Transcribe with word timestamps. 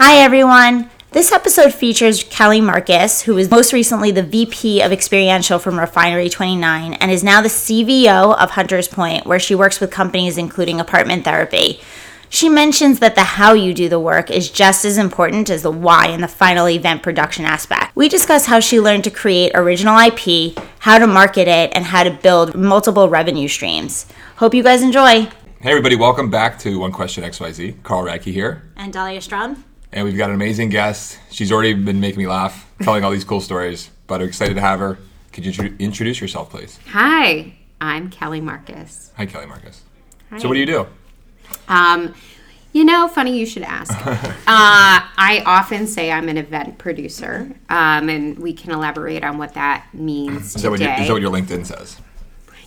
Hi, 0.00 0.18
everyone. 0.18 0.90
This 1.10 1.32
episode 1.32 1.74
features 1.74 2.22
Kelly 2.22 2.60
Marcus, 2.60 3.22
who 3.22 3.34
was 3.34 3.50
most 3.50 3.72
recently 3.72 4.12
the 4.12 4.22
VP 4.22 4.80
of 4.80 4.92
Experiential 4.92 5.58
from 5.58 5.76
Refinery 5.76 6.28
29 6.28 6.94
and 6.94 7.10
is 7.10 7.24
now 7.24 7.42
the 7.42 7.48
CVO 7.48 8.38
of 8.38 8.50
Hunters 8.50 8.86
Point, 8.86 9.26
where 9.26 9.40
she 9.40 9.56
works 9.56 9.80
with 9.80 9.90
companies 9.90 10.38
including 10.38 10.78
apartment 10.78 11.24
therapy. 11.24 11.80
She 12.28 12.48
mentions 12.48 13.00
that 13.00 13.16
the 13.16 13.24
how 13.24 13.54
you 13.54 13.74
do 13.74 13.88
the 13.88 13.98
work 13.98 14.30
is 14.30 14.52
just 14.52 14.84
as 14.84 14.98
important 14.98 15.50
as 15.50 15.62
the 15.62 15.72
why 15.72 16.06
in 16.10 16.20
the 16.20 16.28
final 16.28 16.68
event 16.68 17.02
production 17.02 17.44
aspect. 17.44 17.96
We 17.96 18.08
discuss 18.08 18.46
how 18.46 18.60
she 18.60 18.78
learned 18.78 19.02
to 19.02 19.10
create 19.10 19.50
original 19.56 19.98
IP, 19.98 20.56
how 20.78 20.98
to 20.98 21.08
market 21.08 21.48
it, 21.48 21.72
and 21.74 21.84
how 21.84 22.04
to 22.04 22.12
build 22.12 22.54
multiple 22.54 23.08
revenue 23.08 23.48
streams. 23.48 24.06
Hope 24.36 24.54
you 24.54 24.62
guys 24.62 24.80
enjoy. 24.80 25.28
Hey 25.60 25.70
everybody, 25.70 25.96
welcome 25.96 26.30
back 26.30 26.56
to 26.60 26.78
One 26.78 26.92
Question 26.92 27.24
XYZ. 27.24 27.82
Carl 27.82 28.04
Radke 28.04 28.32
here. 28.32 28.70
And 28.76 28.92
Dahlia 28.92 29.20
Strom. 29.20 29.64
And 29.92 30.04
we've 30.04 30.16
got 30.16 30.28
an 30.28 30.36
amazing 30.36 30.68
guest. 30.68 31.18
She's 31.30 31.50
already 31.50 31.72
been 31.72 32.00
making 32.00 32.18
me 32.18 32.26
laugh, 32.26 32.70
telling 32.82 33.04
all 33.04 33.10
these 33.10 33.24
cool 33.24 33.40
stories, 33.40 33.90
but 34.06 34.20
I'm 34.20 34.28
excited 34.28 34.54
to 34.54 34.60
have 34.60 34.80
her. 34.80 34.98
Could 35.32 35.46
you 35.46 35.76
introduce 35.78 36.20
yourself, 36.20 36.50
please? 36.50 36.78
Hi, 36.88 37.54
I'm 37.80 38.10
Kelly 38.10 38.40
Marcus. 38.40 39.12
Hi, 39.16 39.24
Kelly 39.24 39.46
Marcus. 39.46 39.82
Hi. 40.30 40.38
So, 40.38 40.48
what 40.48 40.54
do 40.54 40.60
you 40.60 40.66
do? 40.66 40.86
Um, 41.68 42.14
you 42.72 42.84
know, 42.84 43.08
funny 43.08 43.38
you 43.38 43.46
should 43.46 43.62
ask. 43.62 43.92
uh, 44.06 44.28
I 44.46 45.42
often 45.46 45.86
say 45.86 46.10
I'm 46.12 46.28
an 46.28 46.36
event 46.36 46.76
producer, 46.76 47.50
um, 47.70 48.10
and 48.10 48.38
we 48.38 48.52
can 48.52 48.72
elaborate 48.72 49.24
on 49.24 49.38
what 49.38 49.54
that 49.54 49.86
means 49.94 50.54
Is 50.54 50.62
that, 50.62 50.70
what 50.70 50.80
your, 50.80 50.90
today. 50.90 51.02
is 51.02 51.08
that 51.08 51.14
what 51.14 51.22
your 51.22 51.32
LinkedIn 51.32 51.64
says? 51.64 51.96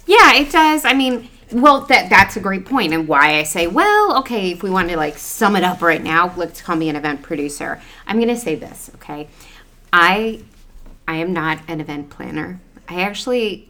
yeah, 0.07 0.33
it 0.33 0.51
does. 0.51 0.85
I 0.85 0.93
mean, 0.93 1.29
well, 1.51 1.81
that 1.81 2.09
that's 2.09 2.37
a 2.37 2.39
great 2.39 2.65
point, 2.65 2.93
and 2.93 3.07
why 3.07 3.37
I 3.39 3.43
say, 3.43 3.67
well, 3.67 4.17
okay, 4.19 4.51
if 4.51 4.63
we 4.63 4.69
want 4.69 4.89
to 4.89 4.97
like 4.97 5.17
sum 5.17 5.55
it 5.55 5.63
up 5.63 5.81
right 5.81 6.03
now, 6.03 6.33
let's 6.35 6.61
call 6.61 6.75
me 6.75 6.89
an 6.89 6.95
event 6.95 7.21
producer. 7.21 7.81
I'm 8.07 8.17
going 8.17 8.29
to 8.29 8.37
say 8.37 8.55
this, 8.55 8.91
okay? 8.95 9.27
I 9.91 10.41
I 11.07 11.15
am 11.15 11.33
not 11.33 11.59
an 11.67 11.81
event 11.81 12.09
planner. 12.09 12.59
I 12.87 13.01
actually 13.01 13.67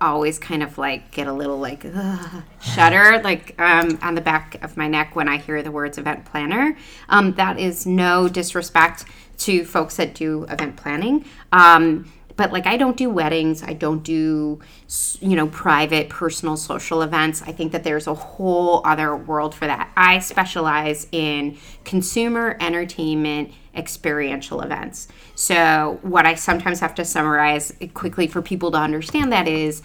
always 0.00 0.38
kind 0.38 0.62
of 0.62 0.78
like 0.78 1.10
get 1.10 1.26
a 1.26 1.32
little 1.32 1.58
like 1.58 1.84
ugh, 1.84 2.42
shudder 2.62 3.20
like 3.22 3.60
um, 3.60 3.98
on 4.00 4.14
the 4.14 4.20
back 4.20 4.62
of 4.62 4.76
my 4.76 4.86
neck 4.86 5.16
when 5.16 5.28
I 5.28 5.38
hear 5.38 5.62
the 5.62 5.72
words 5.72 5.98
event 5.98 6.24
planner. 6.24 6.76
Um, 7.08 7.32
that 7.34 7.58
is 7.58 7.86
no 7.86 8.28
disrespect 8.28 9.04
to 9.38 9.64
folks 9.64 9.96
that 9.96 10.14
do 10.14 10.44
event 10.44 10.76
planning. 10.76 11.24
Um, 11.52 12.12
but 12.38 12.52
like 12.52 12.66
I 12.66 12.76
don't 12.76 12.96
do 12.96 13.10
weddings, 13.10 13.64
I 13.64 13.72
don't 13.74 14.02
do 14.02 14.60
you 15.20 15.36
know 15.36 15.48
private, 15.48 16.08
personal, 16.08 16.56
social 16.56 17.02
events. 17.02 17.42
I 17.42 17.52
think 17.52 17.72
that 17.72 17.82
there's 17.84 18.06
a 18.06 18.14
whole 18.14 18.80
other 18.86 19.14
world 19.14 19.54
for 19.54 19.66
that. 19.66 19.90
I 19.96 20.20
specialize 20.20 21.08
in 21.12 21.58
consumer 21.84 22.56
entertainment 22.60 23.52
experiential 23.74 24.60
events. 24.60 25.08
So 25.34 25.98
what 26.02 26.26
I 26.26 26.36
sometimes 26.36 26.78
have 26.80 26.94
to 26.94 27.04
summarize 27.04 27.74
quickly 27.92 28.28
for 28.28 28.40
people 28.40 28.70
to 28.70 28.78
understand 28.78 29.32
that 29.32 29.48
is 29.48 29.82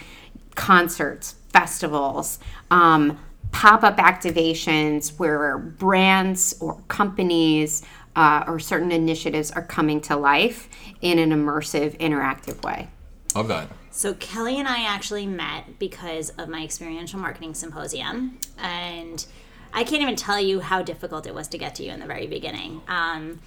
concerts, 0.54 1.36
festivals, 1.50 2.38
um, 2.70 3.18
pop-up 3.52 3.98
activations 3.98 5.18
where 5.18 5.58
brands 5.58 6.56
or 6.60 6.82
companies 6.88 7.84
uh, 8.16 8.44
or 8.48 8.60
certain 8.60 8.92
initiatives 8.92 9.52
are 9.52 9.64
coming 9.64 10.02
to 10.02 10.16
life 10.16 10.70
in 11.02 11.20
an 11.20 11.32
immersive, 11.32 11.98
interactive 12.00 12.64
way. 12.64 12.90
Love 13.36 13.48
that. 13.48 13.70
So 13.92 14.14
Kelly 14.16 14.60
and 14.60 14.68
I 14.68 14.84
actually 14.86 15.28
met 15.28 15.80
because 15.80 16.30
of 16.32 16.50
my 16.50 16.64
experiential 16.64 17.20
marketing 17.20 17.54
symposium, 17.54 18.40
and 18.58 19.26
I 19.74 19.84
can't 19.84 20.02
even 20.02 20.16
tell 20.16 20.40
you 20.40 20.60
how 20.60 20.82
difficult 20.82 21.26
it 21.26 21.34
was 21.34 21.48
to 21.50 21.58
get 21.58 21.76
to 21.76 21.84
you 21.84 21.92
in 21.92 22.00
the 22.00 22.06
very 22.06 22.28
beginning. 22.28 22.82
Um, 22.88 23.40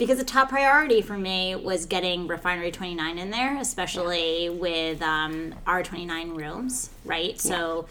because 0.00 0.16
the 0.16 0.24
top 0.24 0.48
priority 0.48 1.02
for 1.02 1.18
me 1.18 1.54
was 1.54 1.84
getting 1.84 2.26
Refinery 2.26 2.70
29 2.70 3.18
in 3.18 3.28
there, 3.28 3.58
especially 3.58 4.48
with 4.48 5.02
um, 5.02 5.54
our 5.66 5.82
29 5.82 6.30
rooms, 6.30 6.88
right? 7.04 7.38
So 7.38 7.86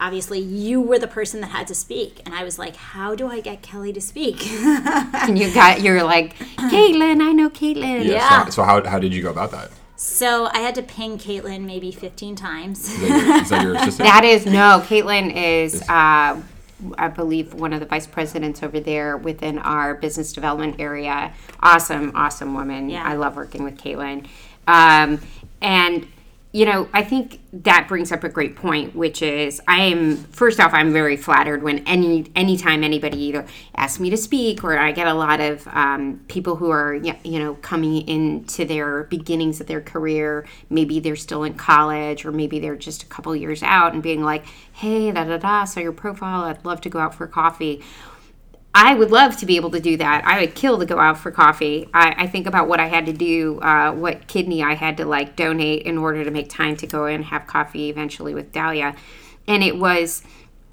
obviously 0.00 0.40
you 0.40 0.80
were 0.80 0.98
the 0.98 1.06
person 1.06 1.40
that 1.42 1.50
had 1.50 1.68
to 1.68 1.74
speak, 1.74 2.22
and 2.24 2.34
I 2.34 2.42
was 2.42 2.58
like, 2.58 2.74
how 2.74 3.14
do 3.14 3.28
I 3.28 3.40
get 3.40 3.62
Kelly 3.62 3.92
to 3.92 4.00
speak? 4.00 4.46
And 5.20 5.38
you 5.38 5.52
got 5.54 5.82
you're 5.82 6.02
like, 6.02 6.36
Caitlin, 6.38 7.20
I 7.20 7.32
know 7.32 7.50
Caitlin. 7.50 8.04
Yeah. 8.04 8.46
So, 8.46 8.50
so 8.50 8.62
how, 8.62 8.82
how 8.84 8.98
did 8.98 9.12
you 9.12 9.22
go 9.22 9.30
about 9.30 9.50
that? 9.52 9.70
so 10.00 10.46
I 10.46 10.60
had 10.60 10.74
to 10.76 10.82
ping 10.82 11.18
Caitlin 11.18 11.66
maybe 11.66 11.92
15 11.92 12.34
times. 12.34 12.88
Is 12.88 13.00
that 13.00 13.26
your, 13.26 13.36
is 13.36 13.48
that 13.50 13.62
your 13.62 13.74
assistant? 13.76 14.08
That 14.08 14.24
is 14.24 14.46
no. 14.46 14.82
Caitlin 14.86 15.34
is, 15.34 15.82
uh, 15.82 16.40
I 16.96 17.08
believe, 17.14 17.52
one 17.52 17.74
of 17.74 17.80
the 17.80 17.86
vice 17.86 18.06
presidents 18.06 18.62
over 18.62 18.80
there 18.80 19.18
within 19.18 19.58
our 19.58 19.94
business 19.94 20.32
development 20.32 20.76
area. 20.78 21.34
Awesome, 21.62 22.12
awesome 22.14 22.54
woman. 22.54 22.88
Yeah. 22.88 23.04
I 23.04 23.16
love 23.16 23.36
working 23.36 23.62
with 23.62 23.76
Caitlin. 23.76 24.26
Um, 24.66 25.20
and 25.60 26.08
you 26.52 26.64
know, 26.64 26.88
I 26.92 27.04
think 27.04 27.38
that 27.52 27.86
brings 27.86 28.10
up 28.10 28.24
a 28.24 28.28
great 28.28 28.56
point, 28.56 28.96
which 28.96 29.22
is 29.22 29.60
I 29.68 29.82
am 29.82 30.16
first 30.16 30.58
off, 30.58 30.74
I'm 30.74 30.92
very 30.92 31.16
flattered 31.16 31.62
when 31.62 31.78
any 31.86 32.26
anytime 32.34 32.82
anybody 32.82 33.18
either 33.24 33.46
asks 33.76 34.00
me 34.00 34.10
to 34.10 34.16
speak 34.16 34.64
or 34.64 34.76
I 34.76 34.90
get 34.90 35.06
a 35.06 35.14
lot 35.14 35.40
of 35.40 35.68
um, 35.68 36.20
people 36.26 36.56
who 36.56 36.70
are 36.70 36.94
you 36.94 37.38
know 37.38 37.54
coming 37.56 38.06
into 38.08 38.64
their 38.64 39.04
beginnings 39.04 39.60
of 39.60 39.68
their 39.68 39.80
career. 39.80 40.44
Maybe 40.68 40.98
they're 40.98 41.14
still 41.14 41.44
in 41.44 41.54
college 41.54 42.24
or 42.24 42.32
maybe 42.32 42.58
they're 42.58 42.74
just 42.74 43.04
a 43.04 43.06
couple 43.06 43.34
years 43.36 43.62
out 43.62 43.94
and 43.94 44.02
being 44.02 44.22
like, 44.24 44.44
"Hey, 44.72 45.12
da 45.12 45.22
da 45.22 45.36
da, 45.36 45.64
saw 45.64 45.78
your 45.78 45.92
profile. 45.92 46.42
I'd 46.42 46.64
love 46.64 46.80
to 46.80 46.88
go 46.88 46.98
out 46.98 47.14
for 47.14 47.28
coffee." 47.28 47.80
I 48.72 48.94
would 48.94 49.10
love 49.10 49.36
to 49.38 49.46
be 49.46 49.56
able 49.56 49.70
to 49.72 49.80
do 49.80 49.96
that. 49.96 50.24
I 50.24 50.40
would 50.40 50.54
kill 50.54 50.78
to 50.78 50.86
go 50.86 50.98
out 50.98 51.18
for 51.18 51.30
coffee. 51.32 51.88
I, 51.92 52.14
I 52.16 52.26
think 52.28 52.46
about 52.46 52.68
what 52.68 52.78
I 52.78 52.86
had 52.86 53.06
to 53.06 53.12
do, 53.12 53.58
uh, 53.60 53.92
what 53.92 54.28
kidney 54.28 54.62
I 54.62 54.74
had 54.74 54.96
to 54.98 55.04
like 55.04 55.34
donate 55.34 55.82
in 55.82 55.98
order 55.98 56.22
to 56.24 56.30
make 56.30 56.48
time 56.48 56.76
to 56.76 56.86
go 56.86 57.06
and 57.06 57.24
have 57.24 57.46
coffee 57.46 57.90
eventually 57.90 58.32
with 58.32 58.52
Dahlia. 58.52 58.94
And 59.48 59.64
it 59.64 59.76
was, 59.76 60.22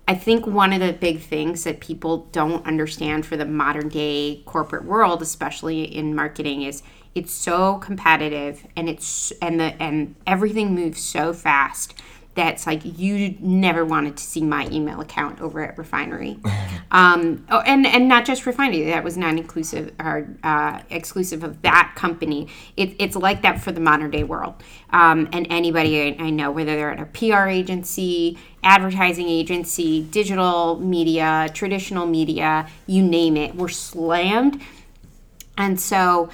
I 0.07 0.13
think, 0.13 0.45
one 0.45 0.73
of 0.73 0.79
the 0.79 0.93
big 0.93 1.21
things 1.21 1.63
that 1.63 1.79
people 1.79 2.27
don't 2.31 2.65
understand 2.67 3.25
for 3.25 3.35
the 3.35 3.45
modern 3.45 3.89
day 3.89 4.43
corporate 4.45 4.85
world, 4.85 5.23
especially 5.23 5.83
in 5.83 6.13
marketing, 6.13 6.61
is 6.61 6.83
it's 7.15 7.33
so 7.33 7.77
competitive 7.79 8.67
and 8.75 8.87
it's 8.87 9.31
and 9.41 9.59
the 9.59 9.81
and 9.81 10.13
everything 10.27 10.75
moves 10.75 11.01
so 11.01 11.33
fast 11.33 11.95
that's 12.37 12.67
like 12.67 12.81
you 12.83 13.35
never 13.39 13.83
wanted 13.83 14.15
to 14.15 14.23
see 14.23 14.41
my 14.41 14.67
email 14.69 15.01
account 15.01 15.41
over 15.41 15.61
at 15.61 15.75
Refinery, 15.75 16.37
um, 16.91 17.45
oh, 17.49 17.59
and 17.59 17.85
and 17.85 18.07
not 18.07 18.25
just 18.25 18.45
Refinery. 18.45 18.85
That 18.85 19.03
was 19.03 19.17
not 19.17 19.37
inclusive 19.37 19.93
or 19.99 20.27
uh, 20.43 20.81
exclusive 20.89 21.43
of 21.43 21.61
that 21.61 21.93
company. 21.95 22.47
It, 22.77 22.95
it's 22.99 23.15
like 23.15 23.41
that 23.41 23.61
for 23.61 23.71
the 23.71 23.81
modern 23.81 24.11
day 24.11 24.23
world. 24.23 24.55
Um, 24.91 25.27
and 25.33 25.47
anybody 25.49 26.01
I, 26.01 26.23
I 26.23 26.29
know, 26.29 26.51
whether 26.51 26.75
they're 26.75 26.91
at 26.91 26.99
a 26.99 27.05
PR 27.05 27.47
agency, 27.47 28.37
advertising 28.63 29.27
agency, 29.27 30.03
digital 30.03 30.79
media, 30.79 31.49
traditional 31.53 32.05
media, 32.05 32.69
you 32.85 33.03
name 33.03 33.35
it, 33.35 33.55
we're 33.55 33.67
slammed. 33.67 34.61
And 35.57 35.79
so 35.79 36.29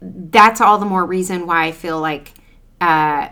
that's 0.00 0.60
all 0.60 0.78
the 0.78 0.86
more 0.86 1.04
reason 1.04 1.46
why 1.46 1.64
I 1.64 1.72
feel 1.72 2.00
like. 2.00 2.32
Uh, 2.80 3.28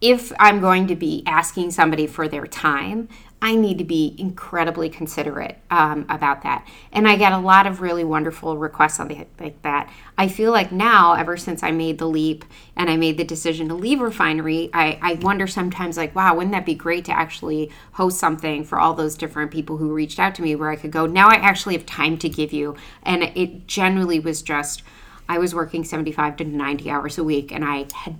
if 0.00 0.32
I'm 0.38 0.60
going 0.60 0.86
to 0.86 0.94
be 0.94 1.24
asking 1.26 1.72
somebody 1.72 2.06
for 2.06 2.28
their 2.28 2.46
time, 2.46 3.08
I 3.40 3.54
need 3.54 3.78
to 3.78 3.84
be 3.84 4.16
incredibly 4.18 4.88
considerate 4.88 5.58
um, 5.70 6.06
about 6.08 6.42
that. 6.42 6.66
And 6.92 7.06
I 7.06 7.14
get 7.14 7.32
a 7.32 7.38
lot 7.38 7.68
of 7.68 7.80
really 7.80 8.02
wonderful 8.02 8.58
requests 8.58 8.98
on 8.98 9.06
the, 9.06 9.26
like 9.38 9.62
that. 9.62 9.88
I 10.16 10.26
feel 10.26 10.50
like 10.50 10.72
now, 10.72 11.12
ever 11.12 11.36
since 11.36 11.62
I 11.62 11.70
made 11.70 11.98
the 11.98 12.08
leap 12.08 12.44
and 12.74 12.90
I 12.90 12.96
made 12.96 13.16
the 13.16 13.24
decision 13.24 13.68
to 13.68 13.74
leave 13.74 14.00
Refinery, 14.00 14.70
I, 14.72 14.98
I 15.00 15.14
wonder 15.14 15.46
sometimes, 15.46 15.96
like, 15.96 16.16
wow, 16.16 16.34
wouldn't 16.34 16.52
that 16.52 16.66
be 16.66 16.74
great 16.74 17.04
to 17.04 17.12
actually 17.12 17.70
host 17.92 18.18
something 18.18 18.64
for 18.64 18.80
all 18.80 18.94
those 18.94 19.16
different 19.16 19.52
people 19.52 19.76
who 19.76 19.94
reached 19.94 20.18
out 20.18 20.34
to 20.34 20.42
me 20.42 20.56
where 20.56 20.70
I 20.70 20.76
could 20.76 20.90
go, 20.90 21.06
now 21.06 21.28
I 21.28 21.34
actually 21.34 21.76
have 21.76 21.86
time 21.86 22.18
to 22.18 22.28
give 22.28 22.52
you. 22.52 22.74
And 23.04 23.22
it 23.22 23.68
generally 23.68 24.18
was 24.18 24.42
just, 24.42 24.82
I 25.28 25.38
was 25.38 25.54
working 25.54 25.84
75 25.84 26.38
to 26.38 26.44
90 26.44 26.90
hours 26.90 27.18
a 27.18 27.24
week 27.24 27.52
and 27.52 27.64
I 27.64 27.86
had 27.94 28.18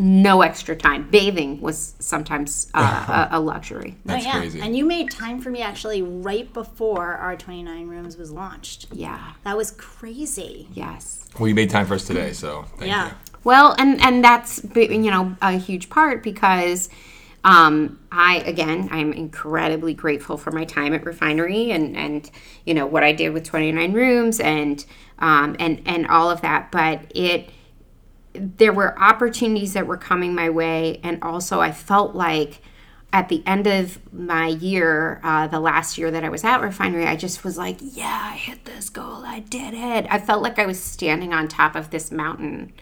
no 0.00 0.42
extra 0.42 0.74
time. 0.74 1.08
Bathing 1.10 1.60
was 1.60 1.94
sometimes 1.98 2.70
uh, 2.74 3.28
a, 3.32 3.38
a 3.38 3.40
luxury. 3.40 3.96
That's 4.04 4.24
oh, 4.24 4.28
yeah. 4.28 4.38
crazy. 4.38 4.60
And 4.60 4.76
you 4.76 4.84
made 4.84 5.10
time 5.10 5.40
for 5.40 5.50
me 5.50 5.62
actually 5.62 6.02
right 6.02 6.52
before 6.52 7.14
our 7.14 7.36
29 7.36 7.86
rooms 7.88 8.16
was 8.16 8.30
launched. 8.30 8.86
Yeah. 8.92 9.32
That 9.44 9.56
was 9.56 9.70
crazy. 9.72 10.68
Yes. 10.72 11.28
Well, 11.38 11.48
you 11.48 11.54
made 11.54 11.70
time 11.70 11.86
for 11.86 11.94
us 11.94 12.06
today, 12.06 12.32
so 12.32 12.64
thank 12.76 12.90
Yeah. 12.90 13.08
you. 13.08 13.14
Well, 13.42 13.74
and 13.78 14.00
and 14.02 14.22
that's 14.22 14.62
you 14.74 15.10
know 15.10 15.34
a 15.40 15.52
huge 15.52 15.88
part 15.88 16.22
because 16.22 16.90
um, 17.42 17.98
I 18.12 18.38
again 18.40 18.88
I'm 18.92 19.12
incredibly 19.14 19.94
grateful 19.94 20.36
for 20.36 20.50
my 20.50 20.64
time 20.64 20.92
at 20.92 21.06
Refinery 21.06 21.70
and 21.70 21.96
and 21.96 22.30
you 22.66 22.74
know 22.74 22.84
what 22.86 23.02
I 23.02 23.12
did 23.12 23.32
with 23.32 23.44
29 23.44 23.92
rooms 23.94 24.40
and 24.40 24.84
um, 25.20 25.56
and 25.58 25.80
and 25.86 26.06
all 26.08 26.30
of 26.30 26.42
that. 26.42 26.70
But 26.70 27.00
it 27.14 27.48
there 28.32 28.72
were 28.72 28.98
opportunities 28.98 29.72
that 29.72 29.86
were 29.86 29.96
coming 29.96 30.34
my 30.34 30.50
way, 30.50 31.00
and 31.02 31.22
also 31.22 31.60
I 31.60 31.72
felt 31.72 32.14
like 32.14 32.62
at 33.12 33.28
the 33.28 33.44
end 33.44 33.66
of 33.66 33.98
my 34.12 34.46
year, 34.46 35.20
uh, 35.24 35.48
the 35.48 35.58
last 35.58 35.98
year 35.98 36.12
that 36.12 36.22
I 36.22 36.28
was 36.28 36.44
at 36.44 36.60
Refinery, 36.60 37.06
I 37.06 37.16
just 37.16 37.42
was 37.42 37.58
like, 37.58 37.78
yeah, 37.80 38.30
I 38.32 38.36
hit 38.36 38.64
this 38.64 38.88
goal. 38.88 39.24
I 39.24 39.40
did 39.40 39.74
it. 39.74 40.06
I 40.08 40.20
felt 40.20 40.42
like 40.42 40.60
I 40.60 40.66
was 40.66 40.80
standing 40.80 41.32
on 41.32 41.48
top 41.48 41.74
of 41.74 41.90
this 41.90 42.12
mountain, 42.12 42.72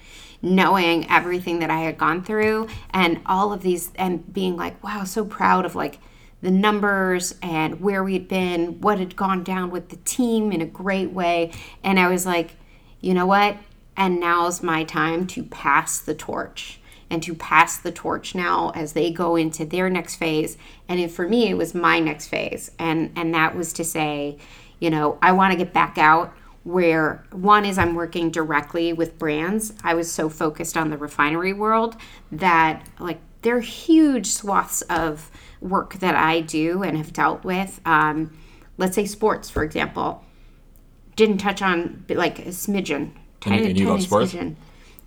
knowing 0.42 1.10
everything 1.10 1.60
that 1.60 1.70
I 1.70 1.80
had 1.80 1.96
gone 1.96 2.22
through 2.22 2.68
and 2.90 3.22
all 3.24 3.54
of 3.54 3.62
these, 3.62 3.90
and 3.94 4.30
being 4.30 4.56
like, 4.56 4.82
wow, 4.84 5.04
so 5.04 5.24
proud 5.24 5.64
of 5.64 5.74
like 5.74 5.98
the 6.42 6.50
numbers 6.50 7.34
and 7.42 7.80
where 7.80 8.04
we'd 8.04 8.28
been, 8.28 8.80
what 8.82 8.98
had 8.98 9.16
gone 9.16 9.42
down 9.42 9.70
with 9.70 9.88
the 9.88 9.96
team 9.96 10.52
in 10.52 10.60
a 10.60 10.66
great 10.66 11.10
way. 11.10 11.52
And 11.82 11.98
I 11.98 12.08
was 12.08 12.26
like, 12.26 12.56
you 13.00 13.14
know 13.14 13.26
what? 13.26 13.56
And 13.98 14.20
now's 14.20 14.62
my 14.62 14.84
time 14.84 15.26
to 15.26 15.42
pass 15.42 15.98
the 15.98 16.14
torch 16.14 16.80
and 17.10 17.22
to 17.24 17.34
pass 17.34 17.76
the 17.78 17.90
torch 17.90 18.34
now 18.34 18.70
as 18.74 18.92
they 18.92 19.10
go 19.10 19.34
into 19.34 19.64
their 19.64 19.90
next 19.90 20.16
phase. 20.16 20.56
And 20.88 21.10
for 21.10 21.28
me, 21.28 21.48
it 21.48 21.56
was 21.56 21.74
my 21.74 21.98
next 21.98 22.28
phase. 22.28 22.70
And, 22.78 23.12
and 23.16 23.34
that 23.34 23.56
was 23.56 23.72
to 23.74 23.84
say, 23.84 24.38
you 24.78 24.88
know, 24.88 25.18
I 25.20 25.32
want 25.32 25.52
to 25.52 25.58
get 25.58 25.72
back 25.72 25.98
out 25.98 26.32
where 26.62 27.24
one 27.32 27.64
is 27.64 27.76
I'm 27.76 27.94
working 27.94 28.30
directly 28.30 28.92
with 28.92 29.18
brands. 29.18 29.72
I 29.82 29.94
was 29.94 30.12
so 30.12 30.28
focused 30.28 30.76
on 30.76 30.90
the 30.90 30.98
refinery 30.98 31.52
world 31.52 31.96
that 32.30 32.86
like 33.00 33.18
there 33.42 33.56
are 33.56 33.60
huge 33.60 34.26
swaths 34.26 34.82
of 34.82 35.30
work 35.60 35.94
that 35.94 36.14
I 36.14 36.40
do 36.40 36.82
and 36.82 36.96
have 36.96 37.12
dealt 37.12 37.42
with. 37.42 37.80
Um, 37.84 38.36
let's 38.76 38.94
say 38.94 39.06
sports, 39.06 39.50
for 39.50 39.64
example. 39.64 40.22
Didn't 41.16 41.38
touch 41.38 41.62
on 41.62 42.04
like 42.08 42.38
a 42.40 42.50
smidgen. 42.50 43.12
And, 43.46 43.66
and 43.66 43.78
you 43.78 43.88
love 43.88 44.02
sports? 44.02 44.32
Smidgen. 44.32 44.56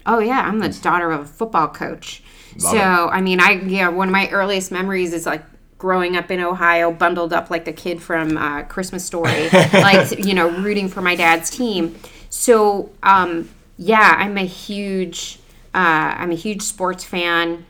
Oh 0.06 0.20
yeah, 0.20 0.42
I'm 0.42 0.60
the 0.60 0.70
daughter 0.70 1.12
of 1.12 1.22
a 1.22 1.26
football 1.26 1.68
coach. 1.68 2.24
Love 2.58 2.72
so 2.72 2.78
it. 2.78 3.12
I 3.12 3.22
mean, 3.22 3.40
I 3.40 3.62
yeah, 3.62 3.90
one 3.90 4.08
of 4.08 4.12
my 4.12 4.30
earliest 4.30 4.72
memories 4.72 5.14
is 5.14 5.26
like 5.26 5.44
growing 5.78 6.16
up 6.16 6.30
in 6.30 6.40
Ohio, 6.40 6.92
bundled 6.92 7.34
up 7.34 7.50
like 7.50 7.66
the 7.66 7.74
kid 7.74 8.02
from 8.02 8.38
uh, 8.38 8.64
Christmas 8.64 9.06
Story, 9.06 9.50
like 9.74 10.24
you 10.24 10.34
know, 10.34 10.50
rooting 10.50 10.88
for 10.88 11.02
my 11.02 11.16
dad's 11.16 11.50
team. 11.50 11.96
So 12.30 12.92
um, 13.04 13.50
yeah, 13.78 14.16
I'm 14.18 14.38
a 14.38 14.46
huge, 14.46 15.40
uh, 15.74 16.16
I'm 16.18 16.32
a 16.32 16.36
huge 16.36 16.62
sports 16.62 17.04
fan. 17.04 17.66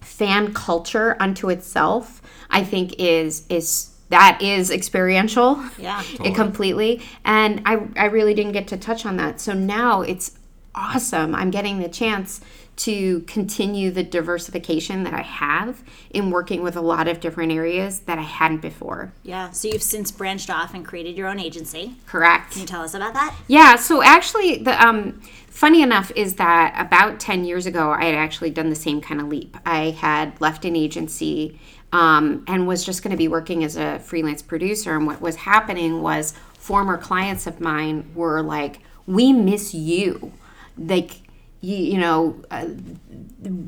Fan 0.00 0.52
culture 0.52 1.16
unto 1.20 1.48
itself, 1.48 2.20
I 2.50 2.64
think, 2.64 2.94
is 2.98 3.46
is 3.48 3.91
that 4.12 4.40
is 4.42 4.70
experiential. 4.70 5.62
Yeah, 5.78 6.02
totally. 6.10 6.28
it 6.28 6.34
completely. 6.34 7.02
And 7.24 7.62
I 7.64 7.88
I 7.96 8.04
really 8.06 8.34
didn't 8.34 8.52
get 8.52 8.68
to 8.68 8.76
touch 8.76 9.04
on 9.04 9.16
that. 9.16 9.40
So 9.40 9.54
now 9.54 10.02
it's 10.02 10.38
awesome. 10.74 11.34
I'm 11.34 11.50
getting 11.50 11.80
the 11.80 11.88
chance 11.88 12.40
to 12.74 13.20
continue 13.22 13.90
the 13.90 14.02
diversification 14.02 15.02
that 15.02 15.12
I 15.12 15.20
have 15.20 15.82
in 16.10 16.30
working 16.30 16.62
with 16.62 16.74
a 16.74 16.80
lot 16.80 17.06
of 17.06 17.20
different 17.20 17.52
areas 17.52 18.00
that 18.00 18.18
I 18.18 18.22
hadn't 18.22 18.62
before. 18.62 19.12
Yeah. 19.22 19.50
So 19.50 19.68
you've 19.68 19.82
since 19.82 20.10
branched 20.10 20.48
off 20.48 20.72
and 20.72 20.84
created 20.84 21.16
your 21.16 21.28
own 21.28 21.38
agency. 21.38 21.96
Correct. 22.06 22.52
Can 22.52 22.62
you 22.62 22.66
tell 22.66 22.80
us 22.82 22.94
about 22.94 23.12
that? 23.12 23.36
Yeah. 23.46 23.76
So 23.76 24.02
actually, 24.02 24.58
the 24.58 24.82
um, 24.82 25.20
funny 25.48 25.82
enough 25.82 26.10
is 26.16 26.34
that 26.36 26.74
about 26.78 27.20
10 27.20 27.44
years 27.44 27.66
ago, 27.66 27.90
I 27.90 28.06
had 28.06 28.14
actually 28.14 28.50
done 28.50 28.70
the 28.70 28.76
same 28.76 29.00
kind 29.02 29.20
of 29.20 29.28
leap. 29.28 29.56
I 29.66 29.90
had 29.90 30.40
left 30.40 30.64
an 30.64 30.74
agency 30.74 31.60
um, 31.92 32.44
and 32.48 32.66
was 32.66 32.84
just 32.84 33.02
going 33.02 33.10
to 33.10 33.16
be 33.16 33.28
working 33.28 33.64
as 33.64 33.76
a 33.76 33.98
freelance 33.98 34.42
producer. 34.42 34.96
And 34.96 35.06
what 35.06 35.20
was 35.20 35.36
happening 35.36 36.02
was 36.02 36.34
former 36.58 36.96
clients 36.96 37.46
of 37.46 37.60
mine 37.60 38.10
were 38.14 38.42
like, 38.42 38.80
we 39.06 39.32
miss 39.32 39.74
you. 39.74 40.32
Like 40.78 41.22
you, 41.60 41.76
you 41.76 41.98
know 41.98 42.42
uh, 42.50 42.66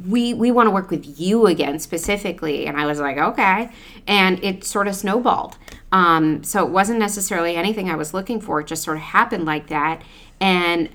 we 0.06 0.34
we 0.34 0.50
want 0.50 0.66
to 0.66 0.70
work 0.70 0.90
with 0.90 1.20
you 1.20 1.46
again 1.46 1.78
specifically. 1.78 2.66
And 2.66 2.76
i 2.78 2.86
was 2.86 2.98
like 2.98 3.18
okay. 3.18 3.70
And 4.06 4.42
it 4.42 4.64
sort 4.64 4.88
of 4.88 4.96
snowballed. 4.96 5.58
Um, 5.92 6.42
so 6.42 6.64
it 6.66 6.70
wasn't 6.70 6.98
necessarily 6.98 7.56
anything 7.56 7.90
i 7.90 7.94
was 7.94 8.14
looking 8.14 8.40
for. 8.40 8.60
It 8.60 8.66
just 8.66 8.82
sort 8.82 8.96
of 8.96 9.02
happened 9.02 9.44
like 9.44 9.68
that. 9.68 10.02
And 10.40 10.88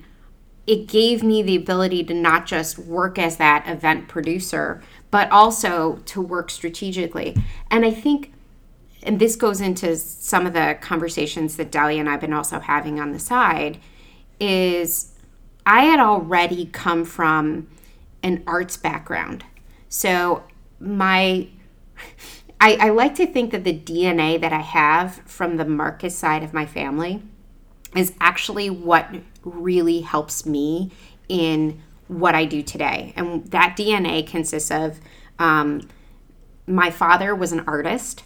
it 0.67 0.87
gave 0.87 1.23
me 1.23 1.41
the 1.41 1.55
ability 1.55 2.03
to 2.03 2.13
not 2.13 2.45
just 2.45 2.77
work 2.77 3.17
as 3.17 3.37
that 3.37 3.67
event 3.67 4.07
producer 4.07 4.83
but 5.11 5.29
also 5.31 5.97
to 6.05 6.21
work 6.21 6.49
strategically 6.49 7.35
and 7.69 7.85
i 7.85 7.91
think 7.91 8.31
and 9.03 9.19
this 9.19 9.35
goes 9.35 9.61
into 9.61 9.95
some 9.95 10.45
of 10.45 10.53
the 10.53 10.77
conversations 10.81 11.55
that 11.55 11.71
Dahlia 11.71 11.99
and 11.99 12.09
I've 12.09 12.19
been 12.19 12.33
also 12.33 12.59
having 12.59 12.99
on 12.99 13.11
the 13.11 13.19
side 13.19 13.79
is 14.39 15.13
I 15.65 15.83
had 15.83 15.99
already 15.99 16.65
come 16.65 17.05
from 17.05 17.67
an 18.23 18.43
arts 18.45 18.75
background. 18.75 19.45
So 19.87 20.43
my 20.79 21.47
I, 22.61 22.75
I, 22.75 22.89
like 22.89 23.15
to 23.15 23.25
think 23.25 23.51
that 23.51 23.63
the 23.63 23.73
DNA 23.73 24.39
that 24.41 24.51
I 24.51 24.59
have 24.59 25.21
from 25.25 25.55
the 25.55 25.63
Marcus 25.63 26.17
side 26.17 26.43
of 26.43 26.53
my 26.53 26.65
family 26.65 27.21
is 27.95 28.13
actually 28.19 28.69
what 28.69 29.09
really 29.45 30.01
helps 30.01 30.45
me 30.45 30.91
in 31.29 31.81
what 32.09 32.35
I 32.35 32.43
do 32.43 32.61
today. 32.61 33.13
And 33.15 33.45
that 33.51 33.77
DNA 33.77 34.27
consists 34.27 34.71
of 34.71 34.99
um, 35.37 35.87
my 36.67 36.91
father 36.91 37.33
was 37.33 37.53
an 37.53 37.61
artist. 37.61 38.23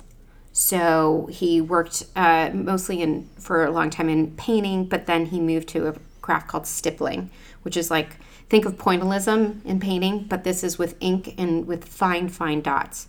So 0.51 1.27
he 1.31 1.61
worked 1.61 2.05
uh, 2.15 2.49
mostly 2.53 3.01
in 3.01 3.29
for 3.37 3.65
a 3.65 3.71
long 3.71 3.89
time 3.89 4.09
in 4.09 4.35
painting, 4.35 4.85
but 4.85 5.05
then 5.05 5.27
he 5.27 5.39
moved 5.39 5.67
to 5.69 5.87
a 5.87 5.95
craft 6.21 6.47
called 6.47 6.65
stippling, 6.65 7.29
which 7.63 7.75
is 7.75 7.91
like 7.91 8.17
think 8.49 8.65
of 8.65 8.77
pointillism 8.77 9.65
in 9.65 9.79
painting, 9.79 10.25
but 10.29 10.43
this 10.43 10.63
is 10.63 10.77
with 10.77 10.95
ink 10.99 11.33
and 11.37 11.67
with 11.67 11.85
fine, 11.85 12.29
fine 12.29 12.61
dots. 12.61 13.07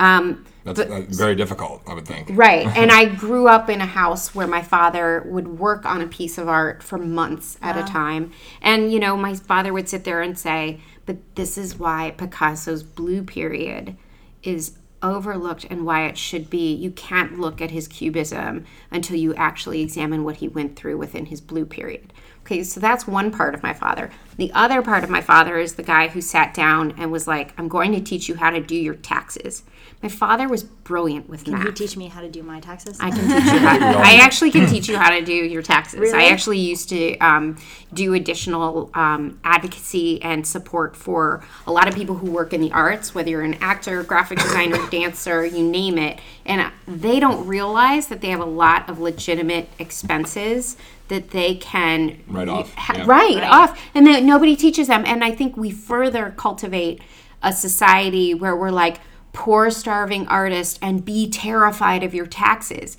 Um, 0.00 0.44
That's 0.64 0.80
but, 0.80 0.90
uh, 0.90 1.00
very 1.08 1.34
difficult, 1.34 1.82
I 1.86 1.94
would 1.94 2.06
think. 2.06 2.28
Right. 2.32 2.66
and 2.66 2.90
I 2.92 3.06
grew 3.06 3.48
up 3.48 3.68
in 3.68 3.80
a 3.80 3.86
house 3.86 4.34
where 4.34 4.46
my 4.46 4.62
father 4.62 5.22
would 5.26 5.58
work 5.58 5.84
on 5.86 6.00
a 6.00 6.06
piece 6.06 6.38
of 6.38 6.48
art 6.48 6.82
for 6.82 6.98
months 6.98 7.58
at 7.62 7.76
a 7.76 7.82
time. 7.90 8.32
And, 8.60 8.92
you 8.92 8.98
know, 8.98 9.16
my 9.16 9.34
father 9.34 9.72
would 9.72 9.88
sit 9.88 10.04
there 10.04 10.20
and 10.20 10.38
say, 10.38 10.80
but 11.06 11.18
this 11.36 11.58
is 11.58 11.78
why 11.78 12.14
Picasso's 12.16 12.82
blue 12.82 13.22
period 13.22 13.96
is 14.42 14.78
overlooked 15.02 15.66
and 15.68 15.84
why 15.84 16.06
it 16.06 16.16
should 16.16 16.48
be. 16.48 16.74
You 16.74 16.90
can't 16.90 17.38
look 17.38 17.60
at 17.60 17.70
his 17.70 17.86
cubism 17.86 18.64
until 18.90 19.16
you 19.16 19.34
actually 19.34 19.82
examine 19.82 20.24
what 20.24 20.36
he 20.36 20.48
went 20.48 20.76
through 20.76 20.96
within 20.96 21.26
his 21.26 21.40
blue 21.40 21.66
period. 21.66 22.12
Okay, 22.40 22.62
so 22.62 22.80
that's 22.80 23.06
one 23.06 23.30
part 23.30 23.54
of 23.54 23.62
my 23.62 23.72
father. 23.72 24.10
The 24.36 24.52
other 24.52 24.82
part 24.82 25.04
of 25.04 25.10
my 25.10 25.20
father 25.20 25.58
is 25.58 25.74
the 25.74 25.82
guy 25.82 26.08
who 26.08 26.20
sat 26.20 26.52
down 26.52 26.94
and 26.98 27.12
was 27.12 27.26
like, 27.26 27.54
I'm 27.58 27.68
going 27.68 27.92
to 27.92 28.00
teach 28.00 28.28
you 28.28 28.34
how 28.34 28.50
to 28.50 28.60
do 28.60 28.76
your 28.76 28.94
taxes. 28.94 29.62
My 30.04 30.10
father 30.10 30.50
was 30.50 30.62
brilliant 30.62 31.30
with 31.30 31.44
can 31.44 31.54
math. 31.54 31.62
Can 31.62 31.68
you 31.68 31.72
teach 31.72 31.96
me 31.96 32.08
how 32.08 32.20
to 32.20 32.28
do 32.28 32.42
my 32.42 32.60
taxes? 32.60 32.98
I 33.00 33.08
can 33.08 33.20
teach 33.20 33.52
you 33.54 33.58
how 33.58 33.78
to, 33.92 33.98
I 33.98 34.18
actually 34.20 34.50
can 34.50 34.66
teach 34.66 34.86
you 34.86 34.98
how 34.98 35.08
to 35.08 35.24
do 35.24 35.32
your 35.32 35.62
taxes. 35.62 35.98
Really? 35.98 36.18
I 36.18 36.26
actually 36.26 36.58
used 36.58 36.90
to 36.90 37.16
um, 37.20 37.56
do 37.94 38.12
additional 38.12 38.90
um, 38.92 39.40
advocacy 39.44 40.20
and 40.20 40.46
support 40.46 40.94
for 40.94 41.42
a 41.66 41.72
lot 41.72 41.88
of 41.88 41.94
people 41.94 42.16
who 42.16 42.30
work 42.30 42.52
in 42.52 42.60
the 42.60 42.70
arts, 42.72 43.14
whether 43.14 43.30
you're 43.30 43.40
an 43.40 43.54
actor, 43.62 44.02
graphic 44.02 44.40
designer, 44.40 44.76
dancer, 44.90 45.46
you 45.46 45.66
name 45.66 45.96
it. 45.96 46.18
And 46.44 46.70
they 46.86 47.18
don't 47.18 47.46
realize 47.46 48.08
that 48.08 48.20
they 48.20 48.28
have 48.28 48.40
a 48.40 48.44
lot 48.44 48.90
of 48.90 49.00
legitimate 49.00 49.70
expenses 49.78 50.76
that 51.08 51.30
they 51.30 51.54
can 51.54 52.22
write 52.28 52.50
off, 52.50 52.74
ha- 52.74 52.92
yeah. 52.98 53.04
write 53.06 53.36
right. 53.36 53.42
off, 53.42 53.80
and 53.94 54.06
that 54.06 54.22
nobody 54.22 54.54
teaches 54.54 54.88
them. 54.88 55.04
And 55.06 55.24
I 55.24 55.30
think 55.30 55.56
we 55.56 55.70
further 55.70 56.34
cultivate 56.36 57.00
a 57.42 57.54
society 57.54 58.34
where 58.34 58.54
we're 58.54 58.70
like 58.70 59.00
poor, 59.34 59.70
starving 59.70 60.26
artist 60.28 60.78
and 60.80 61.04
be 61.04 61.28
terrified 61.28 62.02
of 62.02 62.14
your 62.14 62.26
taxes. 62.26 62.96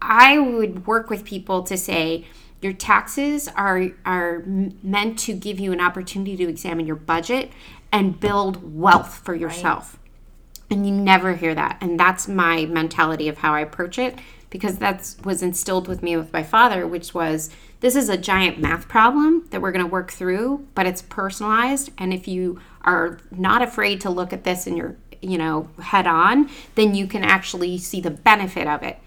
I 0.00 0.38
would 0.38 0.86
work 0.86 1.10
with 1.10 1.24
people 1.24 1.64
to 1.64 1.76
say 1.76 2.26
your 2.60 2.72
taxes 2.72 3.48
are 3.48 3.88
are 4.06 4.42
meant 4.46 5.18
to 5.20 5.32
give 5.32 5.58
you 5.58 5.72
an 5.72 5.80
opportunity 5.80 6.36
to 6.36 6.48
examine 6.48 6.86
your 6.86 6.96
budget 6.96 7.50
and 7.90 8.20
build 8.20 8.78
wealth 8.78 9.22
for 9.24 9.34
yourself. 9.34 9.98
Right. 9.98 10.76
And 10.76 10.86
you 10.86 10.94
never 10.94 11.34
hear 11.34 11.54
that. 11.54 11.78
And 11.80 11.98
that's 11.98 12.28
my 12.28 12.66
mentality 12.66 13.28
of 13.28 13.38
how 13.38 13.54
I 13.54 13.60
approach 13.60 13.98
it 13.98 14.18
because 14.54 14.78
that 14.78 15.16
was 15.24 15.42
instilled 15.42 15.88
with 15.88 16.00
me 16.00 16.16
with 16.16 16.32
my 16.32 16.42
father, 16.42 16.86
which 16.86 17.12
was 17.12 17.50
this 17.80 17.96
is 17.96 18.08
a 18.08 18.16
giant 18.16 18.58
math 18.58 18.88
problem 18.88 19.46
that 19.50 19.60
we're 19.60 19.72
going 19.72 19.84
to 19.84 19.90
work 19.90 20.12
through, 20.12 20.66
but 20.74 20.86
it's 20.86 21.02
personalized. 21.02 21.90
And 21.98 22.14
if 22.14 22.28
you 22.28 22.60
are 22.82 23.18
not 23.30 23.62
afraid 23.62 24.00
to 24.02 24.10
look 24.10 24.32
at 24.32 24.44
this 24.44 24.66
in 24.66 24.76
your, 24.76 24.96
you 25.24 25.38
know, 25.38 25.68
head 25.82 26.06
on, 26.06 26.50
then 26.74 26.94
you 26.94 27.06
can 27.06 27.24
actually 27.24 27.78
see 27.78 28.00
the 28.00 28.10
benefit 28.10 28.66
of 28.66 28.82
it. 28.82 28.98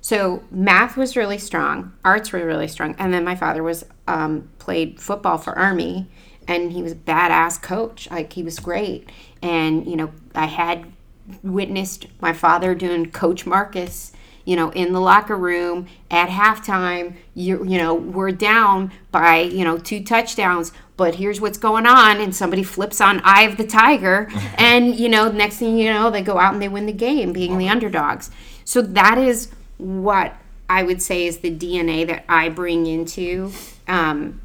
So 0.00 0.42
math 0.50 0.96
was 0.96 1.16
really 1.16 1.38
strong, 1.38 1.92
arts 2.04 2.32
were 2.32 2.44
really 2.44 2.68
strong, 2.68 2.96
and 2.98 3.14
then 3.14 3.24
my 3.24 3.36
father 3.36 3.62
was 3.62 3.84
um, 4.08 4.50
played 4.58 5.00
football 5.00 5.38
for 5.38 5.56
Army, 5.56 6.08
and 6.48 6.72
he 6.72 6.82
was 6.82 6.92
a 6.92 6.96
badass 6.96 7.62
coach. 7.62 8.10
Like 8.10 8.32
he 8.32 8.42
was 8.42 8.58
great, 8.58 9.08
and 9.40 9.86
you 9.86 9.94
know 9.94 10.10
I 10.34 10.46
had 10.46 10.92
witnessed 11.42 12.06
my 12.20 12.32
father 12.32 12.74
doing 12.74 13.12
Coach 13.12 13.46
Marcus 13.46 14.12
you 14.44 14.56
know, 14.56 14.70
in 14.70 14.92
the 14.92 15.00
locker 15.00 15.36
room 15.36 15.86
at 16.10 16.28
halftime, 16.28 17.14
you 17.34 17.64
you 17.64 17.78
know, 17.78 17.94
we're 17.94 18.32
down 18.32 18.92
by, 19.10 19.40
you 19.40 19.64
know, 19.64 19.78
two 19.78 20.02
touchdowns, 20.02 20.72
but 20.96 21.16
here's 21.16 21.40
what's 21.40 21.58
going 21.58 21.86
on 21.86 22.20
and 22.20 22.34
somebody 22.34 22.62
flips 22.62 23.00
on 23.00 23.20
Eye 23.24 23.42
of 23.42 23.56
the 23.56 23.66
Tiger 23.66 24.28
and, 24.58 24.94
you 24.94 25.08
know, 25.08 25.30
next 25.30 25.56
thing 25.56 25.78
you 25.78 25.92
know, 25.92 26.10
they 26.10 26.22
go 26.22 26.38
out 26.38 26.52
and 26.52 26.62
they 26.62 26.68
win 26.68 26.86
the 26.86 26.92
game 26.92 27.32
being 27.32 27.58
the 27.58 27.68
underdogs. 27.68 28.30
So 28.64 28.82
that 28.82 29.18
is 29.18 29.50
what 29.78 30.34
I 30.68 30.82
would 30.82 31.02
say 31.02 31.26
is 31.26 31.38
the 31.38 31.50
DNA 31.50 32.06
that 32.06 32.24
I 32.28 32.48
bring 32.48 32.86
into 32.86 33.52
um, 33.88 34.40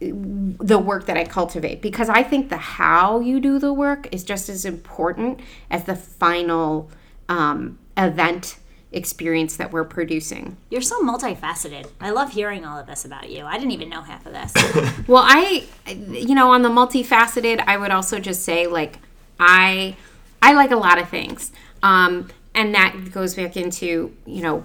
the 0.00 0.78
work 0.78 1.06
that 1.06 1.16
I 1.16 1.24
cultivate 1.24 1.80
because 1.80 2.08
I 2.08 2.22
think 2.22 2.50
the 2.50 2.56
how 2.58 3.20
you 3.20 3.40
do 3.40 3.58
the 3.58 3.72
work 3.72 4.08
is 4.12 4.22
just 4.24 4.48
as 4.48 4.64
important 4.64 5.40
as 5.70 5.84
the 5.84 5.96
final 5.96 6.90
um, 7.28 7.78
event 7.96 8.58
experience 8.92 9.56
that 9.56 9.72
we're 9.72 9.84
producing. 9.84 10.56
You're 10.70 10.80
so 10.80 11.00
multifaceted. 11.02 11.90
I 12.00 12.10
love 12.10 12.32
hearing 12.32 12.64
all 12.64 12.78
of 12.78 12.86
this 12.86 13.04
about 13.04 13.30
you. 13.30 13.44
I 13.44 13.58
didn't 13.58 13.72
even 13.72 13.88
know 13.88 14.02
half 14.02 14.26
of 14.26 14.32
this. 14.32 14.52
Well, 15.06 15.22
I, 15.24 15.64
you 15.86 16.34
know, 16.34 16.50
on 16.50 16.62
the 16.62 16.68
multifaceted, 16.68 17.62
I 17.66 17.76
would 17.76 17.90
also 17.90 18.18
just 18.18 18.42
say 18.42 18.66
like 18.66 18.98
I, 19.38 19.96
I 20.42 20.54
like 20.54 20.70
a 20.70 20.76
lot 20.76 20.98
of 20.98 21.08
things, 21.08 21.52
um, 21.82 22.28
and 22.54 22.74
that 22.74 23.12
goes 23.12 23.34
back 23.34 23.56
into 23.56 24.16
you 24.24 24.42
know, 24.42 24.64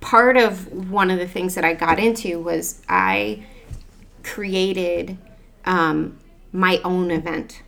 part 0.00 0.36
of 0.36 0.90
one 0.90 1.10
of 1.10 1.18
the 1.18 1.26
things 1.26 1.54
that 1.54 1.64
I 1.64 1.74
got 1.74 1.98
into 1.98 2.40
was 2.40 2.82
I 2.88 3.44
created 4.22 5.16
um, 5.64 6.18
my 6.52 6.80
own 6.84 7.10
event. 7.10 7.62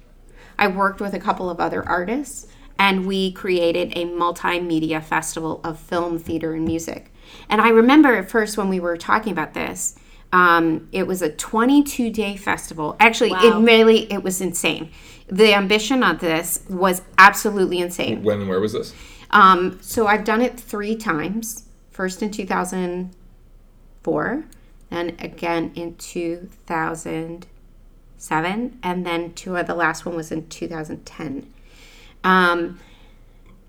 I 0.59 0.69
worked 0.69 1.01
with 1.01 1.15
a 1.15 1.19
couple 1.19 1.51
of 1.51 1.59
other 1.59 1.87
artists 1.87 2.47
and 2.79 3.07
we 3.07 3.33
created 3.33 3.93
a 3.97 4.05
multimedia 4.05 5.03
festival 5.03 5.61
of 5.65 5.79
film, 5.79 6.19
theater, 6.19 6.55
and 6.55 6.65
music. 6.65 7.13
And 7.49 7.61
I 7.61 7.69
remember 7.69 8.17
at 8.17 8.31
first 8.31 8.57
when 8.57 8.69
we 8.69 8.81
were 8.81 8.97
talking 8.97 9.33
about 9.33 9.55
this, 9.55 9.97
um, 10.33 10.89
it 10.91 11.07
was 11.07 11.23
a 11.23 11.31
22 11.31 12.11
day 12.11 12.37
festival. 12.37 12.97
Actually, 12.99 13.31
Wow. 13.31 13.45
it 13.45 13.55
really 13.65 14.13
it 14.13 14.25
was 14.25 14.41
insane. 14.41 14.91
The 15.29 15.55
ambition 15.55 16.03
of 16.03 16.19
this 16.19 16.65
was 16.69 17.03
absolutely 17.17 17.79
insane. 17.79 18.25
When 18.25 18.41
and 18.41 18.49
where 18.49 18.61
was 18.61 18.73
this? 18.73 18.93
Um, 19.31 19.79
so 19.81 20.07
I've 20.07 20.25
done 20.25 20.43
it 20.43 20.59
three 20.59 20.97
times. 20.97 21.63
First 21.91 22.23
in 22.23 22.31
2004, 22.33 24.45
then 24.91 25.17
again 25.21 25.71
in 25.77 25.95
2007, 25.97 28.79
and 28.83 29.07
then 29.07 29.33
two 29.35 29.63
the 29.63 29.75
last 29.75 30.05
one 30.05 30.17
was 30.17 30.33
in 30.33 30.49
2010. 30.49 31.47
Um, 32.25 32.81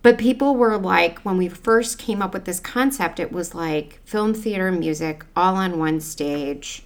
but 0.02 0.18
people 0.18 0.56
were 0.56 0.78
like, 0.78 1.20
when 1.20 1.38
we 1.38 1.50
first 1.50 1.98
came 1.98 2.22
up 2.22 2.34
with 2.34 2.46
this 2.46 2.60
concept, 2.60 3.20
it 3.20 3.32
was 3.32 3.56
like 3.56 4.00
film, 4.06 4.34
theater, 4.34 4.72
music, 4.72 5.26
all 5.36 5.56
on 5.56 5.80
one 5.80 6.00
stage, 6.00 6.84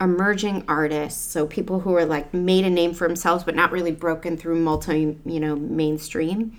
emerging 0.00 0.64
artists. 0.66 1.20
So 1.20 1.46
people 1.46 1.80
who 1.80 1.90
were 1.90 2.06
like 2.06 2.32
made 2.32 2.64
a 2.64 2.70
name 2.70 2.94
for 2.94 3.06
themselves, 3.06 3.44
but 3.44 3.54
not 3.54 3.72
really 3.72 3.92
broken 3.92 4.36
through 4.36 4.56
multi, 4.56 5.18
you 5.24 5.38
know, 5.38 5.54
mainstream. 5.54 6.58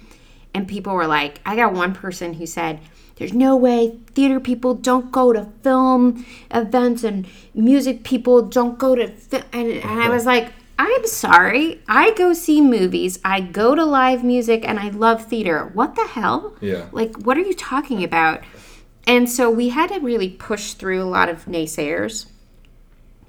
And 0.53 0.67
people 0.67 0.93
were 0.93 1.07
like, 1.07 1.41
I 1.45 1.55
got 1.55 1.73
one 1.73 1.93
person 1.93 2.33
who 2.33 2.45
said, 2.45 2.79
there's 3.15 3.33
no 3.33 3.55
way 3.55 3.97
theater 4.13 4.39
people 4.39 4.75
don't 4.75 5.11
go 5.11 5.33
to 5.33 5.45
film 5.63 6.25
events 6.51 7.03
and 7.03 7.27
music 7.55 8.03
people 8.03 8.43
don't 8.43 8.77
go 8.77 8.95
to 8.95 9.07
fi-. 9.07 9.43
And, 9.51 9.71
and 9.71 9.99
I 9.99 10.09
was 10.09 10.25
like, 10.25 10.53
I'm 10.79 11.07
sorry. 11.07 11.81
I 11.87 12.11
go 12.11 12.33
see 12.33 12.61
movies, 12.61 13.19
I 13.25 13.41
go 13.41 13.73
to 13.73 13.83
live 13.83 14.23
music, 14.23 14.63
and 14.67 14.79
I 14.79 14.89
love 14.89 15.25
theater. 15.25 15.71
What 15.73 15.95
the 15.95 16.05
hell? 16.07 16.55
Yeah. 16.61 16.87
Like, 16.91 17.17
what 17.17 17.37
are 17.37 17.41
you 17.41 17.53
talking 17.53 18.03
about? 18.03 18.41
And 19.07 19.29
so 19.29 19.49
we 19.49 19.69
had 19.69 19.89
to 19.89 19.99
really 19.99 20.29
push 20.29 20.73
through 20.73 21.01
a 21.01 21.05
lot 21.05 21.29
of 21.29 21.45
naysayers 21.45 22.27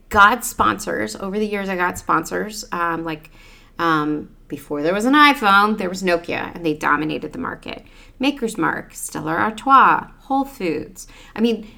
got 0.09 0.45
sponsors 0.45 1.17
over 1.17 1.39
the 1.39 1.47
years 1.47 1.69
i 1.69 1.77
got 1.77 1.99
sponsors 1.99 2.65
um, 2.73 3.05
like 3.05 3.31
um, 3.79 4.35
before 4.49 4.83
there 4.83 4.95
was 4.95 5.05
an 5.05 5.15
iphone 5.15 5.77
there 5.79 5.89
was 5.89 6.03
nokia 6.03 6.55
and 6.55 6.65
they 6.65 6.75
dominated 6.75 7.33
the 7.33 7.39
market 7.39 7.85
maker's 8.19 8.57
mark 8.57 8.95
stella 8.95 9.33
artois 9.33 10.07
whole 10.21 10.45
foods 10.45 11.07
i 11.37 11.41
mean 11.41 11.69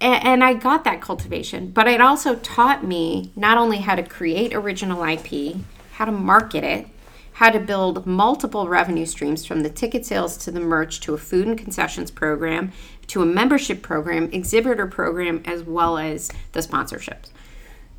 and 0.00 0.44
i 0.44 0.54
got 0.54 0.84
that 0.84 1.00
cultivation 1.00 1.70
but 1.70 1.88
it 1.88 2.00
also 2.00 2.36
taught 2.36 2.84
me 2.84 3.32
not 3.34 3.58
only 3.58 3.78
how 3.78 3.94
to 3.94 4.02
create 4.02 4.54
original 4.54 5.02
ip 5.04 5.56
how 5.92 6.04
to 6.04 6.12
market 6.12 6.64
it 6.64 6.86
how 7.34 7.50
to 7.50 7.60
build 7.60 8.04
multiple 8.04 8.68
revenue 8.68 9.06
streams 9.06 9.44
from 9.44 9.62
the 9.62 9.70
ticket 9.70 10.04
sales 10.04 10.36
to 10.36 10.50
the 10.50 10.60
merch 10.60 11.00
to 11.00 11.14
a 11.14 11.18
food 11.18 11.46
and 11.46 11.58
concessions 11.58 12.10
program 12.10 12.72
to 13.06 13.22
a 13.22 13.26
membership 13.26 13.82
program 13.82 14.28
exhibitor 14.32 14.86
program 14.86 15.42
as 15.44 15.62
well 15.62 15.98
as 15.98 16.30
the 16.52 16.60
sponsorships 16.60 17.30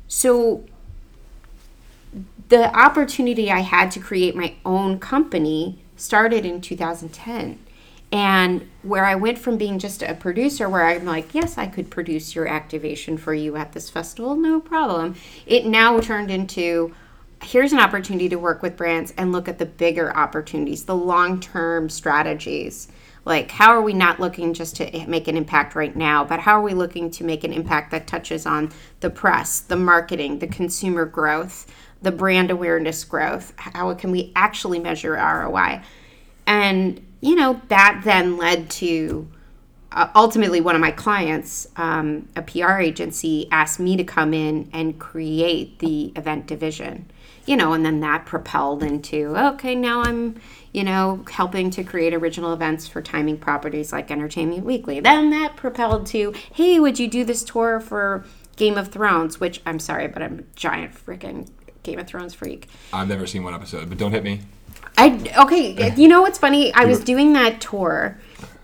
so 0.08 0.64
the 2.50 2.76
opportunity 2.76 3.50
I 3.50 3.60
had 3.60 3.90
to 3.92 4.00
create 4.00 4.34
my 4.34 4.54
own 4.64 4.98
company 4.98 5.78
started 5.96 6.44
in 6.44 6.60
2010. 6.60 7.58
And 8.12 8.68
where 8.82 9.04
I 9.04 9.14
went 9.14 9.38
from 9.38 9.56
being 9.56 9.78
just 9.78 10.02
a 10.02 10.14
producer, 10.14 10.68
where 10.68 10.84
I'm 10.84 11.04
like, 11.04 11.32
yes, 11.32 11.56
I 11.56 11.66
could 11.66 11.90
produce 11.90 12.34
your 12.34 12.48
activation 12.48 13.16
for 13.16 13.32
you 13.32 13.56
at 13.56 13.72
this 13.72 13.88
festival, 13.88 14.34
no 14.34 14.60
problem. 14.60 15.14
It 15.46 15.64
now 15.64 16.00
turned 16.00 16.30
into 16.30 16.92
here's 17.42 17.72
an 17.72 17.78
opportunity 17.78 18.28
to 18.28 18.36
work 18.36 18.62
with 18.62 18.76
brands 18.76 19.14
and 19.16 19.32
look 19.32 19.48
at 19.48 19.58
the 19.58 19.66
bigger 19.66 20.14
opportunities, 20.14 20.84
the 20.84 20.94
long 20.94 21.40
term 21.40 21.88
strategies. 21.88 22.88
Like, 23.24 23.50
how 23.50 23.70
are 23.70 23.82
we 23.82 23.92
not 23.92 24.18
looking 24.18 24.54
just 24.54 24.76
to 24.76 25.06
make 25.06 25.28
an 25.28 25.36
impact 25.36 25.74
right 25.74 25.94
now, 25.94 26.24
but 26.24 26.40
how 26.40 26.58
are 26.58 26.62
we 26.62 26.74
looking 26.74 27.10
to 27.12 27.24
make 27.24 27.44
an 27.44 27.52
impact 27.52 27.90
that 27.90 28.06
touches 28.06 28.46
on 28.46 28.72
the 29.00 29.10
press, 29.10 29.60
the 29.60 29.76
marketing, 29.76 30.38
the 30.38 30.46
consumer 30.46 31.04
growth, 31.04 31.66
the 32.00 32.12
brand 32.12 32.50
awareness 32.50 33.04
growth? 33.04 33.52
How 33.56 33.92
can 33.94 34.10
we 34.10 34.32
actually 34.34 34.78
measure 34.78 35.12
ROI? 35.12 35.82
And, 36.46 37.06
you 37.20 37.34
know, 37.34 37.60
that 37.68 38.02
then 38.04 38.36
led 38.36 38.70
to 38.70 39.28
uh, 39.92 40.08
ultimately 40.14 40.60
one 40.60 40.74
of 40.74 40.80
my 40.80 40.90
clients, 40.90 41.68
um, 41.76 42.28
a 42.36 42.42
PR 42.42 42.78
agency, 42.78 43.48
asked 43.50 43.80
me 43.80 43.96
to 43.96 44.04
come 44.04 44.32
in 44.32 44.68
and 44.72 44.98
create 44.98 45.78
the 45.80 46.12
event 46.16 46.46
division. 46.46 47.10
You 47.46 47.56
know, 47.56 47.72
and 47.72 47.84
then 47.84 48.00
that 48.00 48.26
propelled 48.26 48.82
into 48.82 49.36
okay, 49.36 49.74
now 49.74 50.02
I'm, 50.02 50.40
you 50.72 50.84
know, 50.84 51.24
helping 51.30 51.70
to 51.70 51.82
create 51.82 52.14
original 52.14 52.52
events 52.52 52.86
for 52.86 53.02
Time 53.02 53.26
Inc. 53.26 53.40
properties 53.40 53.92
like 53.92 54.10
Entertainment 54.10 54.64
Weekly. 54.64 55.00
Then 55.00 55.30
that 55.30 55.56
propelled 55.56 56.06
to 56.08 56.32
hey, 56.52 56.78
would 56.78 56.98
you 56.98 57.08
do 57.08 57.24
this 57.24 57.42
tour 57.42 57.80
for 57.80 58.24
Game 58.56 58.78
of 58.78 58.88
Thrones? 58.88 59.40
Which 59.40 59.60
I'm 59.66 59.80
sorry, 59.80 60.06
but 60.06 60.22
I'm 60.22 60.38
a 60.40 60.42
giant 60.54 60.94
freaking 60.94 61.48
Game 61.82 61.98
of 61.98 62.06
Thrones 62.06 62.34
freak. 62.34 62.68
I've 62.92 63.08
never 63.08 63.26
seen 63.26 63.42
one 63.42 63.54
episode, 63.54 63.88
but 63.88 63.98
don't 63.98 64.12
hit 64.12 64.22
me. 64.22 64.42
I 65.00 65.42
okay. 65.44 65.94
You 65.96 66.08
know 66.08 66.22
what's 66.22 66.38
funny? 66.38 66.72
I 66.74 66.84
was 66.84 67.00
doing 67.00 67.32
that 67.32 67.60
tour, 67.60 68.18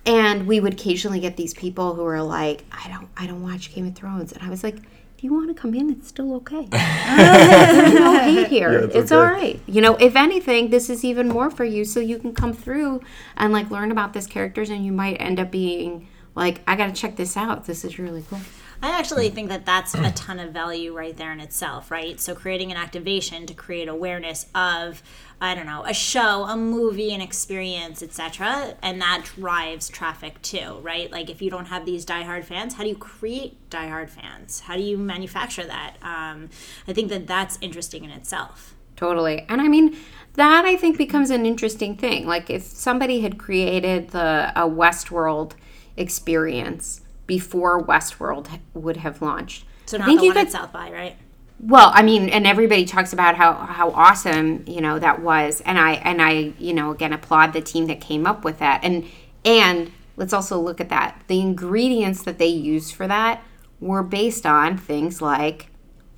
and 0.05 0.47
we 0.47 0.61
would 0.61 0.75
occasionally 0.75 1.21
get 1.21 1.37
these 1.37 1.55
people 1.55 1.95
who 1.95 2.05
are 2.05 2.23
like, 2.23 2.65
"I 2.71 2.89
don't, 2.89 3.09
I 3.17 3.27
don't 3.27 3.43
watch 3.43 3.75
Game 3.75 3.87
of 3.87 3.95
Thrones," 3.95 4.33
and 4.33 4.43
I 4.43 4.51
was 4.51 4.63
like, 4.63 4.77
"If 5.17 5.25
you 5.25 5.33
want 5.33 5.49
to 5.49 5.55
come 5.55 5.73
in, 5.75 5.89
it's 5.91 6.09
still 6.09 6.35
okay. 6.37 6.67
There's 6.71 7.95
no 7.95 8.19
hate 8.21 8.49
here. 8.49 8.83
that's 8.83 8.95
it's 8.95 9.13
okay. 9.13 9.19
all 9.19 9.33
right. 9.33 9.61
You 9.67 9.81
know, 9.81 9.97
if 9.97 10.15
anything, 10.15 10.69
this 10.71 10.91
is 10.91 11.05
even 11.05 11.29
more 11.29 11.51
for 11.51 11.65
you, 11.65 11.85
so 11.85 12.01
you 12.01 12.19
can 12.19 12.35
come 12.35 12.53
through 12.53 13.01
and 13.37 13.53
like 13.53 13.71
learn 13.71 13.91
about 13.91 14.13
these 14.13 14.27
characters, 14.27 14.69
and 14.69 14.85
you 14.85 14.93
might 14.93 15.15
end 15.15 15.41
up 15.41 15.51
being 15.51 16.07
like, 16.35 16.61
I 16.69 16.77
got 16.77 16.87
to 16.87 16.93
check 16.93 17.17
this 17.17 17.35
out. 17.37 17.65
This 17.65 17.85
is 17.85 17.99
really 17.99 18.25
cool." 18.29 18.41
I 18.83 18.91
actually 18.91 19.31
think 19.31 19.49
that 19.49 19.65
that's 19.65 19.95
a 19.95 20.11
ton 20.13 20.39
of 20.39 20.53
value 20.53 20.95
right 20.95 21.17
there 21.17 21.33
in 21.33 21.41
itself, 21.41 21.91
right? 21.91 22.21
So 22.21 22.35
creating 22.35 22.71
an 22.71 22.77
activation 22.77 23.47
to 23.47 23.55
create 23.55 23.89
awareness 23.89 24.47
of, 24.55 25.03
I 25.41 25.55
don't 25.55 25.67
know, 25.67 25.85
a 25.85 25.93
show, 25.93 26.45
a 26.45 26.57
movie, 26.57 27.13
an 27.13 27.21
experience, 27.21 28.03
etc., 28.03 28.75
and 28.83 29.01
that 29.03 29.25
drives 29.37 29.89
traffic 29.89 30.41
too, 30.41 30.79
right? 30.81 31.11
Like 31.11 31.29
if 31.29 31.43
you 31.43 31.51
don't 31.51 31.67
have 31.67 31.85
these 31.85 32.07
diehard 32.07 32.45
fans, 32.45 32.75
how 32.75 32.85
do 32.85 32.89
you 32.89 32.97
create 32.97 33.69
diehard 33.69 34.09
fans? 34.09 34.61
How 34.61 34.77
do 34.77 34.83
you 34.83 34.97
manufacture 34.97 35.65
that? 35.65 35.97
Um, 36.01 36.49
I 36.89 36.95
think 36.95 37.11
that 37.11 37.27
that's 37.27 37.59
interesting 37.61 38.03
in 38.05 38.11
itself. 38.11 38.75
Totally. 38.97 39.45
And 39.51 39.61
I 39.61 39.69
mean, 39.69 39.95
that 40.35 40.65
I 40.65 40.75
think 40.77 40.97
becomes 40.97 41.29
an 41.29 41.45
interesting 41.45 41.97
thing. 41.97 42.27
Like 42.27 42.49
if 42.49 42.63
somebody 42.63 43.21
had 43.21 43.37
created 43.39 44.11
the 44.11 44.53
a 44.57 44.63
Westworld 44.67 45.53
experience 45.99 47.03
before 47.27 47.83
Westworld 47.85 48.61
would 48.73 48.99
have 48.99 49.21
launched. 49.21 49.65
So 49.87 49.99
I 49.99 50.05
think 50.07 50.21
the 50.21 50.27
you 50.27 50.31
one 50.31 50.39
at 50.39 50.45
could- 50.45 50.53
South 50.53 50.73
by, 50.73 50.91
right? 50.91 51.17
Well, 51.61 51.91
I 51.95 52.03
mean, 52.03 52.29
and 52.29 52.47
everybody 52.47 52.85
talks 52.85 53.13
about 53.13 53.35
how 53.37 53.53
how 53.55 53.91
awesome 53.91 54.65
you 54.67 54.81
know 54.81 54.99
that 54.99 55.23
was, 55.23 55.61
and 55.63 55.79
I 55.79 55.93
and 55.95 56.21
I 56.21 56.53
you 56.59 56.75
know 56.75 56.91
again 56.91 57.13
applaud 57.13 57.53
the 57.53 57.61
team 57.61 57.87
that 57.87 58.01
came 58.01 58.27
up 58.27 58.45
with 58.45 58.59
that, 58.59 58.81
and 58.85 59.05
and 59.45 59.91
let's 60.17 60.33
also 60.33 60.61
look 60.61 60.81
at 60.81 60.89
that. 60.91 61.23
The 61.29 61.41
ingredients 61.41 62.23
that 62.25 62.39
they 62.39 62.47
used 62.47 62.95
for 62.95 63.07
that 63.07 63.43
were 63.81 64.03
based 64.03 64.45
on 64.47 64.77
things 64.79 65.21
like 65.23 65.69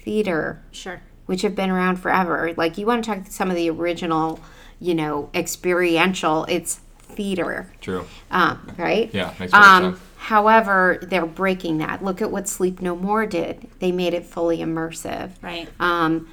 theater, 0.01 0.63
Sure. 0.71 1.03
which 1.27 1.43
have 1.43 1.55
been 1.55 1.71
around 1.71 1.97
forever. 1.97 2.53
Like 2.57 2.79
you 2.79 2.87
want 2.87 3.05
to 3.05 3.11
talk 3.15 3.25
to 3.25 3.33
some 3.33 3.51
of 3.51 3.57
the 3.57 3.69
original, 3.71 4.41
you 4.81 4.95
know, 4.95 5.31
experiential. 5.35 6.45
It's 6.49 6.77
theater, 7.01 7.71
True. 7.81 8.05
um, 8.31 8.75
right? 8.79 9.11
Yeah, 9.13 9.35
makes 9.41 9.53
perfect 9.53 9.55
Um, 9.55 9.83
sense. 9.95 10.05
However, 10.19 10.99
they're 11.01 11.25
breaking 11.25 11.79
that. 11.79 12.05
Look 12.05 12.21
at 12.21 12.31
what 12.31 12.49
Sleep 12.49 12.83
No 12.83 12.97
More 12.97 13.25
did. 13.25 13.69
They 13.79 13.93
made 13.93 14.15
it 14.15 14.27
fully 14.27 14.59
immersive. 14.59 15.31
Right. 15.41 15.69
Um, 15.79 16.29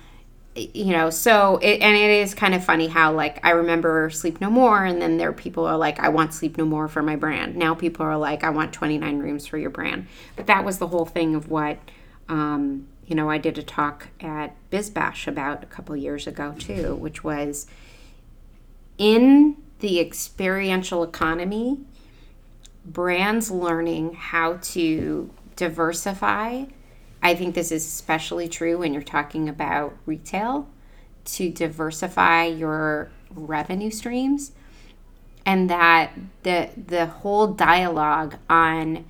you 0.56 0.92
know, 0.92 1.10
so 1.10 1.58
it, 1.58 1.82
and 1.82 1.96
it 1.96 2.10
is 2.10 2.34
kind 2.34 2.56
of 2.56 2.64
funny 2.64 2.88
how 2.88 3.14
like 3.14 3.40
I 3.46 3.52
remember 3.52 4.10
Sleep 4.10 4.42
No 4.42 4.50
More, 4.50 4.84
and 4.84 5.02
then 5.02 5.18
there 5.18 5.30
are 5.30 5.34
people 5.34 5.66
are 5.66 5.78
like, 5.78 6.00
I 6.00 6.10
want 6.10 6.34
Sleep 6.34 6.58
No 6.58 6.66
More 6.66 6.88
for 6.88 7.04
my 7.04 7.16
brand. 7.16 7.56
Now 7.56 7.76
people 7.76 8.06
are 8.06 8.18
like, 8.18 8.44
I 8.44 8.50
want 8.50 8.74
29 8.74 9.20
rooms 9.20 9.46
for 9.46 9.58
your 9.58 9.70
brand. 9.70 10.08
But 10.36 10.48
that 10.48 10.66
was 10.66 10.80
the 10.80 10.88
whole 10.88 11.06
thing 11.06 11.36
of 11.36 11.50
what, 11.50 11.78
um, 12.28 12.88
you 13.06 13.16
know, 13.16 13.30
I 13.30 13.38
did 13.38 13.58
a 13.60 13.64
talk 13.64 14.08
at 14.20 14.56
BizBash 14.72 15.28
about 15.28 15.62
a 15.62 15.68
couple 15.68 15.96
years 15.96 16.26
ago 16.26 16.56
too, 16.58 16.96
which 16.96 17.24
was 17.24 17.68
in 18.98 19.58
the 19.80 20.00
experiential 20.00 21.04
economy, 21.04 21.80
brands 22.86 23.50
learning 23.52 24.14
how 24.14 24.58
to 24.62 25.30
diversify. 25.56 26.66
I 27.22 27.36
think 27.36 27.56
this 27.56 27.72
is 27.72 27.86
especially 27.86 28.48
true 28.48 28.78
when 28.78 28.94
you're 28.94 29.02
talking 29.04 29.50
about 29.50 29.98
retail 30.06 30.68
to 31.26 31.50
diversify 31.50 32.46
your 32.46 33.10
revenue 33.32 33.90
streams 33.90 34.52
and 35.46 35.70
that 35.70 36.12
the 36.44 36.70
the 36.88 37.06
whole 37.08 37.48
dialogue 37.48 38.38
on 38.50 39.06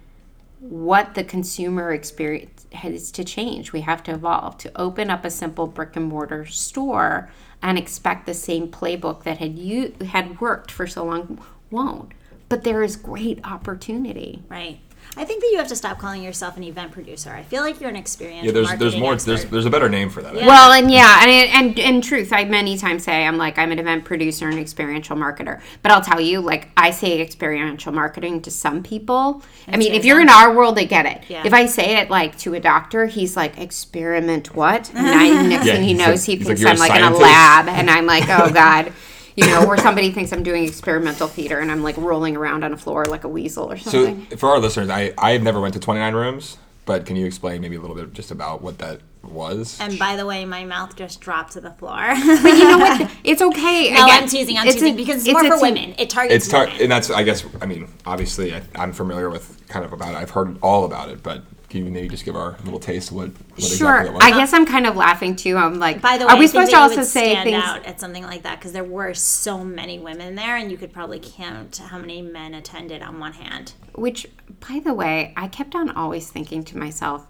what 0.59 1.13
the 1.13 1.23
consumer 1.23 1.91
experience 1.93 2.65
has 2.71 3.11
to 3.11 3.23
change. 3.23 3.71
We 3.71 3.81
have 3.81 4.03
to 4.03 4.13
evolve 4.13 4.57
to 4.59 4.71
open 4.75 5.09
up 5.09 5.23
a 5.23 5.29
simple 5.29 5.67
brick 5.67 5.95
and 5.95 6.05
mortar 6.05 6.45
store 6.45 7.29
and 7.61 7.77
expect 7.77 8.25
the 8.25 8.33
same 8.33 8.69
playbook 8.69 9.23
that 9.23 9.37
had 9.37 9.57
you 9.57 9.93
had 10.07 10.39
worked 10.41 10.71
for 10.71 10.87
so 10.87 11.05
long 11.05 11.39
won't. 11.69 12.11
But 12.49 12.63
there 12.63 12.83
is 12.83 12.95
great 12.95 13.39
opportunity. 13.43 14.43
Right. 14.49 14.79
I 15.17 15.23
think 15.23 15.41
that 15.41 15.49
you 15.51 15.57
have 15.59 15.67
to 15.67 15.75
stop 15.75 15.97
calling 15.99 16.23
yourself 16.23 16.57
an 16.57 16.63
event 16.63 16.91
producer. 16.91 17.29
I 17.29 17.43
feel 17.43 17.61
like 17.61 17.79
you're 17.79 17.89
an 17.91 17.95
experiential 17.95 18.47
Yeah, 18.47 18.51
there's 18.51 18.79
there's 18.79 18.97
more. 18.97 19.13
expert. 19.13 19.27
There's 19.37 19.45
there's 19.45 19.65
a 19.65 19.69
better 19.69 19.87
name 19.87 20.09
for 20.09 20.21
that. 20.23 20.33
Yeah. 20.35 20.47
Well, 20.47 20.73
and 20.73 20.91
yeah, 20.91 21.19
and 21.23 21.29
and 21.67 21.79
in 21.79 22.01
truth, 22.01 22.33
I 22.33 22.43
many 22.43 22.75
times 22.77 23.03
say 23.03 23.25
I'm 23.25 23.37
like 23.37 23.57
I'm 23.57 23.71
an 23.71 23.79
event 23.79 24.03
producer 24.03 24.49
and 24.49 24.59
experiential 24.59 25.15
marketer. 25.15 25.61
But 25.83 25.91
I'll 25.91 26.01
tell 26.01 26.19
you, 26.19 26.41
like 26.41 26.69
I 26.75 26.89
say 26.89 27.21
experiential 27.21 27.93
marketing 27.93 28.41
to 28.41 28.51
some 28.51 28.81
people. 28.83 29.43
I 29.67 29.77
mean, 29.77 29.93
if 29.93 30.03
you're 30.05 30.19
in 30.19 30.27
our 30.29 30.53
world, 30.53 30.75
they 30.75 30.85
get 30.85 31.05
it. 31.05 31.21
Yeah. 31.29 31.43
If 31.45 31.53
I 31.53 31.67
say 31.67 31.97
it 31.99 32.09
like 32.09 32.37
to 32.39 32.55
a 32.55 32.59
doctor, 32.59 33.05
he's 33.05 33.37
like 33.37 33.57
experiment 33.59 34.55
what? 34.55 34.89
And 34.93 35.07
I, 35.07 35.43
next 35.47 35.67
Yeah, 35.67 35.73
thing 35.75 35.83
he 35.83 35.93
knows, 35.93 36.07
like- 36.07 36.25
he 36.25 36.35
he's 36.37 36.47
like, 36.47 36.57
thinks 36.57 36.61
"You're 36.61 36.69
a 36.69 36.73
I'm 36.73 36.79
like 36.79 36.95
in 36.95 37.03
a 37.03 37.15
lab, 37.15 37.67
and 37.69 37.89
I'm 37.89 38.05
like, 38.07 38.25
oh 38.27 38.51
god. 38.51 38.91
You 39.35 39.45
know, 39.47 39.65
or 39.65 39.77
somebody 39.77 40.11
thinks 40.11 40.31
I'm 40.31 40.43
doing 40.43 40.63
experimental 40.65 41.27
theater 41.27 41.59
and 41.59 41.71
I'm 41.71 41.83
like 41.83 41.97
rolling 41.97 42.37
around 42.37 42.63
on 42.63 42.71
a 42.73 42.77
floor 42.77 43.05
like 43.05 43.23
a 43.23 43.27
weasel 43.29 43.71
or 43.71 43.77
something. 43.77 44.01
So 44.01 44.05
something. 44.19 44.37
for 44.37 44.49
our 44.49 44.59
listeners, 44.59 44.89
I 44.89 45.13
I 45.17 45.31
have 45.31 45.43
never 45.43 45.59
went 45.59 45.73
to 45.73 45.79
29 45.79 46.13
rooms, 46.13 46.57
but 46.85 47.05
can 47.05 47.15
you 47.15 47.25
explain 47.25 47.61
maybe 47.61 47.75
a 47.75 47.81
little 47.81 47.95
bit 47.95 48.13
just 48.13 48.31
about 48.31 48.61
what 48.61 48.77
that 48.77 49.01
was? 49.23 49.77
and 49.81 49.97
by 49.99 50.15
the 50.15 50.25
way, 50.25 50.45
my 50.45 50.63
mouth 50.63 50.95
just 50.95 51.19
dropped 51.19 51.53
to 51.53 51.59
the 51.61 51.71
floor. 51.71 51.97
but 52.43 52.53
you 52.57 52.63
know 52.63 52.77
what? 52.77 53.11
It's 53.25 53.41
okay. 53.41 53.89
no, 53.91 54.05
Again, 54.05 54.23
I'm 54.23 54.29
teasing. 54.29 54.57
I'm 54.57 54.67
it's 54.67 54.77
a- 54.77 54.79
teasing 54.79 54.95
because 54.95 55.17
it's, 55.17 55.27
it's 55.27 55.33
more 55.33 55.45
a 55.45 55.49
for 55.49 55.55
team. 55.65 55.73
women. 55.75 55.95
It 55.97 56.09
targets 56.09 56.35
It's 56.35 56.47
tar- 56.47 56.65
women. 56.67 56.81
and 56.83 56.91
that's 56.91 57.09
I 57.09 57.23
guess 57.23 57.43
I 57.61 57.65
mean 57.65 57.87
obviously 58.05 58.55
I, 58.55 58.61
I'm 58.75 58.93
familiar 58.93 59.29
with 59.29 59.67
kind 59.67 59.83
of 59.83 59.91
about 59.93 60.13
it. 60.13 60.17
I've 60.17 60.29
heard 60.29 60.57
all 60.61 60.85
about 60.85 61.09
it, 61.09 61.21
but 61.23 61.43
can 61.69 61.85
you 61.85 61.91
maybe 61.91 62.07
just 62.07 62.25
give 62.25 62.35
our 62.35 62.57
little 62.63 62.79
taste 62.79 63.09
of 63.11 63.17
what, 63.17 63.29
what 63.29 63.61
Sure. 63.61 63.99
exactly 64.01 64.09
it 64.09 64.13
was? 64.13 64.23
I 64.23 64.31
guess 64.31 64.53
I'm 64.53 64.65
kind 64.65 64.85
of 64.85 64.95
laughing 64.95 65.35
too. 65.35 65.57
I'm 65.57 65.79
like, 65.79 66.01
By 66.01 66.17
the 66.17 66.25
way, 66.27 66.33
are 66.33 66.37
we 66.37 66.43
I 66.45 66.47
supposed 66.47 66.71
to 66.71 66.77
also 66.77 66.97
would 66.97 67.05
say 67.05 67.31
stand 67.31 67.49
things? 67.49 67.63
out 67.63 67.85
at 67.85 67.99
something 67.99 68.23
like 68.23 68.43
that 68.43 68.59
because 68.59 68.71
there 68.71 68.83
were 68.83 69.13
so 69.13 69.63
many 69.63 69.99
women 69.99 70.35
there, 70.35 70.57
and 70.57 70.71
you 70.71 70.77
could 70.77 70.93
probably 70.93 71.19
count 71.21 71.77
how 71.77 71.97
many 71.97 72.21
men 72.21 72.53
attended 72.53 73.01
on 73.01 73.19
one 73.19 73.33
hand. 73.33 73.73
Which, 73.95 74.27
by 74.67 74.79
the 74.83 74.93
way, 74.93 75.33
I 75.35 75.47
kept 75.47 75.75
on 75.75 75.89
always 75.89 76.29
thinking 76.29 76.63
to 76.65 76.77
myself, 76.77 77.27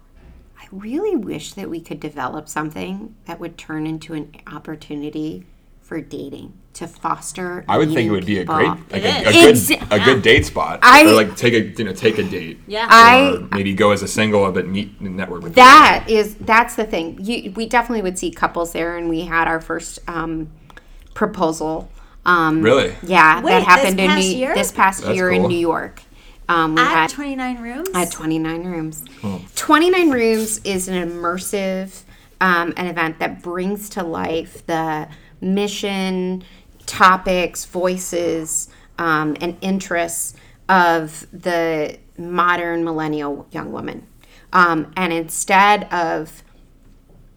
I 0.58 0.66
really 0.70 1.16
wish 1.16 1.54
that 1.54 1.70
we 1.70 1.80
could 1.80 2.00
develop 2.00 2.48
something 2.48 3.14
that 3.26 3.38
would 3.40 3.56
turn 3.56 3.86
into 3.86 4.14
an 4.14 4.32
opportunity 4.46 5.46
for 5.80 6.00
dating 6.00 6.52
to 6.76 6.86
foster. 6.86 7.64
I 7.68 7.78
would 7.78 7.88
think 7.92 8.08
it 8.08 8.10
would 8.10 8.26
be 8.26 8.38
a 8.38 8.44
great 8.44 8.68
like 8.68 9.02
a, 9.02 9.28
a 9.28 9.30
is. 9.30 9.68
good 9.68 9.82
a 9.90 9.98
good 10.04 10.22
date 10.22 10.46
spot. 10.46 10.80
I- 10.82 11.04
or 11.06 11.12
like 11.14 11.36
take 11.36 11.54
a 11.54 11.62
you 11.78 11.84
know 11.84 11.92
take 11.92 12.18
a 12.18 12.22
date. 12.22 12.60
Yeah. 12.66 12.86
I 12.88 13.32
or 13.36 13.48
maybe 13.52 13.74
go 13.74 13.90
as 13.92 14.02
a 14.02 14.08
single 14.08 14.50
but 14.52 14.66
meet 14.66 14.92
and 15.00 15.16
network 15.16 15.42
with 15.42 15.54
that 15.54 16.04
is 16.08 16.34
that's 16.36 16.74
the 16.76 16.84
thing. 16.84 17.18
You, 17.20 17.52
we 17.52 17.66
definitely 17.66 18.02
would 18.02 18.18
see 18.18 18.30
couples 18.30 18.72
there, 18.72 18.96
and 18.96 19.08
we 19.08 19.22
had 19.22 19.48
our 19.48 19.60
first 19.60 19.98
um, 20.08 20.50
proposal. 21.14 21.90
Um, 22.24 22.60
Really? 22.62 22.94
Yeah, 23.02 23.40
Wait, 23.42 23.50
that 23.52 23.58
this 23.60 23.66
happened 23.68 24.00
in 24.00 24.08
past 24.08 24.20
New, 24.26 24.36
year? 24.36 24.54
this 24.54 24.72
past 24.72 25.02
That's 25.02 25.14
year 25.16 25.30
in. 25.30 25.42
New 25.42 25.56
York. 25.58 26.02
Um, 26.48 26.74
we 26.76 26.80
At 26.82 26.88
had 26.88 27.10
29 27.10 27.60
rooms. 27.62 27.88
at 27.94 28.10
29 28.12 28.64
rooms. 28.64 29.04
29 29.56 30.10
rooms 30.10 30.58
is 30.64 30.88
an 30.88 31.08
immersive 31.08 32.02
um, 32.40 32.74
an 32.76 32.86
event 32.86 33.18
that 33.18 33.42
brings 33.42 33.88
to 33.90 34.02
life 34.02 34.64
the 34.66 35.08
mission, 35.40 36.44
topics, 36.86 37.64
voices, 37.64 38.68
um, 38.98 39.36
and 39.40 39.56
interests 39.60 40.34
of 40.68 41.26
the 41.32 41.98
modern 42.16 42.84
millennial 42.84 43.46
young 43.50 43.72
woman. 43.72 44.06
Um, 44.52 44.92
and 44.96 45.12
instead 45.12 45.92
of 45.92 46.42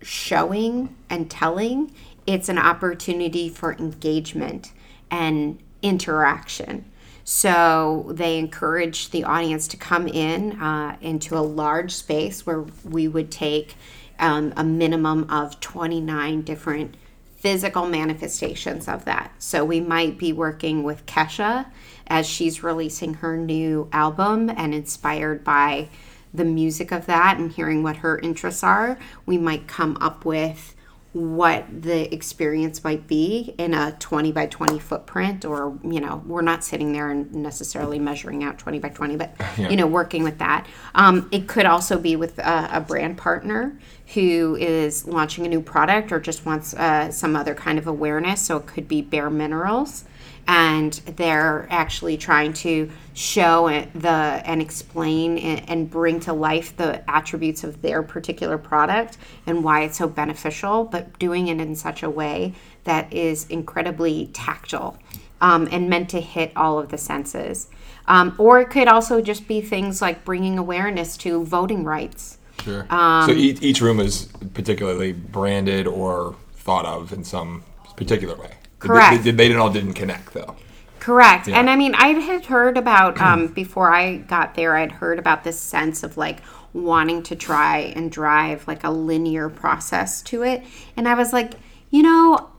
showing 0.02 0.96
and 1.10 1.30
telling, 1.30 1.94
it's 2.26 2.50
an 2.50 2.58
opportunity 2.58 3.50
for 3.50 3.74
engagement 3.74 4.72
and 5.12 5.60
interaction. 5.82 6.86
So 7.24 8.08
they 8.10 8.40
encourage 8.40 9.10
the 9.10 9.24
audience 9.24 9.68
to 9.70 9.78
come 9.78 10.08
in 10.08 10.60
uh, 10.60 10.98
into 11.02 11.38
a 11.38 11.42
large 11.42 11.94
space 11.94 12.46
where 12.46 12.66
we 12.84 13.08
would 13.08 13.32
take 13.32 13.76
um, 14.18 14.54
a 14.58 14.64
minimum 14.64 15.30
of 15.30 15.60
29 15.60 16.42
different 16.42 16.96
physical 17.40 17.88
manifestations 17.88 18.88
of 18.88 19.06
that. 19.06 19.32
So 19.40 19.64
we 19.64 19.80
might 19.80 20.18
be 20.18 20.34
working 20.34 20.84
with 20.84 21.06
Kesha 21.06 21.68
as 22.08 22.28
she's 22.28 22.64
releasing 22.64 23.16
her 23.16 23.38
new 23.38 23.88
album 23.94 24.50
and 24.50 24.74
inspired 24.74 25.44
by 25.44 25.90
the 26.34 26.46
music 26.46 26.92
of 26.92 27.06
that 27.06 27.38
and 27.38 27.52
hearing 27.52 27.82
what 27.82 27.98
her 27.98 28.20
interests 28.20 28.64
are, 28.64 29.00
we 29.26 29.38
might 29.38 29.68
come 29.68 29.98
up 30.02 30.26
with 30.26 30.76
what 31.12 31.66
the 31.82 32.14
experience 32.14 32.84
might 32.84 33.08
be 33.08 33.56
in 33.58 33.74
a 33.74 33.92
20 33.94 34.32
by 34.32 34.46
20 34.46 34.78
footprint 34.78 35.44
or 35.44 35.76
you 35.84 36.00
know 36.00 36.22
we're 36.28 36.44
not 36.44 36.64
sitting 36.64 36.94
there 36.94 37.10
and 37.10 37.34
necessarily 37.34 37.98
measuring 37.98 38.44
out 38.44 38.60
20 38.60 38.78
by 38.78 38.90
20 38.90 39.16
but 39.16 39.34
you 39.58 39.76
know 39.76 39.88
working 39.88 40.24
with 40.24 40.38
that. 40.38 40.68
Um, 40.94 41.28
it 41.32 41.48
could 41.48 41.66
also 41.66 41.98
be 41.98 42.16
with 42.16 42.38
a, 42.38 42.70
a 42.74 42.82
brand 42.82 43.18
partner 43.18 43.78
who 44.14 44.58
is 44.60 45.06
launching 45.06 45.46
a 45.46 45.50
new 45.50 45.62
product 45.62 46.12
or 46.12 46.20
just 46.20 46.46
wants 46.46 46.74
uh, 46.74 47.12
some 47.12 47.36
other 47.36 47.54
kind 47.54 47.78
of 47.78 47.86
awareness. 47.86 48.42
So 48.42 48.58
it 48.58 48.66
could 48.66 48.88
be 48.88 49.04
bareMinerals. 49.04 50.04
And 50.48 50.94
they're 50.94 51.68
actually 51.70 52.18
trying 52.18 52.54
to 52.54 52.90
show 53.14 53.70
the 53.94 54.10
and 54.10 54.64
explain 54.64 55.38
and, 55.38 55.70
and 55.70 55.90
bring 55.92 56.20
to 56.22 56.34
life 56.34 56.76
the 56.76 57.08
attributes 57.08 57.64
of 57.64 57.84
their 57.84 58.02
particular 58.02 58.58
product 58.58 59.20
and 59.46 59.64
why 59.64 59.84
it's 59.84 60.00
so 60.00 60.08
beneficial 60.08 60.86
but 60.86 61.20
doing 61.20 61.50
it 61.50 61.60
in 61.60 61.76
such 61.76 62.02
a 62.02 62.10
way 62.10 62.56
that 62.86 63.14
is 63.14 63.46
incredibly 63.48 64.28
tactile 64.34 64.98
um, 65.40 65.68
and 65.72 65.88
meant 65.88 66.10
to 66.10 66.20
hit 66.20 66.52
all 66.56 66.80
of 66.80 66.90
the 66.90 66.98
senses. 66.98 67.68
Um, 68.08 68.34
or 68.40 68.60
it 68.60 68.72
could 68.72 68.88
also 68.88 69.22
just 69.22 69.48
be 69.48 69.62
things 69.62 70.02
like 70.02 70.26
bringing 70.26 70.58
awareness 70.58 71.16
to 71.18 71.46
voting 71.46 71.84
rights 71.84 72.39
Sure. 72.64 72.86
Um, 72.90 73.30
so 73.30 73.36
each, 73.36 73.62
each 73.62 73.82
room 73.82 74.00
is 74.00 74.28
particularly 74.54 75.14
branded 75.14 75.88
or 75.88 76.36
thought 76.56 76.86
of 76.86 77.14
in 77.14 77.24
some 77.24 77.64
particular 77.96 78.36
way. 78.36 78.50
They- 78.50 78.88
Correct. 78.88 79.24
They, 79.24 79.32
they, 79.32 79.48
didn't 79.48 79.62
all 79.62 79.72
didn't 79.72 79.94
connect 79.94 80.34
though. 80.34 80.56
Correct. 81.00 81.48
Yeah. 81.48 81.60
And 81.60 81.70
I 81.70 81.76
mean, 81.76 81.96
I 81.96 82.10
had 82.10 82.46
heard 82.46 82.78
about, 82.78 83.20
um, 83.22 83.48
before 83.48 83.92
I 83.94 84.18
got 84.18 84.56
there, 84.56 84.76
I'd 84.76 84.92
heard 84.92 85.18
about 85.18 85.44
this 85.46 85.58
sense 85.60 86.04
of 86.04 86.18
like 86.18 86.42
wanting 86.74 87.24
to 87.24 87.36
try 87.36 87.78
and 87.96 88.12
drive 88.12 88.68
like 88.68 88.84
a 88.84 88.90
linear 88.92 89.50
process 89.50 90.22
to 90.24 90.44
it. 90.44 90.64
And 90.98 91.08
I 91.08 91.14
was 91.16 91.32
like, 91.34 91.54
you 91.90 92.04
know, 92.04 92.50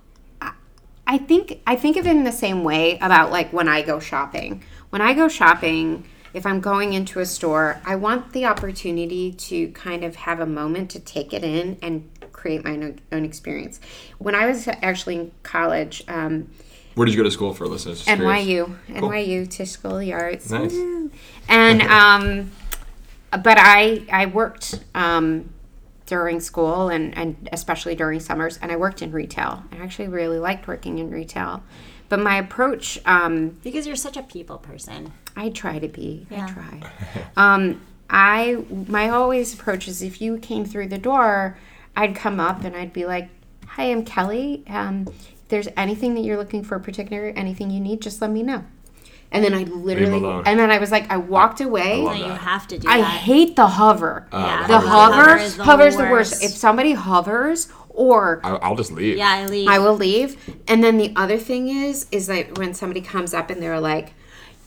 I- 0.41 0.53
I 1.07 1.19
think 1.19 1.61
I 1.67 1.77
think 1.77 1.97
of 1.97 2.07
it 2.07 2.11
in 2.17 2.25
the 2.25 2.33
same 2.33 2.65
way 2.65 2.99
about 3.01 3.31
like 3.31 3.53
when 3.53 3.69
I 3.69 3.83
go 3.83 4.01
shopping. 4.01 4.63
When 4.91 5.03
I 5.03 5.13
go 5.15 5.29
shopping, 5.29 6.05
if 6.33 6.47
I'm 6.47 6.61
going 6.61 6.93
into 6.93 7.21
a 7.21 7.27
store, 7.27 7.81
I 7.85 7.97
want 7.97 8.33
the 8.33 8.47
opportunity 8.47 9.33
to 9.33 9.69
kind 9.73 10.05
of 10.05 10.17
have 10.17 10.41
a 10.41 10.47
moment 10.47 10.91
to 10.91 11.01
take 11.01 11.33
it 11.33 11.43
in 11.43 11.79
and 11.83 12.09
create 12.33 12.65
my 12.65 12.73
own, 12.73 13.01
own 13.13 13.25
experience. 13.25 13.81
When 14.19 14.35
I 14.35 14.47
was 14.47 14.69
actually 14.69 15.17
in 15.17 15.33
college, 15.43 16.03
um, 16.09 16.51
Where 16.95 17.05
did 17.05 17.15
you 17.15 17.21
go 17.21 17.25
to 17.25 17.31
school 17.31 17.53
for 17.53 17.67
listeners? 17.67 18.05
NYU, 18.07 18.77
NYU 18.89 19.49
Tisch 19.49 19.71
School 19.71 19.97
of 19.97 20.01
the 20.01 20.13
Arts. 20.13 20.51
Nice. 20.51 20.75
And 21.49 21.83
um, 22.01 22.51
but 23.31 23.59
I 23.59 24.07
I 24.11 24.27
worked 24.27 24.81
um, 24.95 25.51
during 26.07 26.41
school 26.41 26.89
and 26.89 27.17
and 27.17 27.49
especially 27.53 27.95
during 27.95 28.21
summers, 28.21 28.59
and 28.63 28.73
I 28.73 28.77
worked 28.77 29.03
in 29.03 29.13
retail. 29.13 29.65
I 29.73 29.77
actually 29.77 30.09
really 30.09 30.39
liked 30.39 30.67
working 30.67 30.99
in 30.99 31.11
retail, 31.11 31.63
but 32.11 32.21
my 32.21 32.37
approach, 32.37 33.01
um, 33.07 33.57
Because 33.63 33.87
you're 33.87 33.97
such 33.97 34.19
a 34.19 34.23
people 34.23 34.59
person. 34.59 35.13
I 35.37 35.49
try 35.49 35.79
to 35.79 35.89
be. 35.89 36.27
Yeah. 36.31 36.45
I 36.47 36.51
try. 36.53 36.91
Um, 37.37 37.81
I 38.11 38.63
my 38.89 39.09
always 39.09 39.55
approach 39.55 39.89
is 39.89 40.03
if 40.03 40.21
you 40.21 40.37
came 40.39 40.65
through 40.67 40.89
the 40.89 40.99
door, 40.99 41.57
I'd 41.97 42.15
come 42.15 42.39
up 42.41 42.65
and 42.65 42.77
I'd 42.77 42.93
be 42.93 43.07
like, 43.07 43.29
"Hi, 43.69 43.85
I'm 43.85 44.05
Kelly. 44.05 44.65
Um, 44.69 45.07
if 45.09 45.49
there's 45.49 45.69
anything 45.77 46.15
that 46.15 46.23
you're 46.23 46.37
looking 46.37 46.65
for, 46.65 46.79
particular 46.81 47.29
anything 47.37 47.71
you 47.71 47.81
need, 47.81 48.03
just 48.03 48.21
let 48.21 48.31
me 48.31 48.43
know." 48.43 48.65
And 49.33 49.45
then 49.45 49.55
I 49.55 49.63
literally, 49.63 50.43
and 50.45 50.59
then 50.59 50.73
I 50.73 50.79
was 50.79 50.91
like, 50.91 51.09
I 51.09 51.17
walked 51.17 51.61
away. 51.61 52.03
love 52.03 52.19
No, 52.19 52.27
you 52.27 52.33
have 52.33 52.67
to 52.67 52.79
do 52.79 52.89
I 52.89 52.99
that. 52.99 53.05
hate 53.07 53.55
the 53.55 53.69
hover. 53.69 54.27
Yeah. 54.33 54.63
the 54.67 54.73
the 54.73 54.81
hover, 54.81 55.15
hover 55.15 55.37
is 55.39 55.57
the 55.57 55.63
hovers 55.63 55.97
the 55.97 56.03
worst. 56.03 56.33
worst. 56.33 56.43
If 56.43 56.51
somebody 56.51 56.95
hovers 56.95 57.69
or 58.01 58.41
I, 58.43 58.51
I'll 58.57 58.77
just 58.77 58.93
leave. 58.93 59.19
yeah, 59.19 59.29
I 59.29 59.47
leave. 59.47 59.69
I 59.69 59.79
will 59.79 59.95
leave. 59.97 60.37
And 60.67 60.83
then 60.83 60.97
the 60.97 61.13
other 61.17 61.37
thing 61.39 61.69
is, 61.69 62.07
is 62.11 62.27
that 62.29 62.57
when 62.59 62.73
somebody 62.73 63.01
comes 63.03 63.35
up 63.35 63.51
and 63.51 63.63
they're 63.63 63.81
like, 63.81 64.15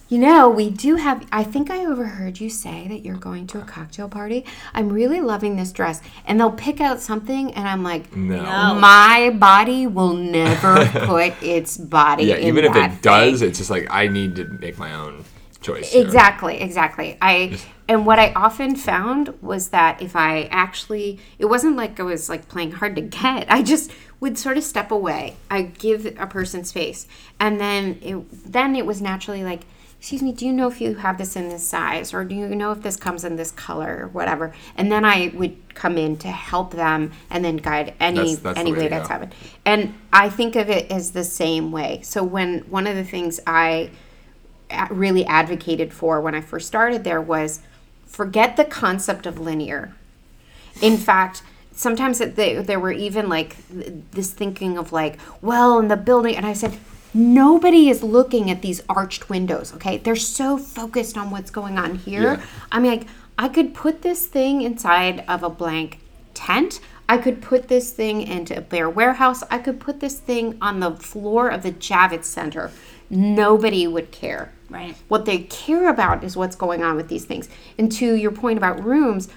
you 0.08 0.18
know, 0.18 0.48
we 0.50 0.68
do 0.70 0.96
have. 0.96 1.26
I 1.32 1.42
think 1.42 1.70
I 1.70 1.84
overheard 1.86 2.38
you 2.38 2.48
say 2.50 2.86
that 2.88 3.04
you're 3.04 3.16
going 3.16 3.46
to 3.48 3.58
a 3.58 3.64
cocktail 3.64 4.08
party. 4.08 4.44
I'm 4.74 4.90
really 4.92 5.20
loving 5.20 5.56
this 5.56 5.72
dress, 5.72 6.00
and 6.26 6.38
they'll 6.38 6.52
pick 6.52 6.78
out 6.80 7.00
something, 7.00 7.52
and 7.54 7.66
I'm 7.66 7.82
like, 7.82 8.14
No. 8.14 8.42
No. 8.42 8.74
my 8.78 9.30
body 9.30 9.86
will 9.86 10.12
never 10.14 10.84
put 11.06 11.32
its 11.42 11.76
body. 11.78 12.24
Yeah, 12.26 12.36
in 12.36 12.48
even 12.48 12.64
if 12.66 12.74
that 12.74 12.92
it 12.92 13.02
does, 13.02 13.40
it's 13.42 13.58
just 13.58 13.70
like 13.70 13.88
I 13.90 14.06
need 14.06 14.36
to 14.36 14.44
make 14.44 14.78
my 14.78 14.94
own 14.94 15.24
choice. 15.62 15.90
here. 15.92 16.04
Exactly, 16.04 16.60
exactly. 16.60 17.16
I 17.22 17.58
and 17.88 18.06
what 18.06 18.18
I 18.18 18.32
often 18.32 18.76
found 18.76 19.34
was 19.42 19.68
that 19.68 20.00
if 20.00 20.16
I 20.16 20.44
actually 20.44 21.18
it 21.38 21.46
wasn't 21.46 21.76
like 21.76 22.00
I 22.00 22.02
was 22.02 22.28
like 22.28 22.48
playing 22.48 22.72
hard 22.72 22.96
to 22.96 23.02
get. 23.02 23.50
I 23.50 23.62
just 23.62 23.90
would 24.20 24.38
sort 24.38 24.56
of 24.56 24.64
step 24.64 24.90
away. 24.90 25.36
I 25.50 25.62
give 25.62 26.06
a 26.18 26.26
person 26.26 26.64
space. 26.64 27.06
And 27.38 27.60
then 27.60 27.98
it 28.02 28.52
then 28.52 28.74
it 28.76 28.86
was 28.86 29.02
naturally 29.02 29.44
like 29.44 29.62
Excuse 29.98 30.22
me, 30.22 30.32
do 30.32 30.44
you 30.44 30.52
know 30.52 30.68
if 30.68 30.82
you 30.82 30.96
have 30.96 31.16
this 31.16 31.34
in 31.34 31.48
this 31.48 31.66
size 31.66 32.12
or 32.12 32.24
do 32.24 32.34
you 32.34 32.46
know 32.48 32.72
if 32.72 32.82
this 32.82 32.94
comes 32.94 33.24
in 33.24 33.36
this 33.36 33.50
color 33.50 34.00
or 34.02 34.08
whatever? 34.08 34.52
And 34.76 34.92
then 34.92 35.02
I 35.02 35.32
would 35.34 35.74
come 35.74 35.96
in 35.96 36.18
to 36.18 36.28
help 36.28 36.72
them 36.72 37.12
and 37.30 37.42
then 37.42 37.56
guide 37.56 37.94
any 38.00 38.16
That's- 38.18 38.38
that's 38.40 38.58
any 38.58 38.72
way 38.72 38.80
way 38.80 38.88
that's 38.88 39.08
happened. 39.08 39.34
And 39.64 39.94
I 40.12 40.28
think 40.28 40.56
of 40.56 40.68
it 40.68 40.90
as 40.90 41.12
the 41.12 41.24
same 41.24 41.72
way. 41.72 42.00
So 42.02 42.22
when 42.22 42.58
one 42.68 42.86
of 42.86 42.96
the 42.96 43.04
things 43.04 43.40
I 43.46 43.92
really 44.90 45.24
advocated 45.24 45.92
for 45.92 46.20
when 46.20 46.34
I 46.34 46.42
first 46.42 46.66
started 46.66 47.04
there 47.04 47.22
was 47.22 47.60
forget 48.14 48.56
the 48.56 48.64
concept 48.64 49.26
of 49.26 49.40
linear. 49.40 49.92
In 50.80 50.96
fact, 50.96 51.42
sometimes 51.72 52.20
it, 52.20 52.36
they, 52.36 52.54
there 52.62 52.78
were 52.78 52.92
even 52.92 53.28
like 53.28 53.56
this 54.12 54.32
thinking 54.32 54.78
of 54.78 54.92
like, 54.92 55.18
well, 55.42 55.80
in 55.80 55.88
the 55.88 55.96
building, 55.96 56.36
and 56.36 56.46
I 56.46 56.52
said, 56.52 56.78
nobody 57.12 57.88
is 57.88 58.04
looking 58.04 58.50
at 58.52 58.62
these 58.62 58.82
arched 58.88 59.28
windows. 59.28 59.74
Okay, 59.74 59.98
they're 59.98 60.14
so 60.14 60.56
focused 60.56 61.18
on 61.18 61.32
what's 61.32 61.50
going 61.50 61.76
on 61.76 61.96
here. 61.96 62.34
Yeah. 62.34 62.42
I 62.70 62.78
mean, 62.78 62.92
like, 62.92 63.06
I 63.36 63.48
could 63.48 63.74
put 63.74 64.02
this 64.02 64.28
thing 64.28 64.62
inside 64.62 65.24
of 65.26 65.42
a 65.42 65.50
blank 65.50 65.98
tent. 66.34 66.80
I 67.08 67.18
could 67.18 67.42
put 67.42 67.66
this 67.66 67.90
thing 67.90 68.22
into 68.22 68.56
a 68.56 68.60
bare 68.60 68.88
warehouse. 68.88 69.42
I 69.50 69.58
could 69.58 69.80
put 69.80 69.98
this 69.98 70.20
thing 70.20 70.56
on 70.62 70.78
the 70.78 70.92
floor 70.92 71.48
of 71.48 71.64
the 71.64 71.72
Javits 71.72 72.26
Center. 72.26 72.70
Nobody 73.14 73.86
would 73.86 74.10
care. 74.10 74.52
Right. 74.68 74.96
What 75.08 75.24
they 75.24 75.38
care 75.38 75.88
about 75.88 76.24
is 76.24 76.36
what's 76.36 76.56
going 76.56 76.82
on 76.82 76.96
with 76.96 77.08
these 77.08 77.24
things. 77.24 77.48
And 77.78 77.92
to 77.92 78.14
your 78.14 78.32
point 78.32 78.58
about 78.58 78.82
rooms, 78.82 79.28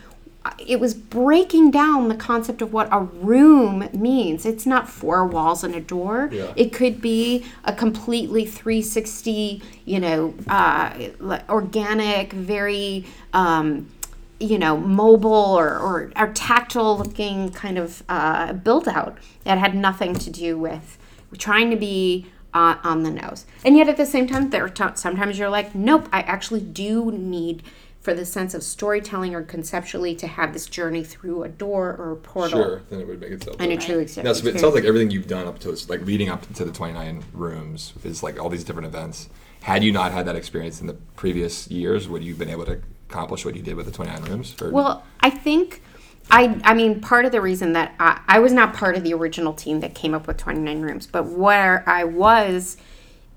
uh, 0.45 0.51
it 0.65 0.79
was 0.79 0.93
breaking 0.95 1.71
down 1.71 2.07
the 2.07 2.15
concept 2.15 2.61
of 2.61 2.73
what 2.73 2.87
a 2.91 3.01
room 3.01 3.87
means. 3.93 4.45
It's 4.45 4.65
not 4.65 4.89
four 4.89 5.27
walls 5.27 5.63
and 5.63 5.75
a 5.75 5.81
door. 5.81 6.29
Yeah. 6.31 6.53
It 6.55 6.73
could 6.73 7.01
be 7.01 7.45
a 7.65 7.73
completely 7.73 8.45
360, 8.45 9.61
you 9.85 9.99
know, 9.99 10.33
uh, 10.47 11.09
organic, 11.49 12.33
very, 12.33 13.05
um, 13.33 13.91
you 14.39 14.57
know, 14.57 14.77
mobile 14.77 15.31
or, 15.31 15.77
or, 15.77 16.11
or 16.15 16.31
tactile 16.33 16.97
looking 16.97 17.51
kind 17.51 17.77
of 17.77 18.01
uh, 18.09 18.53
build 18.53 18.87
out 18.87 19.17
that 19.43 19.57
had 19.57 19.75
nothing 19.75 20.15
to 20.15 20.29
do 20.31 20.57
with 20.57 20.97
trying 21.37 21.69
to 21.69 21.75
be 21.75 22.25
uh, 22.57 22.77
on 22.83 23.03
the 23.03 23.11
nose. 23.11 23.45
And 23.63 23.77
yet 23.77 23.87
at 23.87 23.97
the 23.97 24.05
same 24.05 24.25
time, 24.27 24.49
there 24.49 24.65
are 24.65 24.69
t- 24.69 24.83
sometimes 24.95 25.37
you're 25.37 25.49
like, 25.49 25.75
nope, 25.75 26.09
I 26.11 26.21
actually 26.21 26.61
do 26.61 27.11
need 27.11 27.61
for 28.01 28.13
the 28.15 28.25
sense 28.25 28.53
of 28.55 28.63
storytelling 28.63 29.35
or 29.35 29.43
conceptually 29.43 30.15
to 30.15 30.27
have 30.27 30.53
this 30.53 30.65
journey 30.65 31.03
through 31.03 31.43
a 31.43 31.49
door 31.49 31.95
or 31.99 32.13
a 32.13 32.15
portal 32.15 32.63
Sure, 32.63 32.81
then 32.89 33.01
it 33.01 33.07
would 33.07 33.19
make 33.21 33.31
itself. 33.31 33.57
and 33.59 33.71
a 33.71 33.75
better. 33.75 33.85
true 33.85 33.95
Now, 33.97 34.01
experience. 34.01 34.39
so 34.41 34.47
it 34.47 34.59
sounds 34.59 34.73
like 34.75 34.85
everything 34.85 35.11
you've 35.11 35.27
done 35.27 35.45
up 35.45 35.59
to 35.59 35.67
this, 35.71 35.87
like 35.89 36.01
leading 36.01 36.29
up 36.29 36.51
to 36.53 36.65
the 36.65 36.71
29 36.71 37.23
rooms, 37.33 37.93
is 38.03 38.23
like 38.23 38.39
all 38.39 38.49
these 38.49 38.63
different 38.63 38.87
events. 38.87 39.29
Had 39.61 39.83
you 39.83 39.91
not 39.91 40.13
had 40.13 40.25
that 40.25 40.35
experience 40.37 40.79
in 40.81 40.87
the 40.87 40.93
previous 41.15 41.69
years, 41.69 42.07
would 42.07 42.23
you 42.23 42.31
have 42.31 42.39
been 42.39 42.49
able 42.49 42.65
to 42.65 42.79
accomplish 43.09 43.43
what 43.45 43.55
you 43.55 43.61
did 43.61 43.75
with 43.75 43.85
the 43.85 43.91
29 43.91 44.23
rooms? 44.23 44.55
Or 44.61 44.71
Well, 44.71 45.03
I 45.19 45.29
think 45.29 45.81
I 46.29 46.59
I 46.63 46.73
mean 46.73 47.01
part 47.01 47.25
of 47.25 47.31
the 47.31 47.41
reason 47.41 47.73
that 47.73 47.93
I, 47.99 48.21
I 48.27 48.39
was 48.39 48.53
not 48.53 48.73
part 48.73 48.95
of 48.95 49.03
the 49.03 49.13
original 49.13 49.53
team 49.53 49.79
that 49.79 49.95
came 49.95 50.13
up 50.13 50.27
with 50.27 50.37
29 50.37 50.81
rooms, 50.81 51.07
but 51.07 51.25
where 51.25 51.83
I 51.87 52.03
was 52.03 52.77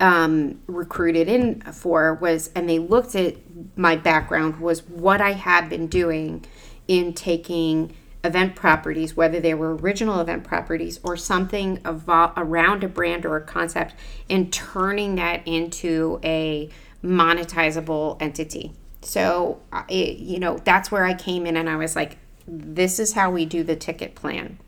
um, 0.01 0.61
recruited 0.67 1.29
in 1.29 1.61
for 1.61 2.15
was, 2.15 2.51
and 2.55 2.69
they 2.69 2.79
looked 2.79 3.15
at 3.15 3.37
my 3.77 3.97
background 3.97 4.59
was 4.59 4.83
what 4.89 5.21
I 5.21 5.33
had 5.33 5.69
been 5.69 5.87
doing 5.87 6.45
in 6.89 7.13
taking 7.13 7.95
event 8.25 8.57
properties, 8.57 9.17
whether 9.17 9.41
they 9.41 9.55
were 9.55 9.77
original 9.77 10.21
event 10.21 10.45
properties 10.45 10.99
or 11.03 11.17
something 11.17 11.79
around 11.85 12.83
a 12.83 12.89
brand 12.89 13.25
or 13.27 13.37
a 13.37 13.43
concept, 13.43 13.95
and 14.29 14.53
turning 14.53 15.17
that 15.17 15.47
into 15.47 16.19
a 16.25 16.71
monetizable 17.05 18.21
entity. 18.21 18.73
So, 19.03 19.61
it, 19.89 20.19
you 20.19 20.39
know, 20.39 20.59
that's 20.59 20.91
where 20.91 21.05
I 21.05 21.15
came 21.15 21.47
in 21.47 21.57
and 21.57 21.69
I 21.69 21.77
was 21.77 21.97
like, 21.97 22.19
this 22.51 22.99
is 22.99 23.13
how 23.13 23.31
we 23.31 23.45
do 23.45 23.63
the 23.63 23.77
ticket 23.77 24.15
plan. 24.15 24.59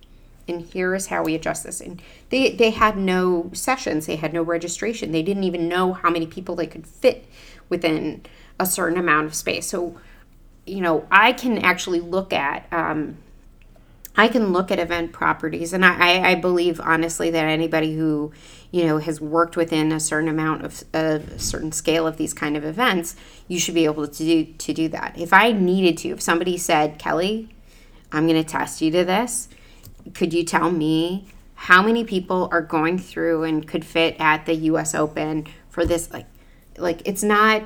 And 0.49 0.63
here 0.63 0.95
is 0.95 1.07
how 1.07 1.23
we 1.23 1.35
adjust 1.35 1.65
this. 1.65 1.81
And 1.81 2.01
they, 2.31 2.51
they 2.55 2.71
had 2.71 2.97
no 2.97 3.51
sessions, 3.53 4.07
they 4.07 4.17
had 4.17 4.33
no 4.33 4.43
registration. 4.43 5.13
They 5.13 5.23
didn't 5.23 5.45
even 5.45 5.69
know 5.69 5.93
how 5.93 6.11
many 6.11 6.27
people 6.27 6.55
they 6.55 6.67
could 6.67 6.87
fit 6.87 7.27
within 7.69 8.23
a 8.59 8.67
certain 8.67 8.99
amount 8.99 9.27
of 9.27 9.35
space. 9.35 9.67
So, 9.67 9.99
you 10.67 10.81
know, 10.81 11.07
I 11.11 11.33
can 11.33 11.59
actually 11.59 12.01
look 12.01 12.33
at 12.33 12.67
um, 12.73 13.17
I 14.15 14.29
can 14.29 14.53
look 14.53 14.71
at 14.71 14.79
event 14.79 15.13
properties, 15.13 15.73
and 15.73 15.85
I, 15.85 16.33
I, 16.33 16.35
believe 16.35 16.79
honestly 16.81 17.31
that 17.31 17.47
anybody 17.47 17.95
who, 17.95 18.31
you 18.71 18.85
know, 18.85 18.99
has 18.99 19.23
worked 19.23 19.57
within 19.57 19.91
a 19.91 19.99
certain 19.99 20.29
amount 20.29 20.67
of 20.67 20.85
a 20.93 21.39
certain 21.39 21.73
scale 21.73 22.07
of 22.07 22.19
these 22.19 22.35
kind 22.35 22.55
of 22.55 22.63
events, 22.63 23.17
you 23.49 23.59
should 23.59 23.75
be 23.75 23.87
able 23.87 24.07
to 24.07 24.25
do 24.25 24.45
to 24.45 24.75
do 24.75 24.89
that. 24.89 25.19
If 25.19 25.33
I 25.33 25.53
needed 25.53 25.97
to, 25.99 26.11
if 26.11 26.21
somebody 26.21 26.59
said, 26.59 26.99
Kelly, 26.99 27.49
I'm 28.13 28.27
going 28.27 28.43
to 28.43 28.49
test 28.49 28.81
you 28.81 28.91
to 28.93 29.05
this, 29.05 29.49
could 30.15 30.33
you 30.33 30.45
tell 30.45 30.71
me 30.71 31.27
how 31.55 31.83
many 31.83 32.05
people 32.05 32.49
are 32.51 32.61
going 32.61 32.99
through 32.99 33.45
and 33.45 33.67
could 33.67 33.85
fit 33.85 34.17
at 34.19 34.47
the 34.47 34.55
U.S. 34.55 34.95
Open 34.95 35.47
for 35.69 35.87
this? 35.87 36.13
Like, 36.13 36.27
like 36.77 37.03
it's 37.05 37.23
not. 37.23 37.63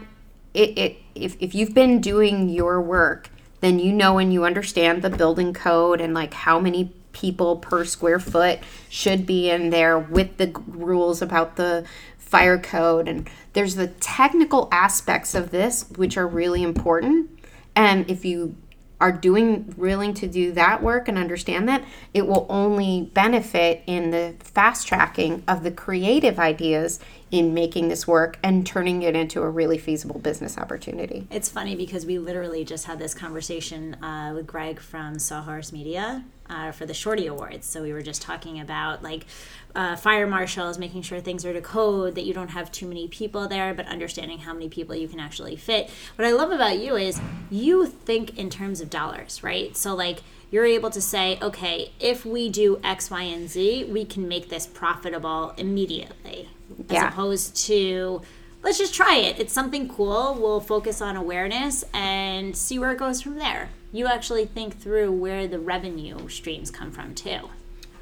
It, 0.54 0.78
it 0.78 0.96
if 1.14 1.36
if 1.38 1.54
you've 1.54 1.74
been 1.74 2.00
doing 2.00 2.48
your 2.48 2.80
work 2.80 3.30
then 3.60 3.78
you 3.78 3.92
know 3.92 4.18
and 4.18 4.32
you 4.32 4.44
understand 4.44 5.02
the 5.02 5.10
building 5.10 5.52
code 5.52 6.00
and 6.00 6.14
like 6.14 6.34
how 6.34 6.60
many 6.60 6.92
people 7.12 7.56
per 7.56 7.84
square 7.84 8.20
foot 8.20 8.58
should 8.88 9.24
be 9.24 9.50
in 9.50 9.70
there 9.70 9.98
with 9.98 10.36
the 10.36 10.52
rules 10.66 11.22
about 11.22 11.56
the 11.56 11.84
fire 12.18 12.58
code 12.58 13.08
and 13.08 13.28
there's 13.54 13.76
the 13.76 13.86
technical 13.86 14.68
aspects 14.70 15.34
of 15.34 15.50
this 15.50 15.88
which 15.96 16.16
are 16.16 16.26
really 16.26 16.62
important 16.62 17.30
and 17.74 18.08
if 18.10 18.24
you 18.24 18.54
are 19.00 19.12
doing 19.12 19.74
willing 19.76 20.14
to 20.14 20.26
do 20.26 20.52
that 20.52 20.82
work 20.82 21.08
and 21.08 21.18
understand 21.18 21.68
that 21.68 21.84
it 22.14 22.26
will 22.26 22.46
only 22.48 23.10
benefit 23.12 23.82
in 23.86 24.10
the 24.10 24.34
fast 24.40 24.86
tracking 24.86 25.42
of 25.46 25.62
the 25.62 25.70
creative 25.70 26.38
ideas 26.38 26.98
in 27.30 27.52
making 27.52 27.88
this 27.88 28.06
work 28.06 28.38
and 28.42 28.66
turning 28.66 29.02
it 29.02 29.14
into 29.14 29.42
a 29.42 29.50
really 29.50 29.76
feasible 29.76 30.18
business 30.18 30.56
opportunity. 30.56 31.26
It's 31.30 31.48
funny 31.48 31.74
because 31.74 32.06
we 32.06 32.18
literally 32.18 32.64
just 32.64 32.86
had 32.86 32.98
this 32.98 33.14
conversation 33.14 33.94
uh, 34.02 34.32
with 34.34 34.46
Greg 34.46 34.80
from 34.80 35.18
Sawhorse 35.18 35.72
Media 35.72 36.24
uh, 36.48 36.72
for 36.72 36.86
the 36.86 36.94
Shorty 36.94 37.26
Awards. 37.26 37.66
So 37.66 37.82
we 37.82 37.92
were 37.92 38.02
just 38.02 38.22
talking 38.22 38.60
about 38.60 39.02
like 39.02 39.26
uh, 39.74 39.96
fire 39.96 40.26
marshals, 40.26 40.78
making 40.78 41.02
sure 41.02 41.20
things 41.20 41.44
are 41.44 41.52
to 41.52 41.60
code, 41.60 42.14
that 42.14 42.24
you 42.24 42.32
don't 42.32 42.48
have 42.48 42.72
too 42.72 42.86
many 42.86 43.08
people 43.08 43.46
there, 43.48 43.74
but 43.74 43.86
understanding 43.86 44.38
how 44.38 44.52
many 44.52 44.68
people 44.68 44.94
you 44.94 45.08
can 45.08 45.20
actually 45.20 45.56
fit. 45.56 45.90
What 46.16 46.26
I 46.26 46.32
love 46.32 46.50
about 46.50 46.78
you 46.78 46.96
is 46.96 47.20
you 47.50 47.86
think 47.86 48.38
in 48.38 48.48
terms 48.50 48.80
of 48.80 48.88
dollars, 48.90 49.42
right? 49.42 49.76
So 49.76 49.94
like 49.94 50.18
you're 50.50 50.64
able 50.64 50.90
to 50.90 51.00
say, 51.00 51.38
okay, 51.42 51.90
if 52.00 52.24
we 52.24 52.48
do 52.48 52.80
X, 52.82 53.10
Y, 53.10 53.22
and 53.22 53.50
Z, 53.50 53.84
we 53.90 54.04
can 54.04 54.28
make 54.28 54.48
this 54.48 54.66
profitable 54.66 55.52
immediately, 55.58 56.48
as 56.88 56.94
Yeah. 56.94 57.08
opposed 57.08 57.56
to 57.66 58.22
let's 58.62 58.78
just 58.78 58.94
try 58.94 59.16
it. 59.16 59.38
It's 59.38 59.52
something 59.52 59.88
cool. 59.88 60.36
We'll 60.40 60.60
focus 60.60 61.00
on 61.00 61.16
awareness 61.16 61.84
and 61.92 62.56
see 62.56 62.78
where 62.78 62.90
it 62.92 62.98
goes 62.98 63.20
from 63.22 63.36
there. 63.36 63.68
You 63.92 64.06
actually 64.06 64.46
think 64.46 64.78
through 64.78 65.12
where 65.12 65.46
the 65.48 65.58
revenue 65.58 66.28
streams 66.28 66.70
come 66.70 66.90
from 66.90 67.14
too. 67.14 67.48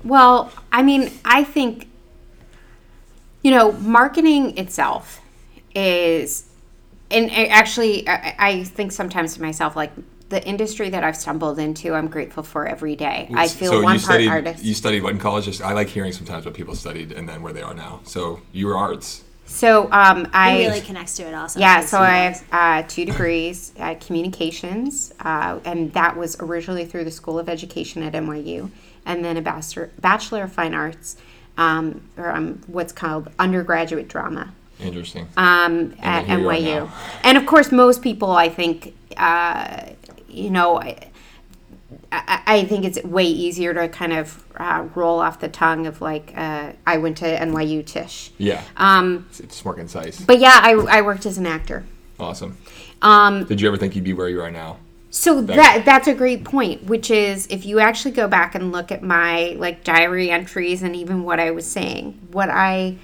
Well, 0.02 0.52
I 0.72 0.82
mean, 0.82 1.12
I 1.24 1.44
think 1.44 1.88
you 3.44 3.50
know, 3.50 3.72
marketing 3.72 4.56
itself 4.56 5.20
is, 5.74 6.48
and 7.10 7.30
actually, 7.30 8.08
I, 8.08 8.34
I 8.38 8.64
think 8.64 8.90
sometimes 8.90 9.34
to 9.34 9.42
myself, 9.42 9.76
like 9.76 9.92
the 10.30 10.42
industry 10.48 10.88
that 10.88 11.04
I've 11.04 11.16
stumbled 11.16 11.58
into, 11.58 11.92
I'm 11.92 12.08
grateful 12.08 12.42
for 12.42 12.66
every 12.66 12.96
day. 12.96 13.30
I 13.34 13.46
feel 13.46 13.70
so 13.70 13.82
one 13.82 13.96
you 13.96 14.00
part 14.00 14.14
studied, 14.14 14.28
artist. 14.28 14.64
You 14.64 14.72
studied 14.72 15.02
what 15.02 15.12
in 15.12 15.18
college? 15.18 15.44
Just, 15.44 15.60
I 15.60 15.74
like 15.74 15.88
hearing 15.88 16.12
sometimes 16.12 16.46
what 16.46 16.54
people 16.54 16.74
studied 16.74 17.12
and 17.12 17.28
then 17.28 17.42
where 17.42 17.52
they 17.52 17.60
are 17.60 17.74
now. 17.74 18.00
So 18.04 18.40
you 18.50 18.66
were 18.66 18.78
arts. 18.78 19.22
So 19.46 19.84
um, 19.92 20.28
I 20.32 20.56
It 20.56 20.66
really 20.68 20.80
connects 20.80 21.16
to 21.16 21.22
it 21.24 21.34
also. 21.34 21.60
Yeah, 21.60 21.80
so 21.80 21.98
I 21.98 22.16
have 22.16 22.44
uh, 22.50 22.82
two 22.88 23.04
degrees, 23.04 23.72
uh, 23.78 23.94
communications, 24.00 25.12
uh, 25.20 25.60
and 25.64 25.92
that 25.92 26.16
was 26.16 26.36
originally 26.40 26.84
through 26.86 27.04
the 27.04 27.10
School 27.10 27.38
of 27.38 27.48
Education 27.48 28.02
at 28.02 28.14
NYU, 28.14 28.70
and 29.06 29.24
then 29.24 29.36
a 29.36 29.42
bachelor, 29.42 29.90
bachelor 30.00 30.44
of 30.44 30.52
Fine 30.52 30.74
Arts, 30.74 31.16
um, 31.56 32.02
or 32.16 32.30
um, 32.30 32.60
what's 32.66 32.92
called 32.92 33.30
undergraduate 33.38 34.08
drama 34.08 34.52
Interesting. 34.80 35.28
um, 35.36 35.94
at 36.00 36.24
here 36.24 36.38
NYU. 36.38 36.90
And 37.22 37.38
of 37.38 37.46
course, 37.46 37.70
most 37.70 38.02
people, 38.02 38.32
I 38.32 38.48
think, 38.48 38.94
uh, 39.16 39.90
you 40.28 40.50
know, 40.50 40.82
I, 42.46 42.64
think 42.64 42.84
it's 42.84 43.02
way 43.02 43.24
easier 43.24 43.74
to 43.74 43.88
kind 43.88 44.12
of 44.12 44.44
uh, 44.56 44.86
roll 44.94 45.20
off 45.20 45.40
the 45.40 45.48
tongue 45.48 45.86
of 45.86 46.00
like, 46.00 46.32
uh, 46.36 46.72
I 46.86 46.98
went 46.98 47.18
to 47.18 47.24
NYU 47.24 47.84
Tisch. 47.84 48.30
yeah. 48.38 48.62
Um, 48.76 49.26
it's, 49.30 49.40
it's 49.40 49.64
more 49.64 49.74
concise. 49.74 50.20
but 50.20 50.38
yeah, 50.38 50.60
I, 50.62 50.72
I 50.72 51.02
worked 51.02 51.26
as 51.26 51.38
an 51.38 51.46
actor. 51.46 51.84
awesome. 52.18 52.58
Um, 53.02 53.44
Did 53.44 53.60
you 53.60 53.68
ever 53.68 53.76
think 53.76 53.94
you'd 53.94 54.04
be 54.04 54.12
where 54.12 54.28
you 54.28 54.40
are 54.40 54.50
now? 54.50 54.78
So 55.10 55.40
that 55.42 55.84
that's 55.84 56.08
a 56.08 56.14
great 56.14 56.44
point, 56.44 56.84
which 56.86 57.08
is 57.08 57.46
if 57.46 57.64
you 57.64 57.78
actually 57.78 58.10
go 58.10 58.26
back 58.26 58.56
and 58.56 58.72
look 58.72 58.90
at 58.90 59.00
my 59.00 59.54
like 59.58 59.84
diary 59.84 60.28
entries 60.28 60.82
and 60.82 60.96
even 60.96 61.22
what 61.22 61.38
I 61.38 61.52
was 61.52 61.70
saying, 61.70 62.18
what 62.32 62.50
I 62.50 62.96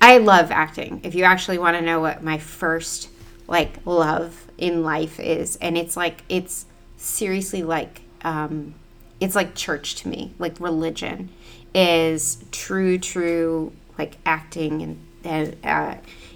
I 0.00 0.16
love 0.16 0.50
acting. 0.50 1.02
If 1.04 1.14
you 1.14 1.24
actually 1.24 1.58
want 1.58 1.76
to 1.76 1.82
know 1.82 2.00
what 2.00 2.22
my 2.22 2.38
first 2.38 3.10
like 3.48 3.84
love 3.84 4.46
in 4.56 4.82
life 4.82 5.20
is, 5.20 5.56
and 5.56 5.76
it's 5.76 5.94
like 5.94 6.22
it's 6.30 6.64
seriously 6.96 7.62
like 7.62 8.00
um, 8.22 8.74
it's 9.20 9.34
like 9.34 9.54
church 9.54 9.94
to 9.96 10.08
me, 10.08 10.34
like 10.38 10.58
religion 10.60 11.30
is 11.74 12.44
true, 12.50 12.98
true 12.98 13.72
like 13.98 14.16
acting 14.24 14.82
and 14.82 15.06
and 15.24 15.56
uh, 15.64 15.94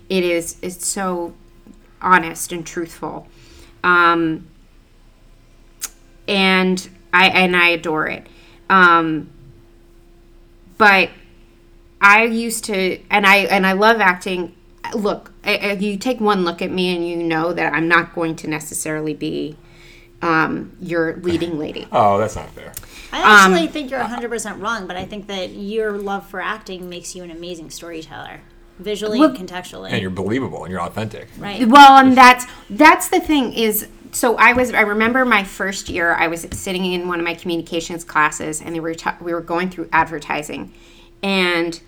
it 0.08 0.22
is 0.22 0.56
it's 0.62 0.86
so 0.86 1.34
honest 2.00 2.52
and 2.52 2.66
truthful. 2.66 3.26
Um, 3.82 4.46
and 6.28 6.88
I 7.12 7.28
and 7.28 7.56
I 7.56 7.68
adore 7.68 8.06
it. 8.08 8.26
Um, 8.68 9.30
but 10.78 11.10
I 12.00 12.24
used 12.24 12.64
to, 12.64 13.00
and 13.10 13.26
I 13.26 13.36
and 13.38 13.66
I 13.66 13.72
love 13.72 14.00
acting. 14.00 14.54
Look, 14.94 15.32
you 15.44 15.96
take 15.96 16.20
one 16.20 16.44
look 16.44 16.62
at 16.62 16.70
me, 16.70 16.94
and 16.94 17.06
you 17.06 17.16
know 17.16 17.52
that 17.52 17.72
I'm 17.72 17.88
not 17.88 18.14
going 18.14 18.36
to 18.36 18.48
necessarily 18.48 19.14
be 19.14 19.56
um, 20.22 20.76
your 20.80 21.16
leading 21.16 21.58
lady. 21.58 21.86
Oh, 21.92 22.18
that's 22.18 22.36
not 22.36 22.50
fair. 22.50 22.72
I 23.12 23.20
um, 23.46 23.52
actually 23.52 23.68
think 23.68 23.90
you're 23.90 24.00
100% 24.00 24.60
wrong, 24.60 24.86
but 24.86 24.96
I 24.96 25.04
think 25.04 25.26
that 25.28 25.50
your 25.50 25.92
love 25.92 26.28
for 26.28 26.40
acting 26.40 26.88
makes 26.88 27.14
you 27.14 27.22
an 27.22 27.30
amazing 27.30 27.70
storyteller, 27.70 28.40
visually 28.78 29.18
Well- 29.20 29.34
and 29.34 29.48
contextually. 29.48 29.90
And 29.92 30.00
you're 30.00 30.10
believable 30.10 30.64
and 30.64 30.70
you're 30.72 30.82
authentic. 30.82 31.28
right. 31.38 31.66
Well, 31.66 31.98
and 31.98 32.16
that's 32.16 32.46
that's 32.68 33.08
the 33.08 33.20
thing 33.20 33.52
is. 33.52 33.88
So 34.12 34.36
I 34.36 34.54
was. 34.54 34.72
I 34.72 34.80
remember 34.80 35.24
my 35.26 35.44
first 35.44 35.88
year. 35.90 36.14
I 36.14 36.26
was 36.28 36.46
sitting 36.52 36.84
in 36.90 37.06
one 37.06 37.18
of 37.18 37.24
my 37.24 37.34
communications 37.34 38.02
classes, 38.02 38.62
and 38.62 38.74
they 38.74 38.80
were 38.80 38.94
ta- 38.94 39.18
we 39.20 39.34
were 39.34 39.42
going 39.42 39.68
through 39.68 39.90
advertising, 39.92 40.72
and 41.22 41.78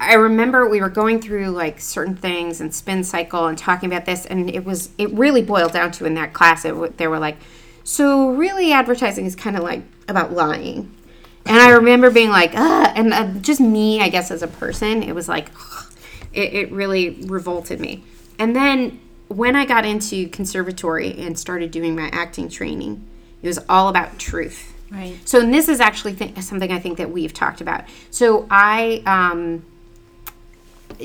I 0.00 0.14
remember 0.14 0.66
we 0.66 0.80
were 0.80 0.88
going 0.88 1.20
through 1.20 1.50
like 1.50 1.78
certain 1.78 2.16
things 2.16 2.60
and 2.60 2.74
spin 2.74 3.04
cycle 3.04 3.46
and 3.46 3.56
talking 3.56 3.92
about 3.92 4.06
this, 4.06 4.24
and 4.24 4.48
it 4.50 4.64
was 4.64 4.90
it 4.96 5.12
really 5.12 5.42
boiled 5.42 5.72
down 5.72 5.92
to 5.92 6.06
in 6.06 6.14
that 6.14 6.32
class. 6.32 6.64
It, 6.64 6.96
they 6.96 7.06
were 7.06 7.18
like, 7.18 7.36
so 7.84 8.30
really, 8.30 8.72
advertising 8.72 9.26
is 9.26 9.36
kind 9.36 9.56
of 9.56 9.62
like 9.62 9.82
about 10.08 10.32
lying, 10.32 10.96
and 11.44 11.58
I 11.58 11.70
remember 11.70 12.10
being 12.10 12.30
like, 12.30 12.52
ah, 12.54 12.92
and 12.96 13.12
uh, 13.12 13.26
just 13.40 13.60
me, 13.60 14.00
I 14.00 14.08
guess, 14.08 14.30
as 14.30 14.42
a 14.42 14.48
person, 14.48 15.02
it 15.02 15.14
was 15.14 15.28
like, 15.28 15.50
it, 16.32 16.54
it 16.54 16.72
really 16.72 17.22
revolted 17.26 17.78
me. 17.78 18.02
And 18.38 18.56
then 18.56 19.00
when 19.28 19.54
I 19.54 19.66
got 19.66 19.84
into 19.84 20.28
conservatory 20.28 21.12
and 21.18 21.38
started 21.38 21.70
doing 21.70 21.94
my 21.94 22.08
acting 22.12 22.48
training, 22.48 23.06
it 23.42 23.46
was 23.46 23.58
all 23.68 23.88
about 23.88 24.18
truth. 24.18 24.74
Right. 24.90 25.16
So, 25.24 25.40
and 25.40 25.52
this 25.54 25.68
is 25.68 25.78
actually 25.78 26.14
th- 26.14 26.38
something 26.40 26.72
I 26.72 26.78
think 26.78 26.98
that 26.98 27.10
we've 27.10 27.32
talked 27.32 27.60
about. 27.60 27.84
So, 28.10 28.46
I, 28.50 29.02
um, 29.06 29.64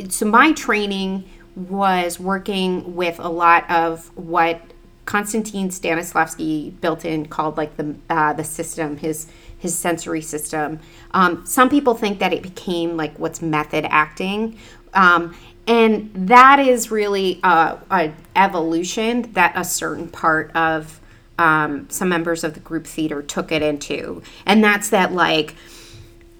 so 0.09 0.25
my 0.25 0.53
training 0.53 1.25
was 1.55 2.19
working 2.19 2.95
with 2.95 3.19
a 3.19 3.29
lot 3.29 3.69
of 3.69 4.11
what 4.17 4.61
Konstantin 5.05 5.69
Stanislavski 5.69 6.79
built 6.81 7.05
in 7.05 7.27
called 7.27 7.57
like 7.57 7.77
the 7.77 7.95
uh, 8.09 8.33
the 8.33 8.43
system, 8.43 8.97
his 8.97 9.27
his 9.57 9.77
sensory 9.77 10.21
system. 10.21 10.79
Um, 11.11 11.45
some 11.45 11.69
people 11.69 11.95
think 11.95 12.19
that 12.19 12.33
it 12.33 12.41
became 12.41 12.97
like 12.97 13.17
what's 13.17 13.41
method 13.41 13.85
acting. 13.89 14.57
Um, 14.93 15.35
and 15.67 16.11
that 16.13 16.59
is 16.59 16.91
really 16.91 17.39
a, 17.43 17.77
a 17.89 18.13
evolution 18.35 19.31
that 19.33 19.53
a 19.55 19.63
certain 19.63 20.07
part 20.07 20.55
of 20.55 20.99
um, 21.39 21.89
some 21.89 22.09
members 22.09 22.43
of 22.43 22.53
the 22.53 22.59
group 22.59 22.85
theater 22.85 23.21
took 23.21 23.51
it 23.51 23.61
into, 23.61 24.21
and 24.45 24.63
that's 24.63 24.89
that 24.89 25.11
like 25.11 25.55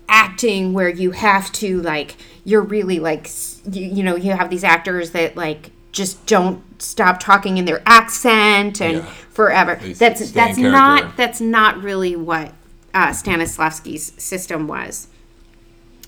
acting 0.08 0.74
where 0.74 0.90
you 0.90 1.12
have 1.12 1.52
to 1.52 1.82
like 1.82 2.16
you're 2.46 2.62
really 2.62 3.00
like 3.00 3.30
you, 3.72 3.86
you 3.88 4.04
know 4.04 4.16
you 4.16 4.32
have 4.32 4.50
these 4.50 4.64
actors 4.64 5.12
that 5.12 5.36
like 5.36 5.72
just 5.92 6.26
don't 6.26 6.62
stop 6.82 7.20
talking 7.20 7.58
in 7.58 7.66
their 7.66 7.82
accent 7.86 8.82
and 8.82 8.98
Yeah. 8.98 9.06
forever 9.30 9.76
They 9.76 9.94
that's 9.94 10.32
that's 10.32 10.58
character. 10.58 10.72
not 10.72 11.18
that's 11.18 11.42
not 11.42 11.82
really 11.84 12.16
what 12.16 12.54
uh, 12.94 13.08
Stanislavski's 13.10 14.14
system 14.22 14.68
was 14.68 15.08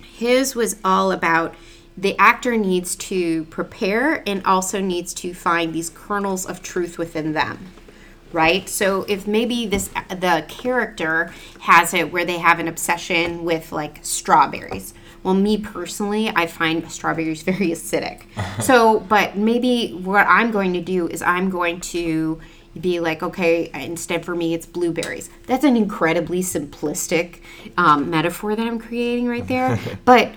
his 0.01 0.55
was 0.55 0.77
all 0.85 1.11
about 1.11 1.55
the 1.97 2.17
actor 2.19 2.55
needs 2.55 2.95
to 2.95 3.43
prepare 3.45 4.23
and 4.27 4.45
also 4.45 4.79
needs 4.79 5.13
to 5.15 5.33
find 5.33 5.73
these 5.73 5.89
kernels 5.89 6.45
of 6.45 6.61
truth 6.61 6.97
within 6.97 7.33
them 7.33 7.67
right 8.31 8.67
so 8.69 9.03
if 9.07 9.25
maybe 9.27 9.65
this 9.65 9.87
the 10.09 10.45
character 10.47 11.33
has 11.61 11.93
it 11.93 12.11
where 12.11 12.25
they 12.25 12.37
have 12.37 12.59
an 12.59 12.67
obsession 12.67 13.43
with 13.45 13.71
like 13.71 13.99
strawberries 14.03 14.93
well 15.27 15.35
me 15.35 15.57
personally 15.57 16.29
i 16.35 16.47
find 16.47 16.89
strawberries 16.89 17.43
very 17.43 17.67
acidic. 17.67 18.21
So 18.63 19.01
but 19.01 19.35
maybe 19.35 19.91
what 19.91 20.25
i'm 20.27 20.51
going 20.51 20.73
to 20.73 20.81
do 20.81 21.07
is 21.09 21.21
i'm 21.21 21.49
going 21.49 21.81
to 21.81 22.39
be 22.79 23.01
like 23.01 23.21
okay 23.21 23.69
instead 23.73 24.23
for 24.23 24.35
me 24.35 24.53
it's 24.53 24.65
blueberries. 24.65 25.29
That's 25.45 25.65
an 25.65 25.75
incredibly 25.75 26.41
simplistic 26.41 27.41
um, 27.75 28.09
metaphor 28.09 28.55
that 28.55 28.65
i'm 28.65 28.79
creating 28.79 29.27
right 29.27 29.47
there. 29.47 29.77
But 30.05 30.31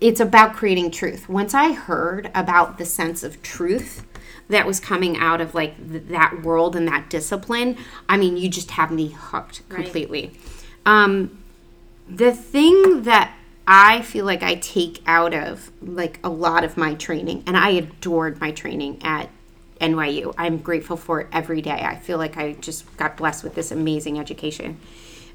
it's 0.00 0.20
about 0.20 0.54
creating 0.54 0.90
truth. 0.90 1.28
Once 1.28 1.52
i 1.52 1.72
heard 1.72 2.30
about 2.34 2.78
the 2.78 2.86
sense 2.86 3.22
of 3.22 3.42
truth 3.42 4.06
that 4.48 4.66
was 4.66 4.80
coming 4.80 5.18
out 5.18 5.42
of 5.42 5.54
like 5.54 5.76
th- 5.90 6.04
that 6.08 6.42
world 6.42 6.74
and 6.74 6.88
that 6.88 7.10
discipline 7.10 7.76
i 8.08 8.16
mean 8.16 8.38
you 8.38 8.48
just 8.48 8.70
have 8.70 8.90
me 8.90 9.08
hooked 9.08 9.68
completely. 9.68 10.32
Um, 10.86 11.36
the 12.08 12.32
thing 12.32 13.02
that 13.02 13.36
i 13.66 14.00
feel 14.02 14.24
like 14.24 14.42
i 14.42 14.54
take 14.56 15.02
out 15.06 15.34
of 15.34 15.70
like 15.80 16.18
a 16.24 16.28
lot 16.28 16.64
of 16.64 16.76
my 16.76 16.94
training 16.94 17.42
and 17.46 17.56
i 17.56 17.70
adored 17.70 18.40
my 18.40 18.50
training 18.50 18.98
at 19.02 19.28
nyu 19.80 20.34
i'm 20.36 20.58
grateful 20.58 20.96
for 20.96 21.20
it 21.20 21.28
every 21.32 21.62
day 21.62 21.82
i 21.82 21.96
feel 21.96 22.18
like 22.18 22.36
i 22.36 22.52
just 22.54 22.96
got 22.96 23.16
blessed 23.16 23.44
with 23.44 23.54
this 23.54 23.70
amazing 23.70 24.18
education 24.18 24.78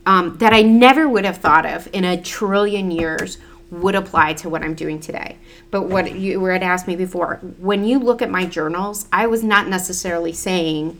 um, 0.05 0.37
that 0.37 0.53
i 0.53 0.61
never 0.61 1.07
would 1.09 1.25
have 1.25 1.37
thought 1.37 1.65
of 1.65 1.87
in 1.93 2.03
a 2.03 2.21
trillion 2.21 2.91
years 2.91 3.37
would 3.71 3.95
apply 3.95 4.33
to 4.33 4.49
what 4.49 4.61
I'm 4.61 4.75
doing 4.75 4.99
today. 4.99 5.37
But 5.71 5.83
what 5.83 6.15
you 6.15 6.39
were 6.39 6.53
had 6.53 6.63
asked 6.63 6.87
me 6.87 6.95
before, 6.95 7.37
when 7.57 7.83
you 7.83 7.99
look 7.99 8.21
at 8.21 8.29
my 8.29 8.45
journals, 8.45 9.07
I 9.11 9.27
was 9.27 9.43
not 9.43 9.67
necessarily 9.67 10.33
saying, 10.33 10.99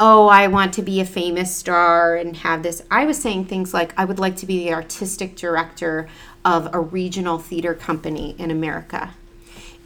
"Oh, 0.00 0.28
I 0.28 0.46
want 0.46 0.74
to 0.74 0.82
be 0.82 1.00
a 1.00 1.04
famous 1.04 1.54
star 1.54 2.16
and 2.16 2.36
have 2.38 2.62
this." 2.62 2.82
I 2.90 3.04
was 3.04 3.18
saying 3.18 3.46
things 3.46 3.74
like, 3.74 3.92
"I 3.96 4.04
would 4.04 4.18
like 4.18 4.36
to 4.36 4.46
be 4.46 4.64
the 4.64 4.74
artistic 4.74 5.36
director 5.36 6.08
of 6.44 6.68
a 6.72 6.80
regional 6.80 7.38
theater 7.38 7.74
company 7.74 8.34
in 8.38 8.50
America." 8.50 9.14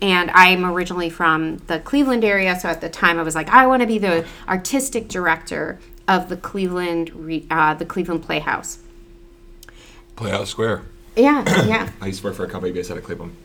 And 0.02 0.32
I'm 0.32 0.64
originally 0.64 1.10
from 1.10 1.58
the 1.68 1.78
Cleveland 1.78 2.24
area, 2.24 2.58
so 2.58 2.68
at 2.68 2.80
the 2.80 2.88
time 2.88 3.20
I 3.20 3.22
was 3.22 3.36
like, 3.36 3.48
I 3.50 3.68
want 3.68 3.82
to 3.82 3.86
be 3.86 3.98
the 3.98 4.26
artistic 4.48 5.06
director 5.06 5.78
of 6.08 6.28
the 6.28 6.36
Cleveland, 6.36 7.46
uh, 7.48 7.74
the 7.74 7.84
Cleveland 7.84 8.24
Playhouse. 8.24 8.78
Playhouse 10.16 10.50
Square. 10.50 10.82
Yeah, 11.14 11.44
yeah. 11.66 11.88
I 12.00 12.06
used 12.06 12.20
to 12.20 12.26
work 12.26 12.36
for 12.36 12.44
a 12.44 12.48
company 12.48 12.72
based 12.72 12.90
out 12.90 12.98
of 12.98 13.04
Cleveland. 13.04 13.36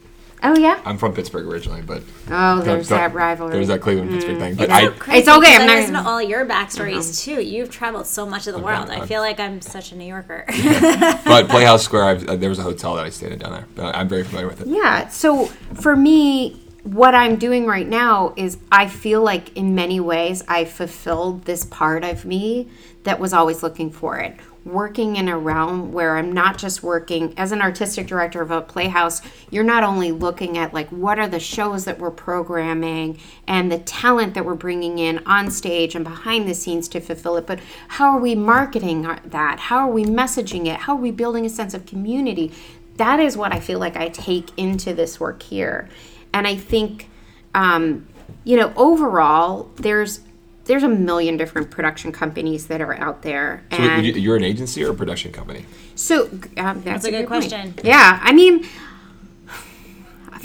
Oh 0.44 0.56
yeah. 0.58 0.80
I'm 0.86 0.98
from 1.00 1.14
Pittsburgh 1.14 1.48
originally, 1.48 1.82
but 1.82 2.04
Oh, 2.30 2.62
there's 2.62 2.90
don't- 2.90 3.00
that 3.00 3.14
rivalry. 3.14 3.54
There's 3.54 3.70
that 3.70 3.82
Cleveland 3.82 4.12
Pittsburgh 4.12 4.38
thing. 4.38 4.56
But 4.56 4.70
It's 4.70 4.80
so 4.80 4.86
I, 4.86 4.90
crazy 4.98 5.20
It's 5.20 5.28
okay, 5.28 5.56
I'm 5.56 5.62
I 5.62 5.66
not 5.66 5.76
listen 5.78 5.94
to 5.96 6.02
all 6.08 6.22
your 6.22 6.46
backstories 6.46 7.24
too. 7.24 7.42
You've 7.42 7.72
traveled 7.72 8.06
so 8.06 8.26
much 8.26 8.46
of 8.48 8.54
the 8.54 8.60
world. 8.62 8.90
I 8.90 8.98
I've- 8.98 9.08
feel 9.08 9.22
like 9.22 9.40
I'm 9.40 9.62
such 9.62 9.92
a 9.92 9.96
New 9.96 10.06
Yorker. 10.06 10.46
but 11.26 11.50
Playhouse 11.50 11.84
Square, 11.84 12.04
I've, 12.06 12.28
uh, 12.30 12.36
there 12.36 12.50
was 12.50 12.60
a 12.60 12.64
hotel 12.64 12.96
that 12.96 13.06
I 13.06 13.10
stayed 13.10 13.32
in 13.32 13.40
down 13.40 13.52
there. 13.52 13.66
But 13.76 13.96
I'm 13.96 14.08
very 14.08 14.24
familiar 14.24 14.48
with 14.48 14.62
it. 14.62 14.68
Yeah. 14.68 15.08
So 15.08 15.48
for 15.74 15.96
me, 15.96 16.62
what 16.84 17.16
I'm 17.16 17.36
doing 17.38 17.66
right 17.66 17.88
now 17.88 18.34
is 18.38 18.58
I 18.72 18.88
feel 18.88 19.22
like 19.24 19.56
in 19.58 19.74
many 19.76 20.00
ways 20.00 20.44
I 20.48 20.66
fulfilled 20.66 21.46
this 21.46 21.66
part 21.66 22.04
of 22.04 22.26
me 22.26 22.70
that 23.04 23.20
was 23.20 23.34
always 23.34 23.64
looking 23.64 23.90
for 23.90 24.18
it. 24.20 24.36
Working 24.68 25.16
in 25.16 25.30
a 25.30 25.38
realm 25.38 25.94
where 25.94 26.18
I'm 26.18 26.34
not 26.34 26.58
just 26.58 26.84
working 26.84 27.34
as 27.38 27.54
an 27.54 27.62
artistic 27.62 28.06
director 28.06 28.42
of 28.42 28.52
a 28.52 28.62
playhouse, 28.62 29.22
you're 29.50 29.64
not 29.64 29.86
only 29.86 30.12
looking 30.12 30.58
at 30.58 30.74
like 30.74 30.90
what 30.90 31.20
are 31.20 31.28
the 31.28 31.40
shows 31.40 31.86
that 31.86 32.00
we're 32.00 32.12
programming 32.12 33.18
and 33.48 33.72
the 33.72 33.80
talent 33.80 34.34
that 34.34 34.44
we're 34.44 34.56
bringing 34.56 35.00
in 35.00 35.26
on 35.26 35.50
stage 35.52 35.96
and 35.96 36.04
behind 36.04 36.50
the 36.50 36.54
scenes 36.54 36.90
to 36.90 37.00
fulfill 37.00 37.38
it, 37.38 37.48
but 37.48 37.62
how 37.88 38.10
are 38.10 38.20
we 38.20 38.36
marketing 38.36 39.04
that? 39.24 39.58
How 39.58 39.88
are 39.88 39.92
we 39.92 40.04
messaging 40.04 40.66
it? 40.66 40.82
How 40.82 40.98
are 40.98 41.02
we 41.02 41.12
building 41.12 41.46
a 41.46 41.50
sense 41.50 41.74
of 41.74 41.86
community? 41.86 42.52
That 42.98 43.22
is 43.22 43.38
what 43.38 43.54
I 43.54 43.62
feel 43.62 43.80
like 43.80 43.96
I 43.96 44.10
take 44.10 44.50
into 44.58 44.94
this 44.94 45.18
work 45.18 45.44
here. 45.44 45.88
And 46.34 46.46
I 46.46 46.58
think, 46.58 47.10
um, 47.56 48.06
you 48.44 48.58
know, 48.58 48.74
overall, 48.76 49.72
there's 49.78 50.20
there's 50.68 50.84
a 50.84 50.90
million 50.90 51.38
different 51.38 51.72
production 51.72 52.12
companies 52.12 52.68
that 52.68 52.82
are 52.82 52.94
out 53.00 53.22
there, 53.24 53.64
So 53.72 53.78
and 53.78 54.06
you- 54.06 54.14
you're 54.14 54.36
an 54.36 54.44
agency 54.44 54.84
or 54.84 54.92
a 54.92 54.94
production 54.94 55.32
company? 55.32 55.66
so 55.96 56.30
um, 56.58 56.82
that's, 56.84 57.06
a 57.06 57.12
good 57.12 57.28
point. 57.28 57.50
question. 57.50 57.74
Yeah, 57.84 58.20
I 58.22 58.32
mean, 58.34 58.66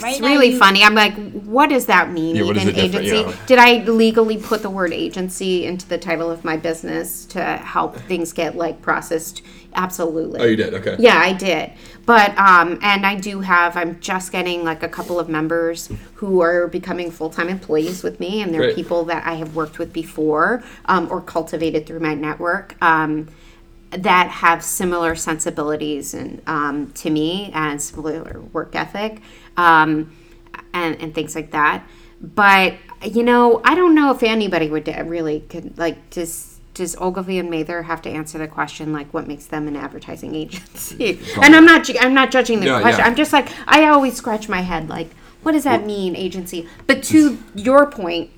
Right 0.01 0.13
it's 0.13 0.21
really 0.21 0.47
you- 0.49 0.57
funny. 0.57 0.83
I'm 0.83 0.95
like, 0.95 1.13
what 1.43 1.69
does 1.69 1.85
that 1.85 2.11
mean? 2.11 2.35
Yeah, 2.35 2.43
even 2.45 2.65
the 2.65 2.73
difference? 2.73 2.95
agency? 3.07 3.29
Yeah. 3.29 3.45
Did 3.45 3.59
I 3.59 3.83
legally 3.83 4.37
put 4.37 4.61
the 4.63 4.69
word 4.69 4.91
agency 4.91 5.65
into 5.65 5.87
the 5.87 5.97
title 5.99 6.31
of 6.31 6.43
my 6.43 6.57
business 6.57 7.25
to 7.25 7.41
help 7.43 7.95
things 7.97 8.33
get 8.33 8.55
like 8.57 8.81
processed? 8.81 9.43
Absolutely. 9.75 10.39
Oh, 10.39 10.45
you 10.45 10.55
did? 10.55 10.73
Okay. 10.73 10.95
Yeah, 10.99 11.17
I 11.17 11.33
did. 11.33 11.71
But 12.05 12.37
um, 12.37 12.79
and 12.81 13.05
I 13.05 13.15
do 13.15 13.41
have. 13.41 13.75
I'm 13.77 13.99
just 13.99 14.31
getting 14.31 14.63
like 14.63 14.83
a 14.83 14.89
couple 14.89 15.19
of 15.19 15.29
members 15.29 15.89
who 16.15 16.41
are 16.41 16.67
becoming 16.67 17.11
full 17.11 17.29
time 17.29 17.49
employees 17.49 18.03
with 18.03 18.19
me, 18.19 18.41
and 18.41 18.53
they're 18.53 18.61
Great. 18.61 18.75
people 18.75 19.05
that 19.05 19.25
I 19.25 19.35
have 19.35 19.55
worked 19.55 19.79
with 19.79 19.93
before 19.93 20.63
um, 20.85 21.07
or 21.11 21.21
cultivated 21.21 21.85
through 21.85 21.99
my 21.99 22.13
network. 22.13 22.75
Um, 22.81 23.29
that 23.91 24.27
have 24.29 24.63
similar 24.63 25.15
sensibilities 25.15 26.15
and 26.15 26.41
um, 26.47 26.91
to 26.93 27.11
me 27.11 27.51
and 27.53 27.79
similar 27.79 28.41
work 28.51 28.75
ethic 28.75 29.21
um, 29.55 30.11
and, 30.73 30.99
and 30.99 31.13
things 31.13 31.35
like 31.35 31.51
that 31.51 31.87
but 32.19 32.73
you 33.03 33.21
know 33.21 33.61
i 33.63 33.75
don't 33.75 33.93
know 33.93 34.11
if 34.11 34.23
anybody 34.23 34.69
would 34.69 34.87
really 35.07 35.41
could 35.41 35.77
like 35.77 36.09
does 36.09 36.52
does 36.73 36.95
ogilvy 36.99 37.37
and 37.37 37.49
mather 37.49 37.83
have 37.83 38.01
to 38.01 38.09
answer 38.09 38.37
the 38.37 38.47
question 38.47 38.91
like 38.91 39.13
what 39.13 39.27
makes 39.27 39.45
them 39.47 39.67
an 39.67 39.75
advertising 39.75 40.35
agency 40.35 41.19
and 41.41 41.55
i'm 41.55 41.65
not 41.65 41.89
i'm 42.01 42.13
not 42.13 42.31
judging 42.31 42.59
the 42.59 42.79
question 42.81 42.99
yeah. 42.99 43.05
i'm 43.05 43.15
just 43.15 43.33
like 43.33 43.49
i 43.67 43.85
always 43.85 44.15
scratch 44.15 44.49
my 44.49 44.61
head 44.61 44.89
like 44.89 45.09
what 45.43 45.51
does 45.51 45.63
that 45.63 45.85
mean 45.85 46.15
agency 46.15 46.67
but 46.87 47.03
to 47.03 47.37
your 47.55 47.85
point 47.89 48.29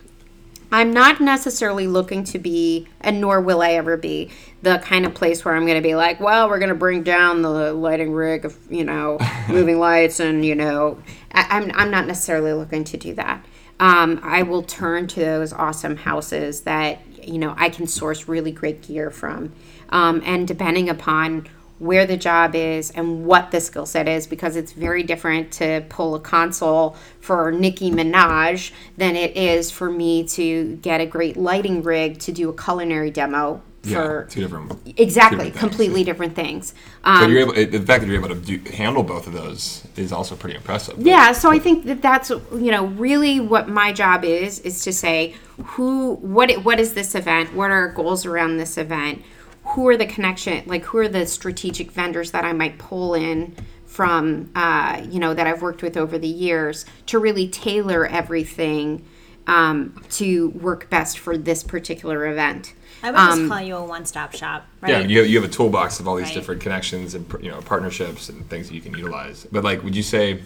I'm 0.72 0.92
not 0.92 1.22
necessarily 1.22 1.88
looking 1.88 2.24
to 2.26 2.40
be, 2.40 2.88
and 3.00 3.22
nor 3.22 3.40
will 3.40 3.62
I 3.62 3.72
ever 3.74 3.96
be, 3.96 4.32
the 4.62 4.80
kind 4.80 5.06
of 5.06 5.14
place 5.14 5.46
where 5.46 5.56
I'm 5.56 5.66
going 5.66 5.82
to 5.82 5.88
be 5.88 5.96
like, 5.96 6.20
well, 6.20 6.50
we're 6.50 6.60
going 6.60 6.70
to 6.70 6.76
bring 6.76 7.04
down 7.04 7.44
the 7.44 7.72
lighting 7.72 8.12
rig 8.12 8.44
of, 8.44 8.58
you 8.70 8.84
know, 8.84 9.18
moving 9.48 9.80
lights, 9.80 10.20
and 10.20 10.44
you 10.44 10.56
know, 10.56 11.02
I, 11.32 11.46
I'm 11.50 11.72
I'm 11.76 11.92
not 11.92 12.08
necessarily 12.08 12.54
looking 12.54 12.84
to 12.86 12.98
do 12.98 13.14
that. 13.16 13.46
Um, 13.80 14.20
I 14.24 14.44
will 14.44 14.64
turn 14.64 15.08
to 15.08 15.20
those 15.20 15.54
awesome 15.54 15.98
houses 15.98 16.62
that 16.62 17.02
you 17.28 17.38
know 17.38 17.54
I 17.58 17.70
can 17.70 17.88
source 17.88 18.28
really 18.28 18.52
great 18.52 18.82
gear 18.82 19.10
from, 19.10 19.54
um, 19.90 20.22
and 20.26 20.48
depending 20.48 20.90
upon 20.90 21.48
where 21.78 22.06
the 22.06 22.16
job 22.16 22.56
is 22.56 22.90
and 22.92 23.26
what 23.26 23.52
the 23.52 23.60
skill 23.60 23.86
set 23.86 24.08
is 24.08 24.28
because 24.28 24.56
it's 24.56 24.72
very 24.72 25.04
different 25.04 25.52
to 25.52 25.84
pull 25.90 26.16
a 26.16 26.20
console 26.20 26.96
for 27.20 27.52
Nicki 27.52 27.92
Minaj 27.92 28.72
than 28.96 29.16
it 29.16 29.36
is 29.36 29.72
for 29.72 29.90
me 29.90 30.26
to 30.30 30.78
get 30.78 31.02
a 31.02 31.06
great 31.06 31.36
lighting 31.36 31.84
rig 31.84 32.20
to 32.20 32.32
do 32.32 32.50
a 32.50 32.54
culinary 32.54 33.12
demo 33.12 33.62
for 33.86 34.22
yeah, 34.28 34.34
two 34.34 34.42
different. 34.42 34.72
exactly 34.98 35.52
different 35.52 35.54
things. 35.54 35.60
completely 35.60 36.04
different 36.04 36.36
things. 36.36 36.74
But 37.04 37.24
Um, 37.24 37.32
you're 37.32 37.42
able. 37.42 37.54
The 37.54 37.80
fact 37.80 38.02
that 38.02 38.08
you're 38.08 38.16
able 38.24 38.30
to 38.30 38.36
do, 38.36 38.60
handle 38.72 39.04
both 39.04 39.28
of 39.28 39.34
those 39.34 39.84
is 39.96 40.12
also 40.12 40.36
pretty 40.36 40.56
impressive. 40.56 40.96
yeah, 41.00 41.32
so 41.32 41.52
I 41.52 41.60
think 41.60 41.86
that 41.86 42.02
that's 42.02 42.30
you 42.30 42.72
know 42.72 42.86
really 42.88 43.40
what 43.40 43.70
my 43.70 43.94
job 43.94 44.24
is 44.26 44.60
is 44.60 44.84
to 44.84 44.94
say 44.94 45.36
who 45.64 46.16
what 46.16 46.52
what 46.64 46.80
is 46.80 46.94
this 46.94 47.16
event? 47.16 47.54
What 47.54 47.72
are 47.72 47.74
our 47.74 47.94
goals 47.94 48.26
around 48.26 48.58
this 48.58 48.78
event? 48.78 49.24
Who 49.70 49.88
are 49.88 49.98
the 49.98 50.06
connection 50.06 50.64
like 50.68 50.84
who 50.86 50.98
are 51.00 51.08
the 51.08 51.26
strategic 51.26 51.92
vendors 51.92 52.32
that 52.32 52.46
I 52.46 52.54
might 52.54 52.78
pull 52.78 53.14
in 53.16 53.56
from 53.86 54.52
uh, 54.56 55.02
you 55.10 55.20
know 55.20 55.34
that 55.34 55.48
I've 55.48 55.62
worked 55.62 55.82
with 55.82 55.96
over 55.98 56.18
the 56.18 56.28
years 56.28 56.86
to 57.08 57.20
really 57.20 57.48
tailor 57.48 58.06
everything 58.06 59.06
um, 59.48 60.04
to 60.12 60.50
work 60.50 60.90
best 60.90 61.18
for 61.20 61.38
this 61.38 61.64
particular 61.64 62.28
event. 62.28 62.74
I 63.04 63.12
would 63.12 63.24
just 63.24 63.42
Um, 63.42 63.48
call 63.48 63.62
you 63.62 63.76
a 63.76 63.86
one-stop 63.86 64.34
shop, 64.34 64.66
right? 64.82 64.92
Yeah, 64.92 65.00
you 65.00 65.20
have, 65.20 65.28
you 65.28 65.42
have 65.42 65.50
a 65.50 65.54
toolbox 65.54 66.00
of 66.00 66.08
all 66.08 66.16
these 66.16 66.28
Right. 66.28 66.34
different 66.36 66.62
connections 66.62 67.16
and 67.16 67.26
you 67.42 67.50
know 67.50 67.62
partnerships 67.62 68.30
and 68.30 68.48
things 68.50 68.68
that 68.68 68.76
you 68.76 68.82
can 68.82 68.94
utilize. 68.94 69.46
But 69.52 69.64
like, 69.64 69.84
would 69.84 69.96
you 69.96 70.04
say, 70.04 70.42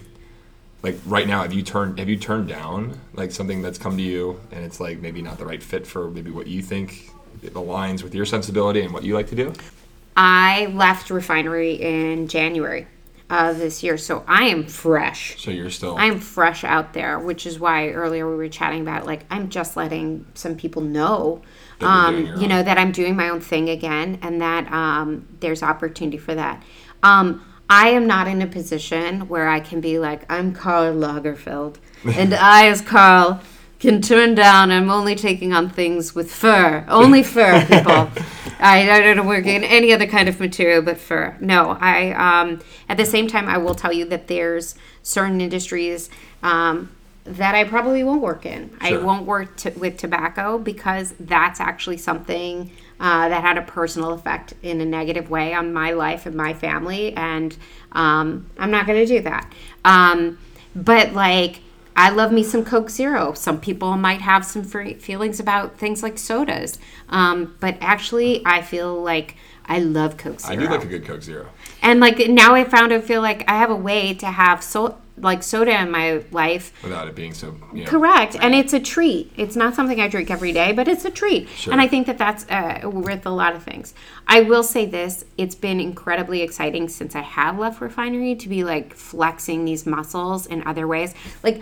like 0.83 0.99
right 1.05 1.27
now, 1.27 1.41
have 1.43 1.53
you 1.53 1.63
turned 1.63 1.99
have 1.99 2.09
you 2.09 2.17
turned 2.17 2.47
down 2.47 2.99
like 3.13 3.31
something 3.31 3.61
that's 3.61 3.77
come 3.77 3.97
to 3.97 4.03
you 4.03 4.39
and 4.51 4.63
it's 4.65 4.79
like 4.79 4.99
maybe 4.99 5.21
not 5.21 5.37
the 5.37 5.45
right 5.45 5.63
fit 5.63 5.87
for 5.87 6.09
maybe 6.11 6.31
what 6.31 6.47
you 6.47 6.61
think 6.61 7.11
it 7.41 7.53
aligns 7.55 8.03
with 8.03 8.15
your 8.15 8.25
sensibility 8.25 8.81
and 8.81 8.93
what 8.93 9.03
you 9.03 9.13
like 9.15 9.27
to 9.29 9.35
do? 9.35 9.53
I 10.15 10.67
left 10.67 11.09
refinery 11.09 11.73
in 11.75 12.27
January 12.27 12.87
of 13.29 13.57
this 13.57 13.83
year, 13.83 13.97
so 13.97 14.23
I 14.27 14.45
am 14.45 14.65
fresh. 14.65 15.37
So 15.37 15.51
you're 15.51 15.69
still 15.69 15.95
I'm 15.97 16.19
fresh 16.19 16.63
out 16.63 16.93
there, 16.93 17.19
which 17.19 17.45
is 17.45 17.59
why 17.59 17.89
earlier 17.89 18.29
we 18.29 18.35
were 18.35 18.49
chatting 18.49 18.81
about 18.81 19.05
like 19.05 19.25
I'm 19.29 19.49
just 19.49 19.77
letting 19.77 20.25
some 20.33 20.55
people 20.55 20.81
know, 20.81 21.41
That 21.41 21.43
you're 21.43 21.58
um, 21.81 22.39
you 22.39 22.47
know, 22.47 22.61
that 22.61 22.77
I'm 22.77 22.91
doing 22.91 23.15
my 23.15 23.29
own 23.29 23.41
thing 23.41 23.69
again, 23.69 24.19
and 24.21 24.41
that 24.41 24.71
um, 24.71 25.27
there's 25.39 25.63
opportunity 25.63 26.17
for 26.17 26.35
that. 26.35 26.63
Um, 27.03 27.45
I 27.69 27.89
am 27.89 28.07
not 28.07 28.27
in 28.27 28.41
a 28.41 28.47
position 28.47 29.27
where 29.27 29.47
I 29.47 29.59
can 29.59 29.79
be 29.79 29.99
like 29.99 30.29
I'm 30.31 30.53
Karl 30.53 30.93
Lagerfeld, 30.93 31.77
and 32.05 32.33
I, 32.39 32.67
as 32.67 32.81
Karl, 32.81 33.41
can 33.79 34.01
turn 34.01 34.35
down. 34.35 34.71
I'm 34.71 34.89
only 34.89 35.15
taking 35.15 35.53
on 35.53 35.69
things 35.69 36.13
with 36.13 36.31
fur, 36.31 36.85
only 36.87 37.23
fur, 37.23 37.65
people. 37.67 38.09
I, 38.61 38.91
I 38.91 39.13
don't 39.13 39.27
work 39.27 39.45
in 39.45 39.63
any 39.63 39.93
other 39.93 40.05
kind 40.05 40.27
of 40.27 40.37
material 40.39 40.81
but 40.81 40.97
fur. 40.97 41.37
No, 41.39 41.77
I. 41.79 42.11
Um, 42.11 42.59
at 42.89 42.97
the 42.97 43.05
same 43.05 43.27
time, 43.27 43.47
I 43.47 43.57
will 43.57 43.75
tell 43.75 43.93
you 43.93 44.05
that 44.05 44.27
there's 44.27 44.75
certain 45.01 45.39
industries 45.39 46.09
um, 46.43 46.89
that 47.29 47.53
I 47.53 47.63
probably 47.63 48.03
won't 48.03 48.21
work 48.21 48.45
in. 48.45 48.75
I 48.81 48.97
won't 48.97 49.25
work 49.25 49.55
t- 49.55 49.69
with 49.71 49.97
tobacco 49.97 50.57
because 50.57 51.13
that's 51.19 51.59
actually 51.59 51.97
something 51.97 52.71
uh, 52.99 53.29
that 53.29 53.41
had 53.41 53.57
a 53.57 53.61
personal 53.61 54.13
effect 54.13 54.53
in 54.63 54.81
a 54.81 54.85
negative 54.85 55.29
way 55.29 55.53
on 55.53 55.71
my 55.71 55.91
life 55.91 56.25
and 56.25 56.35
my 56.35 56.53
family, 56.53 57.13
and 57.13 57.55
um, 57.91 58.49
I'm 58.57 58.71
not 58.71 58.87
going 58.87 58.99
to 58.99 59.05
do 59.05 59.21
that. 59.21 59.51
Um, 59.85 60.37
but 60.75 61.13
like. 61.13 61.61
I 61.95 62.11
love 62.11 62.31
me 62.31 62.43
some 62.43 62.63
Coke 62.63 62.89
Zero. 62.89 63.33
Some 63.33 63.59
people 63.59 63.97
might 63.97 64.21
have 64.21 64.45
some 64.45 64.63
free 64.63 64.93
feelings 64.93 65.37
about 65.37 65.77
things 65.77 66.01
like 66.01 66.17
sodas, 66.17 66.79
um, 67.09 67.57
but 67.59 67.75
actually, 67.81 68.41
I 68.45 68.61
feel 68.61 69.03
like 69.03 69.35
I 69.65 69.79
love 69.79 70.15
Coke 70.15 70.39
Zero. 70.39 70.53
I 70.53 70.55
do 70.55 70.69
like 70.69 70.83
a 70.85 70.87
good 70.87 71.03
Coke 71.03 71.23
Zero. 71.23 71.47
and 71.81 71.99
like 71.99 72.29
now, 72.29 72.55
I 72.55 72.63
found 72.63 72.93
I 72.93 73.01
feel 73.01 73.21
like 73.21 73.43
I 73.49 73.57
have 73.57 73.69
a 73.69 73.75
way 73.75 74.13
to 74.13 74.27
have 74.27 74.63
so 74.63 74.97
like 75.21 75.43
soda 75.43 75.79
in 75.79 75.91
my 75.91 76.23
life. 76.31 76.71
Without 76.83 77.07
it 77.07 77.15
being 77.15 77.33
so, 77.33 77.55
you 77.73 77.83
know, 77.83 77.89
Correct, 77.89 78.35
and 78.39 78.53
it's 78.55 78.73
a 78.73 78.79
treat. 78.79 79.31
It's 79.37 79.55
not 79.55 79.75
something 79.75 79.99
I 79.99 80.07
drink 80.07 80.31
every 80.31 80.51
day, 80.51 80.71
but 80.71 80.87
it's 80.87 81.05
a 81.05 81.11
treat. 81.11 81.49
Sure. 81.49 81.71
And 81.73 81.81
I 81.81 81.87
think 81.87 82.07
that 82.07 82.17
that's 82.17 82.45
uh, 82.49 82.81
with 82.83 83.25
a 83.25 83.29
lot 83.29 83.55
of 83.55 83.63
things. 83.63 83.93
I 84.27 84.41
will 84.41 84.63
say 84.63 84.85
this: 84.85 85.25
it's 85.37 85.55
been 85.55 85.79
incredibly 85.79 86.41
exciting 86.41 86.89
since 86.89 87.15
I 87.15 87.21
have 87.21 87.57
left 87.57 87.81
refinery 87.81 88.35
to 88.35 88.49
be 88.49 88.63
like 88.63 88.93
flexing 88.93 89.65
these 89.65 89.85
muscles 89.85 90.45
in 90.45 90.65
other 90.65 90.87
ways. 90.87 91.13
Like, 91.43 91.61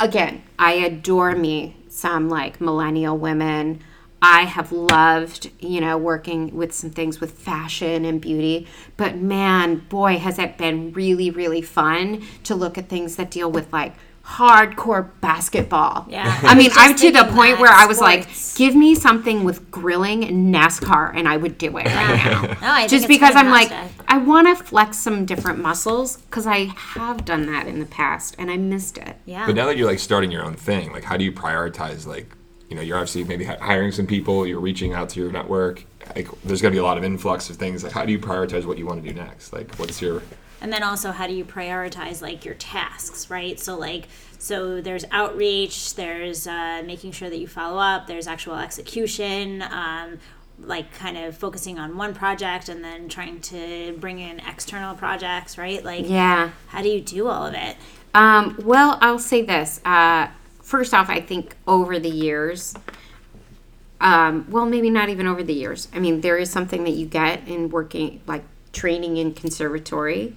again, 0.00 0.42
I 0.58 0.72
adore 0.74 1.34
me 1.34 1.76
some 1.88 2.28
like 2.28 2.60
millennial 2.60 3.16
women. 3.16 3.82
I 4.20 4.42
have 4.42 4.72
loved, 4.72 5.50
you 5.60 5.80
know, 5.80 5.96
working 5.96 6.54
with 6.54 6.72
some 6.72 6.90
things 6.90 7.20
with 7.20 7.32
fashion 7.32 8.04
and 8.04 8.20
beauty. 8.20 8.66
But 8.96 9.16
man, 9.16 9.86
boy, 9.88 10.18
has 10.18 10.38
it 10.38 10.58
been 10.58 10.92
really, 10.92 11.30
really 11.30 11.62
fun 11.62 12.22
to 12.44 12.54
look 12.54 12.76
at 12.78 12.88
things 12.88 13.16
that 13.16 13.30
deal 13.30 13.50
with 13.50 13.72
like 13.72 13.94
hardcore 14.28 15.08
basketball. 15.22 16.06
Yeah. 16.08 16.38
I 16.42 16.54
mean, 16.54 16.70
I'm 16.74 16.94
to 16.96 17.10
the 17.10 17.24
point 17.24 17.56
that 17.56 17.60
where 17.60 17.72
I 17.72 17.86
was 17.86 17.98
like, 17.98 18.28
give 18.56 18.76
me 18.76 18.94
something 18.94 19.42
with 19.42 19.70
grilling 19.70 20.22
and 20.22 20.54
NASCAR, 20.54 21.12
and 21.16 21.26
I 21.26 21.38
would 21.38 21.56
do 21.56 21.68
it 21.68 21.72
right 21.72 21.86
now. 21.86 22.42
No, 22.60 22.72
I 22.72 22.80
think 22.80 22.90
Just 22.90 23.08
because 23.08 23.34
I'm 23.34 23.48
like, 23.50 23.68
fantastic. 23.68 24.04
I 24.08 24.18
want 24.18 24.48
to 24.48 24.64
flex 24.64 24.98
some 24.98 25.24
different 25.24 25.60
muscles 25.60 26.18
because 26.18 26.46
I 26.46 26.64
have 26.76 27.24
done 27.24 27.46
that 27.46 27.66
in 27.66 27.78
the 27.78 27.86
past 27.86 28.34
and 28.38 28.50
I 28.50 28.56
missed 28.56 28.98
it. 28.98 29.16
yeah. 29.24 29.46
But 29.46 29.54
now 29.54 29.66
that 29.66 29.76
you're 29.76 29.86
like 29.86 29.98
starting 29.98 30.30
your 30.30 30.44
own 30.44 30.54
thing, 30.54 30.92
like 30.92 31.04
how 31.04 31.16
do 31.16 31.24
you 31.24 31.32
prioritize? 31.32 32.06
Like, 32.06 32.34
you 32.68 32.76
know, 32.76 32.82
you're 32.82 32.96
obviously 32.96 33.24
maybe 33.24 33.44
hiring 33.44 33.92
some 33.92 34.06
people, 34.06 34.46
you're 34.46 34.60
reaching 34.60 34.92
out 34.92 35.08
to 35.10 35.20
your 35.20 35.32
network. 35.32 35.84
Like, 36.14 36.28
there's 36.42 36.60
gonna 36.62 36.72
be 36.72 36.78
a 36.78 36.82
lot 36.84 36.98
of 36.98 37.04
influx 37.04 37.48
of 37.50 37.56
things. 37.56 37.82
Like, 37.84 37.92
how 37.92 38.04
do 38.04 38.12
you 38.12 38.18
prioritize 38.18 38.64
what 38.66 38.78
you 38.78 38.86
want 38.86 39.02
to 39.02 39.08
do 39.08 39.14
next? 39.14 39.52
Like, 39.52 39.74
what's 39.76 40.00
your 40.02 40.22
and 40.60 40.72
then 40.72 40.82
also 40.82 41.12
how 41.12 41.28
do 41.28 41.32
you 41.34 41.44
prioritize 41.44 42.20
like 42.20 42.44
your 42.44 42.54
tasks 42.56 43.30
right 43.30 43.60
so 43.60 43.78
like 43.78 44.08
so 44.40 44.80
there's 44.80 45.04
outreach 45.12 45.94
there's 45.94 46.48
uh, 46.48 46.82
making 46.84 47.12
sure 47.12 47.30
that 47.30 47.38
you 47.38 47.46
follow 47.46 47.78
up 47.78 48.08
there's 48.08 48.26
actual 48.26 48.56
execution 48.56 49.62
um, 49.62 50.18
like 50.60 50.92
kind 50.94 51.16
of 51.16 51.36
focusing 51.36 51.78
on 51.78 51.96
one 51.96 52.12
project 52.12 52.68
and 52.68 52.82
then 52.82 53.08
trying 53.08 53.40
to 53.40 53.96
bring 54.00 54.18
in 54.18 54.40
external 54.40 54.96
projects 54.96 55.56
right 55.58 55.84
like 55.84 56.08
Yeah. 56.08 56.50
how 56.66 56.82
do 56.82 56.88
you 56.88 57.00
do 57.00 57.28
all 57.28 57.46
of 57.46 57.54
it 57.54 57.76
Um, 58.14 58.56
well, 58.64 58.98
I'll 59.00 59.20
say 59.20 59.42
this. 59.42 59.80
Uh, 59.84 60.26
first 60.68 60.92
off, 60.92 61.08
I 61.08 61.20
think 61.20 61.56
over 61.66 61.98
the 61.98 62.10
years, 62.10 62.74
um, 64.02 64.46
well, 64.50 64.66
maybe 64.66 64.90
not 64.90 65.08
even 65.08 65.26
over 65.26 65.42
the 65.42 65.54
years. 65.54 65.88
I 65.94 65.98
mean, 65.98 66.20
there 66.20 66.36
is 66.36 66.50
something 66.50 66.84
that 66.84 66.90
you 66.90 67.06
get 67.06 67.48
in 67.48 67.70
working, 67.70 68.20
like 68.26 68.44
training 68.72 69.16
in 69.16 69.32
conservatory. 69.32 70.36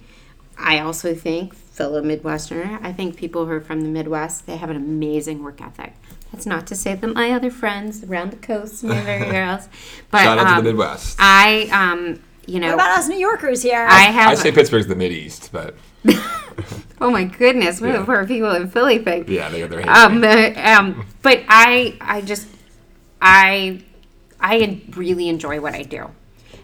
I 0.58 0.78
also 0.78 1.14
think, 1.14 1.54
fellow 1.54 2.02
Midwesterner, 2.02 2.82
I 2.82 2.92
think 2.92 3.16
people 3.16 3.44
who 3.44 3.52
are 3.52 3.60
from 3.60 3.82
the 3.82 3.88
Midwest, 3.88 4.46
they 4.46 4.56
have 4.56 4.70
an 4.70 4.76
amazing 4.76 5.42
work 5.42 5.60
ethic. 5.60 5.92
That's 6.32 6.46
not 6.46 6.66
to 6.68 6.76
say 6.76 6.94
that 6.94 7.06
my 7.06 7.30
other 7.32 7.50
friends 7.50 8.02
around 8.02 8.30
the 8.30 8.36
coast 8.36 8.82
and 8.82 8.92
everywhere 8.92 9.42
else, 9.50 9.68
but 10.10 10.22
shout 10.22 10.38
out 10.38 10.44
to 10.44 10.50
um, 10.50 10.64
the 10.64 10.70
Midwest? 10.70 11.16
I, 11.20 11.68
um, 11.70 12.22
you 12.46 12.58
know, 12.58 12.68
what 12.68 12.74
about 12.74 12.98
us 12.98 13.08
new 13.08 13.18
yorkers 13.18 13.62
here 13.62 13.86
I 13.86 14.04
have. 14.04 14.30
I 14.30 14.34
say 14.34 14.50
Pittsburgh's 14.50 14.86
the 14.86 14.96
Mid 14.96 15.12
East, 15.12 15.50
but 15.52 15.76
oh 17.00 17.10
my 17.10 17.24
goodness, 17.24 17.80
what 17.80 17.88
Yeah. 17.90 17.98
do 17.98 18.04
poor 18.04 18.26
people 18.26 18.50
in 18.54 18.68
Philly 18.68 18.98
think? 18.98 19.28
yeah, 19.28 19.48
they 19.48 19.60
got 19.60 19.70
their 19.70 19.88
um, 19.90 20.22
uh, 20.24 20.52
um, 20.56 21.06
but 21.22 21.42
I, 21.48 21.96
I 22.00 22.20
just, 22.20 22.48
I, 23.20 23.82
I 24.40 24.80
really 24.96 25.28
enjoy 25.28 25.60
what 25.60 25.74
I 25.74 25.82
do, 25.82 26.10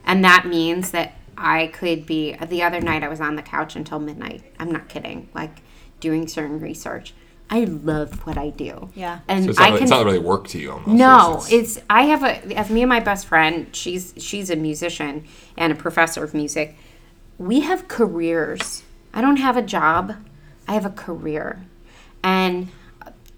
and 0.04 0.24
that 0.24 0.46
means 0.46 0.90
that 0.92 1.14
I 1.36 1.68
could 1.68 2.06
be. 2.06 2.34
The 2.34 2.62
other 2.62 2.80
night, 2.80 3.02
I 3.02 3.08
was 3.08 3.20
on 3.20 3.36
the 3.36 3.42
couch 3.42 3.76
until 3.76 3.98
midnight. 4.00 4.42
I'm 4.58 4.72
not 4.72 4.88
kidding. 4.88 5.28
Like 5.34 5.62
doing 6.00 6.26
certain 6.28 6.58
research. 6.60 7.14
I 7.50 7.60
love 7.64 8.26
what 8.26 8.36
I 8.36 8.50
do. 8.50 8.90
Yeah. 8.94 9.20
and 9.26 9.44
So 9.44 9.50
it's 9.50 9.58
I 9.60 9.70
not, 9.70 9.74
can. 9.76 9.82
it's 9.84 9.90
not 9.90 10.04
really 10.04 10.18
work 10.18 10.48
to 10.48 10.58
you 10.58 10.72
almost. 10.72 10.88
No, 10.88 11.30
It's- 11.36 11.52
it's- 11.52 11.76
it's 11.76 11.84
I 11.88 12.02
have 12.02 12.22
a 12.22 12.44
as 12.58 12.68
me 12.70 12.82
and 12.82 12.88
my 12.90 13.00
best 13.00 13.26
friend. 13.26 13.68
She's 13.74 14.12
she's 14.18 14.50
a 14.50 14.56
musician 14.56 15.24
and 15.56 15.72
a 15.72 15.76
professor 15.76 16.22
of 16.22 16.34
music. 16.34 16.76
We 17.38 17.60
have 17.60 17.88
careers. 17.88 18.82
I 19.18 19.20
don't 19.20 19.38
have 19.38 19.56
a 19.56 19.62
job. 19.62 20.14
I 20.68 20.74
have 20.74 20.86
a 20.86 20.90
career, 20.90 21.64
and 22.22 22.68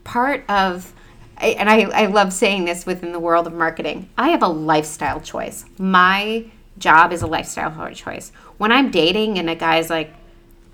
part 0.04 0.44
of 0.46 0.92
and 1.38 1.70
I, 1.70 1.84
I 1.84 2.04
love 2.04 2.34
saying 2.34 2.66
this 2.66 2.84
within 2.84 3.12
the 3.12 3.18
world 3.18 3.46
of 3.46 3.54
marketing. 3.54 4.10
I 4.18 4.28
have 4.28 4.42
a 4.42 4.46
lifestyle 4.46 5.22
choice. 5.22 5.64
My 5.78 6.44
job 6.76 7.14
is 7.14 7.22
a 7.22 7.26
lifestyle 7.26 7.94
choice. 7.94 8.30
When 8.58 8.70
I'm 8.70 8.90
dating 8.90 9.38
and 9.38 9.48
a 9.48 9.54
guy's 9.54 9.88
like, 9.88 10.12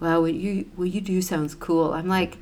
"Well, 0.01 0.23
what 0.23 0.35
you 0.35 0.69
what 0.75 0.91
you 0.91 1.01
do 1.01 1.23
sounds 1.23 1.55
cool," 1.55 1.93
I'm 1.93 2.09
like, 2.09 2.37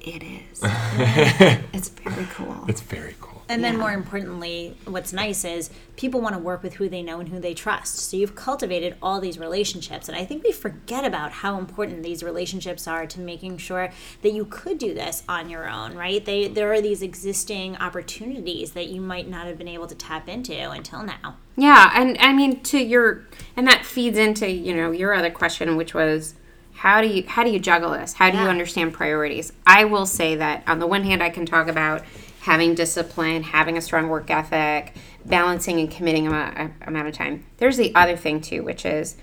"It 0.00 0.24
is. 0.24 0.58
it's 1.72 1.88
very 1.88 2.26
cool." 2.32 2.64
it's 2.66 2.80
very 2.80 3.14
cool. 3.20 3.31
And 3.52 3.62
then, 3.62 3.78
more 3.78 3.92
importantly, 3.92 4.76
what's 4.86 5.12
nice 5.12 5.44
is 5.44 5.70
people 5.96 6.20
want 6.20 6.34
to 6.34 6.40
work 6.40 6.62
with 6.62 6.74
who 6.74 6.88
they 6.88 7.02
know 7.02 7.20
and 7.20 7.28
who 7.28 7.38
they 7.38 7.52
trust. 7.52 7.96
So 7.98 8.16
you've 8.16 8.34
cultivated 8.34 8.96
all 9.02 9.20
these 9.20 9.38
relationships. 9.38 10.08
And 10.08 10.16
I 10.16 10.24
think 10.24 10.42
we 10.42 10.52
forget 10.52 11.04
about 11.04 11.32
how 11.32 11.58
important 11.58 12.02
these 12.02 12.22
relationships 12.22 12.88
are 12.88 13.06
to 13.06 13.20
making 13.20 13.58
sure 13.58 13.90
that 14.22 14.32
you 14.32 14.46
could 14.46 14.78
do 14.78 14.94
this 14.94 15.22
on 15.28 15.50
your 15.50 15.68
own, 15.68 15.94
right? 15.94 16.24
They, 16.24 16.48
there 16.48 16.72
are 16.72 16.80
these 16.80 17.02
existing 17.02 17.76
opportunities 17.76 18.72
that 18.72 18.88
you 18.88 19.02
might 19.02 19.28
not 19.28 19.46
have 19.46 19.58
been 19.58 19.68
able 19.68 19.86
to 19.86 19.94
tap 19.94 20.28
into 20.28 20.70
until 20.70 21.02
now. 21.02 21.36
Yeah, 21.56 21.90
and 21.94 22.16
I 22.18 22.32
mean 22.32 22.60
to 22.62 22.78
your 22.78 23.26
and 23.54 23.68
that 23.68 23.84
feeds 23.84 24.16
into, 24.16 24.50
you 24.50 24.74
know, 24.74 24.90
your 24.90 25.12
other 25.12 25.30
question 25.30 25.76
which 25.76 25.92
was 25.92 26.34
how 26.74 27.00
do 27.00 27.06
you 27.06 27.24
how 27.28 27.44
do 27.44 27.50
you 27.50 27.58
juggle 27.58 27.90
this? 27.90 28.14
How 28.14 28.30
do 28.30 28.38
you 28.38 28.44
understand 28.44 28.92
priorities? 28.92 29.52
I 29.66 29.84
will 29.84 30.06
say 30.06 30.34
that 30.36 30.64
on 30.66 30.78
the 30.78 30.86
one 30.86 31.04
hand 31.04 31.22
I 31.22 31.30
can 31.30 31.46
talk 31.46 31.68
about 31.68 32.02
having 32.42 32.74
discipline, 32.74 33.44
having 33.44 33.78
a 33.78 33.80
strong 33.80 34.08
work 34.08 34.28
ethic, 34.28 34.94
balancing 35.24 35.78
and 35.78 35.90
committing 35.90 36.26
a, 36.26 36.70
a 36.84 36.88
amount 36.88 37.06
of 37.06 37.14
time. 37.14 37.44
There's 37.58 37.76
the 37.76 37.94
other 37.94 38.16
thing 38.16 38.40
too, 38.40 38.64
which 38.64 38.84
is 38.84 39.16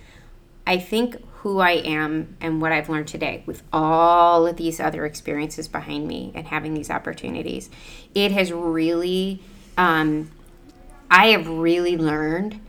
I 0.66 0.78
think 0.78 1.22
who 1.40 1.60
I 1.60 1.72
am 1.72 2.38
and 2.40 2.62
what 2.62 2.72
I've 2.72 2.88
learned 2.88 3.08
today 3.08 3.44
with 3.46 3.62
all 3.74 4.48
of 4.48 4.56
these 4.56 4.80
other 4.80 5.06
experiences 5.06 5.68
behind 5.68 6.08
me 6.08 6.32
and 6.34 6.48
having 6.48 6.74
these 6.74 6.90
opportunities, 6.90 7.70
it 8.16 8.32
has 8.32 8.54
really 8.54 9.42
um, 9.78 10.32
I 11.12 11.28
have 11.28 11.48
really 11.48 11.98
learned 11.98 12.62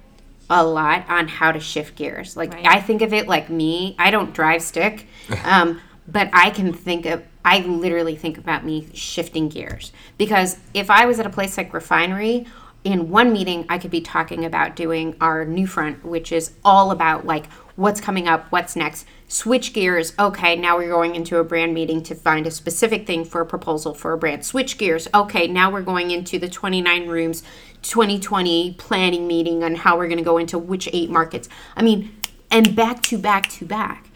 a 0.48 0.64
lot 0.64 1.08
on 1.08 1.28
how 1.28 1.52
to 1.52 1.60
shift 1.60 1.94
gears. 1.94 2.36
Like 2.36 2.54
Right. 2.54 2.66
I 2.66 2.80
think 2.80 3.02
of 3.02 3.12
it 3.12 3.28
like 3.28 3.50
me. 3.50 3.94
I 4.00 4.10
don't 4.10 4.34
drive 4.34 4.62
stick, 4.62 5.06
um, 5.44 5.80
but 6.08 6.28
I 6.32 6.50
can 6.50 6.72
think 6.72 7.06
of. 7.06 7.22
I 7.44 7.60
literally 7.60 8.16
think 8.16 8.38
about 8.38 8.64
me 8.64 8.88
shifting 8.92 9.48
gears 9.48 9.92
because 10.18 10.58
if 10.74 10.90
I 10.90 11.06
was 11.06 11.18
at 11.18 11.26
a 11.26 11.30
place 11.30 11.56
like 11.56 11.72
refinery. 11.72 12.46
In 12.82 13.10
one 13.10 13.30
meeting, 13.30 13.66
I 13.68 13.76
could 13.76 13.90
be 13.90 14.00
talking 14.00 14.42
about 14.42 14.74
doing 14.74 15.14
our 15.20 15.44
new 15.44 15.66
front, 15.66 16.02
which 16.02 16.32
is 16.32 16.52
all 16.64 16.90
about 16.90 17.26
like 17.26 17.44
what's 17.76 18.00
coming 18.00 18.26
up, 18.26 18.46
what's 18.50 18.74
next. 18.74 19.06
Switch 19.28 19.72
gears. 19.72 20.14
Okay, 20.18 20.56
now 20.56 20.78
we're 20.78 20.88
going 20.88 21.14
into 21.14 21.36
a 21.38 21.44
brand 21.44 21.74
meeting 21.74 22.02
to 22.04 22.14
find 22.14 22.46
a 22.46 22.50
specific 22.50 23.06
thing 23.06 23.24
for 23.24 23.40
a 23.40 23.46
proposal 23.46 23.94
for 23.94 24.12
a 24.12 24.18
brand. 24.18 24.44
Switch 24.44 24.78
gears. 24.78 25.08
Okay, 25.14 25.46
now 25.46 25.70
we're 25.70 25.82
going 25.82 26.10
into 26.10 26.38
the 26.38 26.48
29 26.48 27.06
rooms 27.06 27.42
2020 27.82 28.74
planning 28.74 29.26
meeting 29.26 29.64
on 29.64 29.74
how 29.74 29.96
we're 29.96 30.08
going 30.08 30.18
to 30.18 30.24
go 30.24 30.36
into 30.36 30.58
which 30.58 30.88
eight 30.92 31.10
markets. 31.10 31.48
I 31.76 31.82
mean, 31.82 32.14
and 32.50 32.74
back 32.76 33.02
to 33.04 33.18
back 33.18 33.48
to 33.50 33.64
back. 33.64 34.09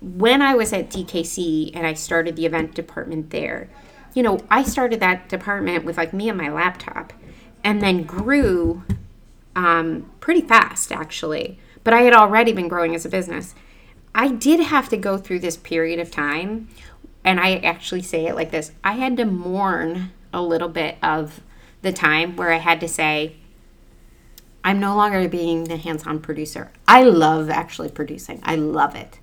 When 0.00 0.40
I 0.40 0.54
was 0.54 0.72
at 0.72 0.90
DKC 0.90 1.72
and 1.74 1.86
I 1.86 1.94
started 1.94 2.36
the 2.36 2.46
event 2.46 2.74
department 2.74 3.30
there, 3.30 3.68
you 4.14 4.22
know, 4.22 4.40
I 4.50 4.62
started 4.62 5.00
that 5.00 5.28
department 5.28 5.84
with 5.84 5.96
like 5.96 6.12
me 6.12 6.28
and 6.28 6.38
my 6.38 6.50
laptop 6.50 7.12
and 7.62 7.80
then 7.82 8.04
grew 8.04 8.82
um, 9.54 10.10
pretty 10.20 10.40
fast 10.40 10.90
actually. 10.92 11.58
But 11.84 11.94
I 11.94 12.02
had 12.02 12.12
already 12.12 12.52
been 12.52 12.68
growing 12.68 12.94
as 12.94 13.04
a 13.04 13.08
business. 13.08 13.54
I 14.14 14.28
did 14.28 14.60
have 14.60 14.88
to 14.90 14.96
go 14.96 15.16
through 15.18 15.40
this 15.40 15.56
period 15.56 15.98
of 15.98 16.10
time, 16.10 16.68
and 17.24 17.38
I 17.38 17.56
actually 17.56 18.02
say 18.02 18.26
it 18.26 18.34
like 18.34 18.50
this 18.50 18.72
I 18.82 18.92
had 18.92 19.16
to 19.18 19.24
mourn 19.24 20.12
a 20.32 20.42
little 20.42 20.68
bit 20.68 20.96
of 21.02 21.40
the 21.82 21.92
time 21.92 22.36
where 22.36 22.52
I 22.52 22.58
had 22.58 22.80
to 22.80 22.88
say, 22.88 23.36
I'm 24.62 24.78
no 24.78 24.94
longer 24.94 25.26
being 25.28 25.64
the 25.64 25.78
hands 25.78 26.06
on 26.06 26.20
producer. 26.20 26.70
I 26.86 27.02
love 27.04 27.48
actually 27.48 27.90
producing, 27.90 28.40
I 28.42 28.56
love 28.56 28.94
it. 28.94 29.18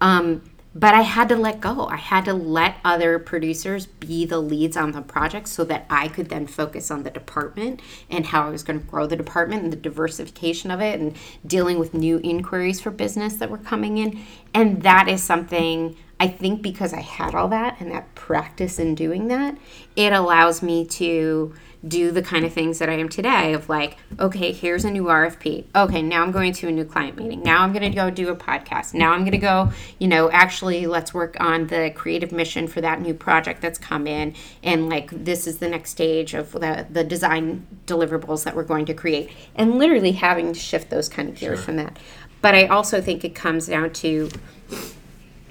Um, 0.00 0.42
but 0.76 0.94
I 0.94 1.00
had 1.00 1.30
to 1.30 1.36
let 1.36 1.62
go. 1.62 1.86
I 1.86 1.96
had 1.96 2.26
to 2.26 2.34
let 2.34 2.76
other 2.84 3.18
producers 3.18 3.86
be 3.86 4.26
the 4.26 4.38
leads 4.38 4.76
on 4.76 4.92
the 4.92 5.00
project 5.00 5.48
so 5.48 5.64
that 5.64 5.86
I 5.88 6.08
could 6.08 6.28
then 6.28 6.46
focus 6.46 6.90
on 6.90 7.02
the 7.02 7.10
department 7.10 7.80
and 8.10 8.26
how 8.26 8.46
I 8.46 8.50
was 8.50 8.62
going 8.62 8.80
to 8.80 8.86
grow 8.86 9.06
the 9.06 9.16
department 9.16 9.62
and 9.62 9.72
the 9.72 9.78
diversification 9.78 10.70
of 10.70 10.82
it 10.82 11.00
and 11.00 11.16
dealing 11.46 11.78
with 11.78 11.94
new 11.94 12.20
inquiries 12.22 12.78
for 12.78 12.90
business 12.90 13.36
that 13.36 13.50
were 13.50 13.56
coming 13.56 13.96
in. 13.96 14.22
And 14.52 14.82
that 14.82 15.08
is 15.08 15.22
something 15.22 15.96
I 16.20 16.28
think 16.28 16.60
because 16.60 16.92
I 16.92 17.00
had 17.00 17.34
all 17.34 17.48
that 17.48 17.80
and 17.80 17.90
that 17.92 18.14
practice 18.14 18.78
in 18.78 18.94
doing 18.94 19.28
that, 19.28 19.56
it 19.96 20.12
allows 20.12 20.62
me 20.62 20.84
to 20.86 21.54
do 21.86 22.10
the 22.10 22.22
kind 22.22 22.44
of 22.44 22.52
things 22.52 22.78
that 22.78 22.88
I 22.88 22.94
am 22.94 23.08
today 23.08 23.52
of 23.52 23.68
like, 23.68 23.96
okay, 24.18 24.52
here's 24.52 24.84
a 24.84 24.90
new 24.90 25.04
RFP. 25.04 25.64
Okay, 25.74 26.02
now 26.02 26.22
I'm 26.22 26.32
going 26.32 26.52
to 26.54 26.68
a 26.68 26.72
new 26.72 26.84
client 26.84 27.16
meeting. 27.16 27.42
Now 27.42 27.62
I'm 27.62 27.72
going 27.72 27.88
to 27.88 27.94
go 27.94 28.10
do 28.10 28.28
a 28.28 28.36
podcast. 28.36 28.94
Now 28.94 29.12
I'm 29.12 29.20
going 29.20 29.32
to 29.32 29.38
go, 29.38 29.72
you 29.98 30.08
know, 30.08 30.30
actually 30.30 30.86
let's 30.86 31.12
work 31.12 31.36
on 31.38 31.68
the 31.68 31.92
creative 31.94 32.32
mission 32.32 32.66
for 32.66 32.80
that 32.80 33.00
new 33.00 33.14
project 33.14 33.60
that's 33.60 33.78
come 33.78 34.06
in 34.06 34.34
and 34.62 34.88
like 34.88 35.10
this 35.12 35.46
is 35.46 35.58
the 35.58 35.68
next 35.68 35.90
stage 35.90 36.34
of 36.34 36.52
the 36.52 36.86
the 36.90 37.04
design 37.04 37.66
deliverables 37.86 38.44
that 38.44 38.56
we're 38.56 38.64
going 38.64 38.86
to 38.86 38.94
create. 38.94 39.30
And 39.54 39.78
literally 39.78 40.12
having 40.12 40.52
to 40.52 40.58
shift 40.58 40.90
those 40.90 41.08
kind 41.08 41.28
of 41.28 41.36
gears 41.36 41.62
from 41.62 41.76
that. 41.76 41.98
But 42.42 42.54
I 42.54 42.66
also 42.66 43.00
think 43.00 43.24
it 43.24 43.34
comes 43.34 43.66
down 43.66 43.92
to 43.94 44.30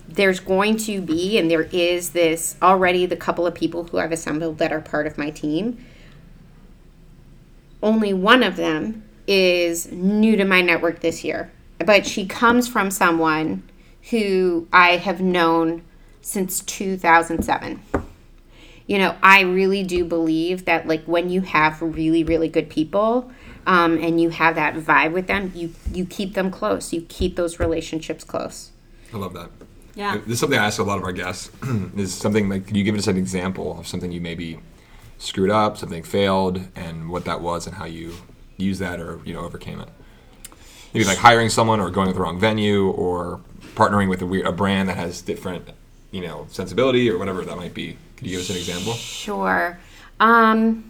there's 0.07 0.39
going 0.39 0.77
to 0.77 1.01
be 1.01 1.37
and 1.37 1.51
there 1.51 1.63
is 1.63 2.11
this 2.11 2.55
already 2.61 3.05
the 3.05 3.17
couple 3.17 3.45
of 3.45 3.53
people 3.53 3.85
who 3.85 3.97
I've 3.97 4.11
assembled 4.11 4.57
that 4.59 4.71
are 4.71 4.81
part 4.81 5.07
of 5.07 5.17
my 5.17 5.29
team 5.29 5.83
only 7.85 8.13
one 8.13 8.43
of 8.43 8.57
them 8.57 9.03
is 9.27 9.89
new 9.91 10.35
to 10.35 10.43
my 10.43 10.61
network 10.61 10.99
this 10.99 11.23
year, 11.23 11.51
but 11.85 12.05
she 12.05 12.25
comes 12.25 12.67
from 12.67 12.91
someone 12.91 13.63
who 14.09 14.67
I 14.73 14.97
have 14.97 15.21
known 15.21 15.83
since 16.21 16.59
2007 16.61 17.81
you 18.87 18.99
know, 18.99 19.15
I 19.23 19.41
really 19.41 19.83
do 19.83 20.05
believe 20.05 20.65
that 20.65 20.87
like 20.87 21.03
when 21.05 21.29
you 21.29 21.41
have 21.41 21.81
really, 21.81 22.23
really 22.23 22.47
good 22.47 22.69
people, 22.69 23.31
um, 23.67 23.97
and 23.97 24.21
you 24.21 24.29
have 24.29 24.55
that 24.55 24.75
vibe 24.75 25.11
with 25.11 25.27
them, 25.27 25.51
you 25.55 25.73
you 25.91 26.05
keep 26.05 26.35
them 26.35 26.51
close. 26.51 26.93
You 26.93 27.01
keep 27.01 27.35
those 27.35 27.59
relationships 27.59 28.23
close. 28.23 28.71
I 29.13 29.17
love 29.17 29.33
that. 29.33 29.49
Yeah. 29.95 30.17
This 30.17 30.33
is 30.33 30.39
something 30.39 30.59
I 30.59 30.65
ask 30.65 30.77
a 30.79 30.83
lot 30.83 30.97
of 30.97 31.03
our 31.03 31.13
guests. 31.13 31.49
is 31.97 32.13
something 32.13 32.49
like, 32.49 32.67
can 32.67 32.75
you 32.75 32.83
give 32.83 32.95
us 32.95 33.07
an 33.07 33.17
example 33.17 33.79
of 33.79 33.87
something 33.87 34.11
you 34.11 34.21
maybe 34.21 34.59
screwed 35.17 35.49
up, 35.49 35.77
something 35.77 36.03
failed, 36.03 36.61
and 36.75 37.09
what 37.09 37.25
that 37.25 37.41
was, 37.41 37.65
and 37.67 37.75
how 37.75 37.85
you 37.85 38.13
used 38.57 38.79
that 38.81 38.99
or 38.99 39.19
you 39.25 39.33
know 39.33 39.41
overcame 39.41 39.79
it? 39.81 39.89
Maybe 40.93 41.05
like 41.05 41.17
hiring 41.17 41.49
someone, 41.49 41.79
or 41.79 41.89
going 41.89 42.07
to 42.07 42.13
the 42.13 42.19
wrong 42.19 42.39
venue, 42.39 42.89
or 42.89 43.41
partnering 43.75 44.09
with 44.09 44.21
a 44.21 44.25
weird 44.25 44.45
a 44.47 44.51
brand 44.51 44.87
that 44.89 44.97
has 44.97 45.21
different 45.21 45.69
you 46.11 46.21
know 46.21 46.47
sensibility, 46.49 47.09
or 47.09 47.17
whatever 47.17 47.43
that 47.43 47.57
might 47.57 47.73
be. 47.73 47.97
Could 48.17 48.27
you 48.27 48.31
give 48.37 48.41
us 48.41 48.49
an 48.49 48.55
example? 48.55 48.93
Sure. 48.93 49.77
Um, 50.21 50.89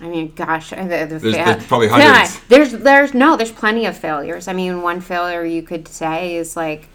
I 0.00 0.08
mean, 0.08 0.32
gosh, 0.34 0.70
the, 0.70 0.76
the 0.76 0.82
There's- 0.82 1.20
fa- 1.20 1.20
there's 1.54 1.66
probably 1.66 1.86
Yeah, 1.86 2.12
hundreds. 2.26 2.40
there's, 2.48 2.72
there's 2.72 3.14
no, 3.14 3.36
there's 3.36 3.52
plenty 3.52 3.86
of 3.86 3.96
failures. 3.96 4.48
I 4.48 4.52
mean, 4.52 4.82
one 4.82 5.00
failure 5.00 5.44
you 5.44 5.62
could 5.62 5.86
say 5.86 6.34
is 6.36 6.56
like 6.56 6.88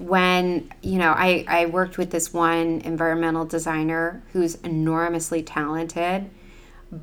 when 0.00 0.70
you 0.82 0.98
know 0.98 1.10
I 1.16 1.44
I 1.46 1.66
worked 1.66 1.98
with 1.98 2.10
this 2.10 2.32
one 2.32 2.80
environmental 2.82 3.44
designer 3.44 4.22
who's 4.32 4.54
enormously 4.56 5.42
talented, 5.42 6.30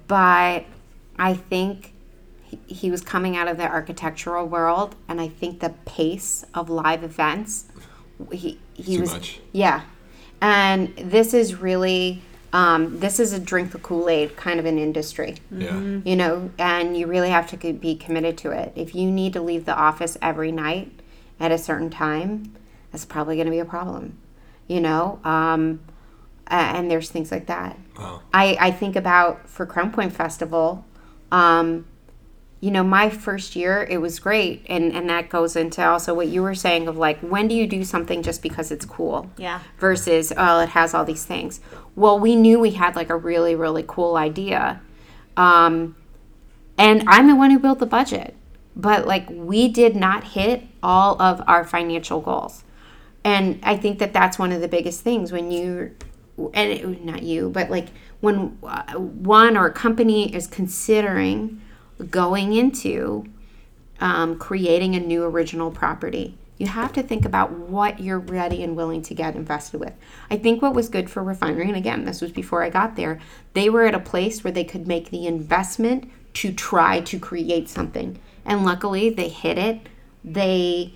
but 0.08 0.66
I 1.18 1.34
think 1.36 1.94
he, 2.44 2.60
he 2.68 2.92
was 2.92 3.02
coming 3.02 3.38
out 3.38 3.48
of 3.48 3.58
the 3.58 3.68
architectural 3.68 4.46
world, 4.48 4.96
and 5.08 5.22
I 5.22 5.28
think 5.28 5.60
the 5.60 5.74
pace 5.86 6.46
of 6.54 6.70
live 6.70 7.04
events, 7.04 7.66
he 8.32 8.60
he 8.74 8.96
Too 8.96 9.02
was 9.02 9.14
much. 9.14 9.40
yeah, 9.52 9.82
and 10.42 10.96
this 10.98 11.34
is 11.34 11.56
really 11.56 12.22
um, 12.54 13.00
this 13.00 13.20
is 13.20 13.34
a 13.34 13.40
drink 13.40 13.72
the 13.74 13.78
Kool 13.78 14.10
Aid 14.10 14.36
kind 14.38 14.60
of 14.60 14.66
an 14.66 14.78
industry 14.80 15.36
Yeah. 15.52 15.78
you 16.04 16.16
know, 16.16 16.50
and 16.58 16.96
you 16.98 17.06
really 17.06 17.30
have 17.30 17.48
to 17.52 17.74
be 17.74 17.96
committed 17.96 18.38
to 18.40 18.52
it. 18.52 18.72
If 18.76 18.96
you 18.96 19.12
need 19.12 19.34
to 19.34 19.42
leave 19.42 19.66
the 19.66 19.76
office 19.76 20.18
every 20.22 20.52
night 20.52 20.92
at 21.40 21.52
a 21.52 21.58
certain 21.58 21.90
time, 21.90 22.56
that's 22.98 23.06
probably 23.06 23.36
going 23.36 23.46
to 23.46 23.52
be 23.52 23.60
a 23.60 23.66
problem, 23.66 24.18
you 24.68 24.82
know. 24.82 25.20
Um, 25.24 25.82
and 26.48 26.90
there's 26.90 27.12
things 27.12 27.32
like 27.32 27.46
that. 27.46 27.78
Wow. 27.96 28.24
I, 28.34 28.58
I 28.60 28.72
think 28.72 28.96
about 28.96 29.48
for 29.48 29.68
Crown 29.68 29.92
Point 29.92 30.14
Festival, 30.14 30.84
um, 31.32 31.86
you 32.60 32.72
know, 32.72 32.84
my 32.84 33.12
first 33.12 33.56
year, 33.56 33.86
it 33.88 34.00
was 34.00 34.18
great. 34.18 34.66
And, 34.68 34.92
and 34.94 35.08
that 35.12 35.30
goes 35.30 35.56
into 35.56 35.86
also 35.86 36.16
what 36.16 36.28
you 36.28 36.42
were 36.42 36.56
saying 36.56 36.88
of 36.88 36.98
like, 36.98 37.20
when 37.20 37.48
do 37.48 37.54
you 37.54 37.68
do 37.68 37.84
something 37.84 38.24
just 38.24 38.42
because 38.42 38.72
it's 38.72 38.86
cool? 38.86 39.30
Yeah. 39.38 39.60
Versus, 39.78 40.34
oh, 40.36 40.62
it 40.62 40.70
has 40.70 40.96
all 40.96 41.06
these 41.06 41.24
things. 41.24 41.60
Well, 41.96 42.18
we 42.18 42.36
knew 42.36 42.58
we 42.58 42.72
had 42.72 42.96
like 42.96 43.12
a 43.12 43.16
really, 43.16 43.54
really 43.54 43.86
cool 43.88 44.16
idea. 44.18 44.82
Um, 45.36 45.96
and 46.80 47.04
I'm 47.08 47.28
the 47.28 47.36
one 47.36 47.52
who 47.52 47.60
built 47.60 47.78
the 47.78 47.86
budget. 47.86 48.34
But 48.76 49.06
like, 49.06 49.30
we 49.30 49.68
did 49.68 49.96
not 49.96 50.24
hit 50.24 50.64
all 50.82 51.22
of 51.22 51.44
our 51.46 51.64
financial 51.64 52.22
goals. 52.22 52.64
And 53.28 53.60
I 53.62 53.76
think 53.76 54.00
that 54.00 54.14
that's 54.14 54.40
one 54.40 54.54
of 54.54 54.62
the 54.62 54.70
biggest 54.70 55.02
things 55.02 55.34
when 55.34 55.52
you, 55.52 55.94
and 56.54 56.72
it, 56.72 57.04
not 57.04 57.24
you, 57.24 57.50
but 57.50 57.70
like 57.70 57.90
when 58.22 58.58
uh, 58.64 58.94
one 58.94 59.58
or 59.58 59.66
a 59.66 59.74
company 59.74 60.34
is 60.34 60.48
considering 60.48 61.62
going 62.10 62.54
into 62.54 63.26
um, 64.00 64.40
creating 64.40 64.96
a 64.96 65.02
new 65.02 65.26
original 65.26 65.72
property, 65.72 66.38
you 66.58 66.68
have 66.68 66.94
to 66.94 67.04
think 67.04 67.26
about 67.26 67.52
what 67.52 68.00
you're 68.00 68.18
ready 68.18 68.64
and 68.64 68.78
willing 68.78 69.02
to 69.02 69.14
get 69.14 69.36
invested 69.36 69.82
with. 69.82 69.94
I 70.30 70.38
think 70.38 70.62
what 70.62 70.74
was 70.74 70.88
good 70.88 71.10
for 71.10 71.22
Refinery, 71.22 71.68
and 71.68 71.76
again, 71.76 72.06
this 72.06 72.22
was 72.22 72.32
before 72.32 72.64
I 72.64 72.70
got 72.70 72.96
there, 72.96 73.20
they 73.52 73.70
were 73.70 73.84
at 73.84 73.94
a 73.94 74.00
place 74.00 74.42
where 74.42 74.54
they 74.54 74.64
could 74.64 74.88
make 74.88 75.10
the 75.10 75.28
investment 75.28 76.10
to 76.36 76.54
try 76.54 77.02
to 77.02 77.20
create 77.20 77.68
something. 77.68 78.20
And 78.46 78.64
luckily, 78.64 79.10
they 79.10 79.28
hit 79.28 79.58
it. 79.58 79.90
They 80.24 80.94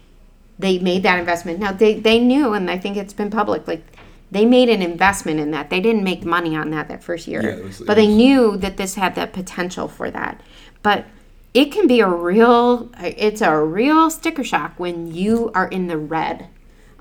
they 0.61 0.79
made 0.79 1.03
that 1.03 1.19
investment. 1.19 1.59
Now 1.59 1.71
they 1.71 1.99
they 1.99 2.19
knew, 2.19 2.53
and 2.53 2.69
I 2.69 2.77
think 2.77 2.97
it's 2.97 3.13
been 3.13 3.29
public, 3.29 3.67
like 3.67 3.83
they 4.31 4.45
made 4.45 4.69
an 4.69 4.81
investment 4.81 5.39
in 5.39 5.51
that. 5.51 5.69
They 5.69 5.81
didn't 5.81 6.03
make 6.03 6.23
money 6.23 6.55
on 6.55 6.69
that 6.71 6.87
that 6.87 7.03
first 7.03 7.27
year, 7.27 7.41
Yeah, 7.43 7.49
it 7.57 7.63
was- 7.65 7.81
it 7.81 7.87
but 7.87 7.95
they 7.95 8.07
was- 8.07 8.15
knew 8.15 8.57
that 8.57 8.77
this 8.77 8.95
had 8.95 9.15
the 9.15 9.27
potential 9.27 9.87
for 9.87 10.09
that. 10.11 10.39
But 10.83 11.05
it 11.53 11.71
can 11.71 11.85
be 11.85 11.99
a 11.99 12.07
real 12.07 12.89
it's 12.99 13.41
a 13.41 13.57
real 13.59 14.09
sticker 14.09 14.43
shock 14.43 14.73
when 14.77 15.13
you 15.13 15.51
are 15.53 15.67
in 15.67 15.87
the 15.87 15.97
red 15.97 16.47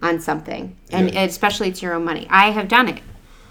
on 0.02 0.18
something 0.18 0.74
and 0.90 1.12
Yeah. 1.12 1.22
especially 1.22 1.68
it's 1.68 1.82
your 1.82 1.94
own 1.94 2.04
money 2.04 2.26
i 2.30 2.50
have 2.50 2.66
done 2.66 2.88
it 2.88 2.98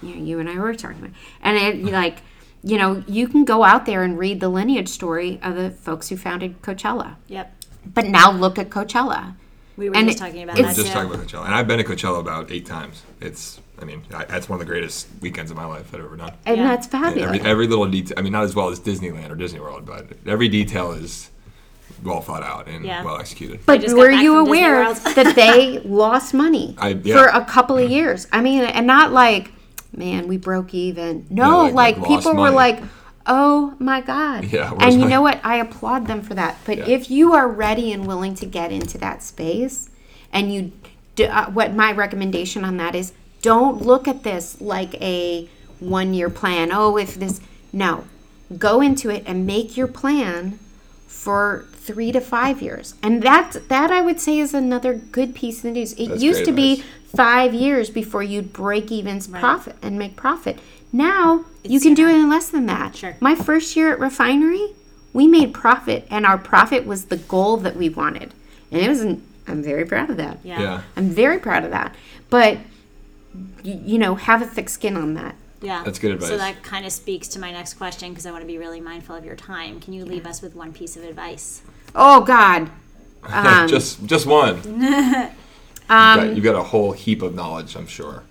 you, 0.02 0.14
know, 0.16 0.22
you 0.22 0.38
and 0.40 0.48
i 0.50 0.58
were 0.58 0.74
talking 0.74 0.98
about 0.98 1.12
and 1.42 1.56
it 1.56 1.82
uh-huh. 1.84 1.92
like 1.92 2.18
you 2.62 2.76
know 2.76 3.02
you 3.08 3.28
can 3.28 3.44
go 3.46 3.62
out 3.64 3.86
there 3.86 4.02
and 4.02 4.18
read 4.18 4.40
the 4.40 4.50
lineage 4.50 4.88
story 4.90 5.38
of 5.42 5.54
the 5.56 5.70
folks 5.70 6.10
who 6.10 6.16
founded 6.18 6.60
coachella 6.60 7.14
Yep. 7.28 7.46
but 7.94 8.04
now 8.06 8.30
look 8.30 8.58
at 8.58 8.68
coachella 8.68 9.36
We 9.80 9.88
were 9.88 9.96
And 9.96 10.06
just 10.06 10.18
talking 10.18 10.42
about 10.42 10.58
it's- 10.58 10.76
that 10.76 10.82
Just 10.82 10.92
too. 10.92 10.98
talking 11.00 11.14
about 11.14 11.26
Coachella, 11.26 11.46
and 11.46 11.54
I've 11.54 11.66
been 11.66 11.78
to 11.78 11.84
Coachella 11.84 12.20
about 12.20 12.50
eight 12.52 12.66
times. 12.66 13.02
It's, 13.22 13.60
I 13.80 13.86
mean, 13.86 14.02
I, 14.14 14.26
that's 14.26 14.46
one 14.46 14.60
of 14.60 14.66
the 14.66 14.70
greatest 14.70 15.08
weekends 15.22 15.50
of 15.50 15.56
my 15.56 15.64
life 15.64 15.86
I've 15.94 16.00
ever 16.04 16.16
done. 16.16 16.32
and 16.44 16.58
Yeah. 16.58 16.64
that's 16.68 16.86
fabulous 16.86 17.36
Every, 17.36 17.40
every 17.50 17.66
little 17.66 17.86
detail. 17.86 18.14
I 18.18 18.20
mean, 18.20 18.32
not 18.32 18.44
as 18.44 18.54
well 18.54 18.68
as 18.68 18.78
Disneyland 18.78 19.30
or 19.30 19.36
Disney 19.36 19.58
World, 19.58 19.86
but 19.86 20.06
every 20.26 20.48
detail 20.50 20.92
is 20.92 21.30
well 22.04 22.20
thought 22.20 22.42
out 22.42 22.68
and 22.68 22.84
Yeah. 22.84 23.02
well 23.02 23.18
executed. 23.18 23.60
But 23.64 23.88
were 23.94 24.10
you 24.10 24.36
aware 24.36 24.92
that 25.14 25.32
they 25.34 25.78
lost 25.78 26.34
money 26.34 26.74
I- 26.78 26.98
yeah. 27.02 27.14
for 27.16 27.28
a 27.28 27.42
couple 27.46 27.78
of 27.78 27.90
years? 27.90 28.26
I 28.32 28.42
mean, 28.42 28.62
and 28.64 28.86
not 28.86 29.12
like, 29.12 29.50
man, 29.96 30.28
we 30.28 30.36
broke 30.36 30.74
even. 30.74 31.26
No, 31.30 31.62
like- 31.62 31.72
like, 31.74 31.96
like 31.98 32.10
lost 32.10 32.24
people 32.26 32.40
were 32.40 32.50
like, 32.50 32.82
oh 33.26 33.74
my 33.78 34.00
God. 34.00 34.44
Yeah, 34.46 34.72
and 34.80 34.94
you 34.94 35.00
my- 35.00 35.08
know 35.08 35.22
what? 35.22 35.40
I 35.44 35.56
applaud 35.56 36.06
them 36.06 36.22
for 36.22 36.34
that. 36.34 36.58
But 36.64 36.78
Yeah. 36.78 36.84
if 36.88 37.10
you 37.10 37.32
are 37.34 37.48
ready 37.48 37.92
and 37.92 38.06
willing 38.06 38.34
to 38.36 38.46
get 38.46 38.72
into 38.72 38.98
that 38.98 39.22
space, 39.22 39.90
and 40.32 40.52
you, 40.52 40.72
do, 41.16 41.24
uh, 41.24 41.50
what 41.50 41.74
my 41.74 41.92
recommendation 41.92 42.64
on 42.64 42.76
that 42.78 42.94
is, 42.94 43.12
don't 43.42 43.82
look 43.82 44.06
at 44.06 44.22
this 44.22 44.60
like 44.60 44.94
a 45.00 45.48
one 45.80 46.12
year 46.14 46.30
plan. 46.30 46.70
Oh, 46.72 46.96
if 46.96 47.14
this, 47.14 47.40
no. 47.72 48.04
Go 48.58 48.80
into 48.80 49.10
it 49.10 49.22
and 49.26 49.46
make 49.46 49.76
your 49.76 49.86
plan 49.86 50.58
for 51.06 51.66
three 51.72 52.12
to 52.12 52.20
five 52.20 52.60
years. 52.62 52.94
And 53.02 53.22
that 53.22 53.56
that 53.68 53.90
I 53.90 54.00
would 54.00 54.20
say 54.20 54.38
is 54.38 54.54
another 54.54 54.94
good 54.94 55.34
piece 55.34 55.58
of 55.58 55.62
the 55.62 55.70
news. 55.72 55.92
It 55.94 56.08
That's 56.08 56.22
used 56.22 56.38
great 56.40 56.46
to 56.46 56.52
be 56.52 56.84
five 57.14 57.54
years 57.54 57.90
before 57.90 58.22
you'd 58.22 58.52
break 58.52 58.90
even 58.92 59.20
profit 59.20 59.76
and 59.82 59.98
make 59.98 60.16
profit. 60.16 60.58
Now 60.92 61.44
you 61.64 61.80
can 61.80 61.94
do 61.94 62.08
it 62.08 62.14
in 62.14 62.28
less 62.28 62.48
than 62.48 62.66
that. 62.66 62.96
Sure. 62.96 63.16
My 63.20 63.34
first 63.34 63.76
year 63.76 63.92
at 63.92 63.98
refinery, 64.00 64.74
we 65.12 65.26
made 65.26 65.52
profit 65.54 66.06
and 66.10 66.24
our 66.26 66.38
profit 66.38 66.86
was 66.86 67.06
the 67.06 67.16
goal 67.16 67.56
that 67.58 67.76
we 67.76 67.88
wanted. 67.88 68.32
And 68.72 68.80
it 68.80 68.88
was 68.88 69.00
an, 69.00 69.22
I'm 69.46 69.62
very 69.62 69.84
proud 69.84 70.10
of 70.10 70.16
that. 70.16 70.38
Yeah. 70.42 70.60
Yeah. 70.60 70.82
I'm 70.96 71.10
very 71.10 71.38
proud 71.38 71.64
of 71.64 71.70
that. 71.70 71.94
But 72.28 72.58
y- 73.64 73.80
you 73.84 73.98
know, 73.98 74.14
have 74.16 74.42
a 74.42 74.46
thick 74.46 74.68
skin 74.68 74.96
on 74.96 75.14
that. 75.14 75.34
Yeah. 75.60 75.82
That's 75.84 75.98
good 75.98 76.12
advice. 76.12 76.28
So 76.30 76.38
that 76.38 76.62
kind 76.62 76.86
of 76.86 76.92
speaks 76.92 77.28
to 77.28 77.38
my 77.38 77.52
next 77.52 77.74
question 77.74 78.10
because 78.10 78.24
I 78.26 78.30
want 78.30 78.42
to 78.42 78.46
be 78.46 78.58
really 78.58 78.80
mindful 78.80 79.14
of 79.14 79.24
your 79.24 79.36
time. 79.36 79.80
Can 79.80 79.92
you 79.92 80.04
leave 80.04 80.26
us 80.26 80.40
with 80.42 80.54
one 80.54 80.72
piece 80.72 80.96
of 80.96 81.04
advice? 81.04 81.62
Oh 81.94 82.22
God. 82.22 82.70
Um, 83.22 83.68
just 83.68 84.06
just 84.06 84.24
one. 84.24 84.56
you've, 84.80 85.30
got, 85.88 86.34
you've 86.36 86.42
got 86.44 86.54
a 86.54 86.62
whole 86.62 86.92
heap 86.92 87.20
of 87.20 87.34
knowledge, 87.34 87.76
I'm 87.76 87.86
sure. 87.86 88.22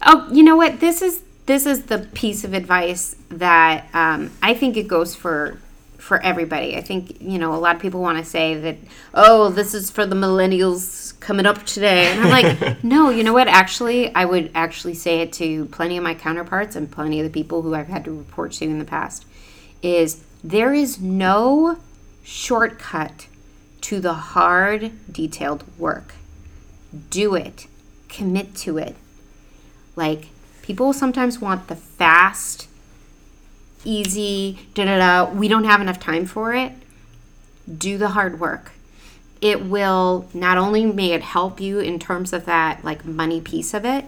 Oh, 0.00 0.28
you 0.32 0.42
know 0.42 0.56
what? 0.56 0.80
This 0.80 1.02
is 1.02 1.22
this 1.50 1.66
is 1.66 1.86
the 1.86 1.98
piece 1.98 2.44
of 2.44 2.54
advice 2.54 3.16
that 3.28 3.88
um, 3.92 4.30
I 4.40 4.54
think 4.54 4.76
it 4.76 4.86
goes 4.86 5.16
for 5.16 5.58
for 5.98 6.22
everybody. 6.22 6.76
I 6.76 6.80
think 6.80 7.20
you 7.20 7.38
know 7.38 7.54
a 7.54 7.58
lot 7.58 7.74
of 7.74 7.82
people 7.82 8.00
want 8.00 8.18
to 8.18 8.24
say 8.24 8.54
that 8.54 8.76
oh, 9.14 9.48
this 9.48 9.74
is 9.74 9.90
for 9.90 10.06
the 10.06 10.14
millennials 10.14 11.18
coming 11.18 11.46
up 11.46 11.66
today, 11.66 12.06
and 12.06 12.20
I'm 12.20 12.30
like, 12.30 12.84
no. 12.84 13.10
You 13.10 13.24
know 13.24 13.32
what? 13.32 13.48
Actually, 13.48 14.14
I 14.14 14.24
would 14.24 14.52
actually 14.54 14.94
say 14.94 15.20
it 15.20 15.32
to 15.34 15.66
plenty 15.66 15.96
of 15.96 16.04
my 16.04 16.14
counterparts 16.14 16.76
and 16.76 16.90
plenty 16.90 17.18
of 17.18 17.24
the 17.24 17.32
people 17.32 17.62
who 17.62 17.74
I've 17.74 17.88
had 17.88 18.04
to 18.04 18.16
report 18.16 18.52
to 18.52 18.64
in 18.64 18.78
the 18.78 18.84
past. 18.84 19.26
Is 19.82 20.22
there 20.44 20.72
is 20.72 21.00
no 21.00 21.78
shortcut 22.22 23.26
to 23.82 23.98
the 23.98 24.14
hard, 24.14 24.92
detailed 25.12 25.64
work. 25.78 26.14
Do 27.10 27.34
it. 27.34 27.66
Commit 28.08 28.54
to 28.56 28.78
it. 28.78 28.94
Like 29.96 30.28
people 30.70 30.92
sometimes 30.92 31.40
want 31.40 31.66
the 31.66 31.74
fast, 31.74 32.68
easy, 33.84 34.56
da 34.72 34.84
da 34.84 34.98
da. 34.98 35.32
We 35.32 35.48
don't 35.48 35.64
have 35.64 35.80
enough 35.80 35.98
time 35.98 36.26
for 36.26 36.54
it. 36.54 36.70
Do 37.66 37.98
the 37.98 38.10
hard 38.10 38.38
work. 38.38 38.70
It 39.40 39.64
will 39.64 40.28
not 40.32 40.58
only 40.58 40.86
may 40.86 41.10
it 41.10 41.22
help 41.22 41.60
you 41.60 41.80
in 41.80 41.98
terms 41.98 42.32
of 42.32 42.44
that 42.44 42.84
like 42.84 43.04
money 43.04 43.40
piece 43.40 43.74
of 43.74 43.84
it, 43.84 44.04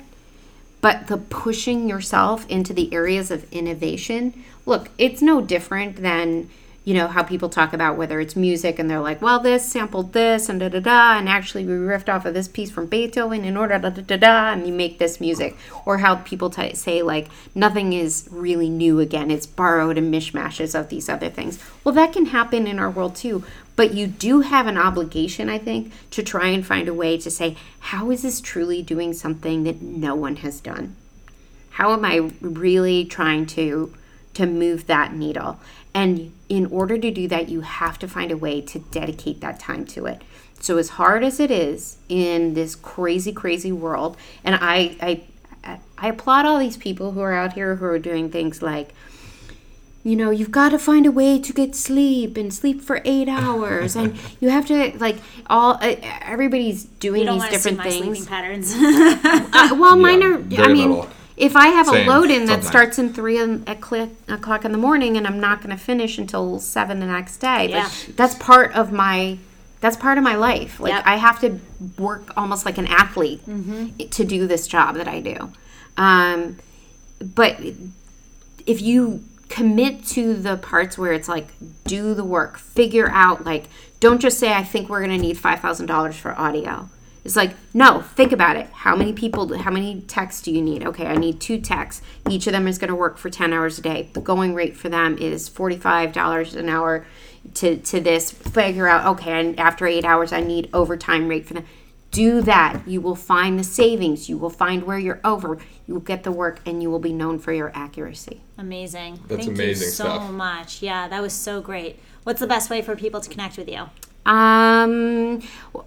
but 0.81 1.09
the 1.09 1.17
pushing 1.17 1.89
yourself 1.89 2.49
into 2.49 2.73
the 2.73 2.95
areas 2.95 3.33
of 3.33 3.53
innovation. 3.53 4.33
Look, 4.65 4.89
it's 4.99 5.21
no 5.21 5.41
different 5.41 5.97
than 5.97 6.49
you 6.85 6.95
know 6.95 7.07
how 7.07 7.23
people 7.23 7.49
talk 7.49 7.73
about 7.73 7.97
whether 7.97 8.19
it's 8.19 8.35
music 8.35 8.79
and 8.79 8.91
they're 8.91 9.01
like, 9.01 9.23
well, 9.23 9.39
this 9.39 9.71
sampled 9.71 10.13
this 10.13 10.49
and 10.49 10.61
da 10.61 10.69
da 10.69 10.81
da, 10.81 11.19
and 11.19 11.29
actually 11.29 11.65
we 11.65 11.75
riffed 11.75 12.13
off 12.13 12.27
of 12.27 12.35
this 12.35 12.49
piece 12.49 12.71
from 12.71 12.87
Beethoven 12.87 13.45
in 13.45 13.57
order 13.57 13.79
da 13.79 13.91
da 13.91 14.03
da 14.03 14.17
da, 14.17 14.53
and 14.53 14.67
you 14.67 14.73
make 14.73 14.99
this 14.99 15.21
music, 15.21 15.57
or 15.85 15.99
how 15.99 16.17
people 16.17 16.51
t- 16.51 16.75
say 16.75 17.03
like 17.03 17.29
nothing 17.55 17.93
is 17.93 18.29
really 18.31 18.69
new 18.69 18.99
again; 18.99 19.31
it's 19.31 19.47
borrowed 19.47 19.97
and 19.97 20.13
mishmashes 20.13 20.79
of 20.79 20.89
these 20.89 21.09
other 21.09 21.29
things. 21.29 21.59
Well, 21.85 21.95
that 21.95 22.13
can 22.13 22.27
happen 22.27 22.67
in 22.67 22.79
our 22.79 22.91
world 22.91 23.15
too. 23.15 23.45
But 23.75 23.95
you 23.95 24.07
do 24.07 24.41
have 24.41 24.67
an 24.67 24.77
obligation, 24.77 25.49
I 25.49 25.59
think, 25.59 25.93
to 26.11 26.23
try 26.23 26.49
and 26.49 26.67
find 26.67 26.89
a 26.89 26.95
way 26.95 27.17
to 27.19 27.31
say, 27.31 27.57
how 27.81 28.11
is 28.11 28.23
this 28.23 28.41
truly 28.41 28.83
doing 28.83 29.15
something 29.15 29.65
that 29.65 29.81
no 29.81 30.15
one 30.15 30.37
has 30.37 30.61
done? 30.61 30.95
How 31.71 31.93
am 31.93 32.05
I 32.05 32.31
really 32.41 33.05
trying 33.05 33.47
to 33.47 33.95
to 34.35 34.47
move 34.47 34.87
that 34.87 35.15
needle? 35.15 35.59
And 35.95 36.33
in 36.49 36.67
order 36.67 36.97
to 36.97 37.11
do 37.11 37.29
that, 37.29 37.49
you 37.49 37.61
have 37.61 37.99
to 37.99 38.09
find 38.09 38.31
a 38.31 38.37
way 38.37 38.61
to 38.63 38.79
dedicate 38.79 39.41
that 39.43 39.61
time 39.61 39.85
to 39.87 40.07
it. 40.07 40.23
So 40.61 40.79
as 40.79 40.91
hard 40.91 41.23
as 41.25 41.39
it 41.41 41.51
is 41.51 41.99
in 42.09 42.55
this 42.55 42.75
crazy, 42.75 43.33
crazy 43.33 43.73
world, 43.73 44.17
and 44.45 44.55
I 44.61 44.97
I 45.01 45.79
I 45.99 46.09
applaud 46.09 46.47
all 46.47 46.59
these 46.59 46.77
people 46.77 47.13
who 47.13 47.21
are 47.21 47.35
out 47.35 47.53
here 47.55 47.77
who 47.77 47.85
are 47.85 47.99
doing 47.99 48.31
things 48.31 48.63
like 48.63 48.91
you 50.05 50.17
know 50.17 50.31
you've 50.31 50.51
got 50.51 50.71
to 50.71 50.79
find 50.79 51.07
a 51.07 51.13
way 51.13 51.39
to 51.39 51.53
get 51.53 51.77
sleep 51.77 52.37
and 52.37 52.53
sleep 52.53 52.81
for 52.81 53.01
eight 53.05 53.29
hours 53.41 53.95
and 53.95 54.19
you 54.41 54.49
have 54.51 54.67
to 54.67 54.93
like 54.99 55.17
all 55.49 55.75
uh, 55.75 55.95
everybody's 56.23 56.85
doing 56.85 57.21
You 57.21 57.27
don't 57.27 57.35
these 57.39 57.43
want 57.43 57.53
to 57.53 57.59
see 57.61 57.71
different 57.71 57.79
my 57.79 57.91
sleeping 57.91 58.15
things 58.15 58.27
patterns. 58.27 58.75
uh, 58.75 59.77
well, 59.79 59.97
mine 59.97 60.21
Yeah, 60.51 60.63
are. 60.63 60.65
I 60.65 60.73
mean, 60.73 60.91
little. 60.91 61.09
If 61.43 61.57
I 61.57 61.67
have 61.69 61.87
Same, 61.89 62.09
a 62.09 62.11
load 62.11 62.31
in 62.31 62.43
that 62.47 62.63
sometimes. 62.63 62.67
starts 62.69 62.99
in 62.99 63.13
three 63.13 63.39
in- 63.39 63.65
at 63.67 63.85
cl- 63.85 64.11
o'clock 64.29 64.65
in 64.65 64.73
the 64.73 64.79
morning, 64.79 65.17
and 65.17 65.27
I'm 65.27 65.41
not 65.41 65.61
going 65.63 65.77
to 65.77 65.83
finish 65.83 66.17
until 66.17 66.59
seven 66.61 67.01
the 67.01 67.07
next 67.07 67.39
day, 67.39 67.69
Yeah. 67.71 67.83
like 67.85 68.17
that's 68.17 68.35
part 68.37 68.73
of 68.75 68.93
my. 68.93 69.39
That's 69.81 69.97
part 69.97 70.17
of 70.17 70.23
my 70.23 70.37
life. 70.37 70.79
Like 70.79 70.93
Yep. 70.93 71.03
I 71.07 71.17
have 71.17 71.41
to 71.41 71.59
work 71.99 72.33
almost 72.37 72.65
like 72.65 72.79
an 72.79 72.87
athlete 72.87 73.41
to 74.13 74.25
do 74.25 74.47
this 74.47 74.69
job 74.69 74.95
that 74.95 75.09
I 75.09 75.21
do. 75.21 75.51
Um, 75.97 76.59
but 77.35 77.57
if 78.65 78.81
you 78.81 79.25
commit 79.49 80.07
to 80.07 80.35
the 80.35 80.57
parts 80.57 80.97
where 80.97 81.13
it's 81.13 81.29
like 81.29 81.49
do 81.85 82.15
the 82.15 82.25
work 82.25 82.57
figure 82.59 83.11
out 83.11 83.45
like 83.45 83.65
don't 84.01 84.19
just 84.19 84.39
say 84.39 84.51
i 84.55 84.63
think 84.65 84.89
we're 84.89 85.05
going 85.05 85.11
to 85.11 85.19
need 85.19 85.37
$5000 85.37 86.15
for 86.15 86.33
audio 86.41 86.89
it's 87.25 87.37
like 87.37 87.55
no 87.73 88.01
think 88.01 88.33
about 88.33 88.57
it 88.57 88.67
how 88.73 88.97
many 88.97 89.13
people 89.13 89.57
how 89.59 89.71
many 89.71 90.01
techs 90.03 90.43
do 90.43 90.51
you 90.51 90.61
need 90.61 90.85
okay 90.85 91.07
i 91.07 91.15
need 91.15 91.41
two 91.41 91.61
techs 91.61 92.03
each 92.29 92.47
of 92.47 92.53
them 92.53 92.67
is 92.67 92.79
going 92.79 92.89
to 92.89 92.95
work 92.95 93.19
for 93.19 93.31
10 93.31 93.53
hours 93.53 93.79
a 93.79 93.83
day 93.83 94.11
the 94.13 94.21
going 94.21 94.55
rate 94.55 94.77
for 94.77 94.89
them 94.89 95.17
is 95.19 95.49
$45 95.49 96.57
an 96.57 96.69
hour 96.69 97.07
to, 97.55 97.77
to 97.77 98.01
this 98.01 98.31
figure 98.31 98.89
out 98.89 99.07
okay 99.07 99.39
and 99.41 99.59
after 99.59 99.87
eight 99.87 100.05
hours 100.05 100.33
i 100.33 100.41
need 100.41 100.69
overtime 100.73 101.29
rate 101.29 101.47
for 101.47 101.55
them 101.55 101.65
do 102.11 102.43
that 102.43 102.87
you 102.87 103.01
will 103.01 103.17
find 103.17 103.59
the 103.59 103.65
savings 103.65 104.29
you 104.29 104.37
will 104.37 104.51
find 104.51 104.85
where 104.85 104.99
you're 104.99 105.21
over 105.25 105.59
you 105.87 105.95
will 105.95 106.01
get 106.01 106.25
the 106.25 106.33
work 106.33 106.61
and 106.67 106.83
you 106.83 106.91
will 106.91 106.99
be 106.99 107.13
known 107.13 107.39
for 107.39 107.53
your 107.53 107.73
accuracy 107.75 108.43
amazing. 108.63 109.21
That's 109.29 109.45
Thank 109.45 109.59
amazing 109.59 109.87
you 109.87 109.93
so 109.93 110.05
stuff. 110.05 110.31
much. 110.31 110.83
Yeah, 110.83 111.09
that 111.09 111.21
was 111.21 111.35
so 111.35 111.61
great. 111.61 111.99
What's 112.23 112.41
the 112.41 112.47
best 112.47 112.71
way 112.71 112.81
for 112.81 112.97
people 112.97 113.21
to 113.21 113.29
connect 113.29 113.59
with 113.59 113.69
you? 113.69 113.91
Um, 114.25 115.41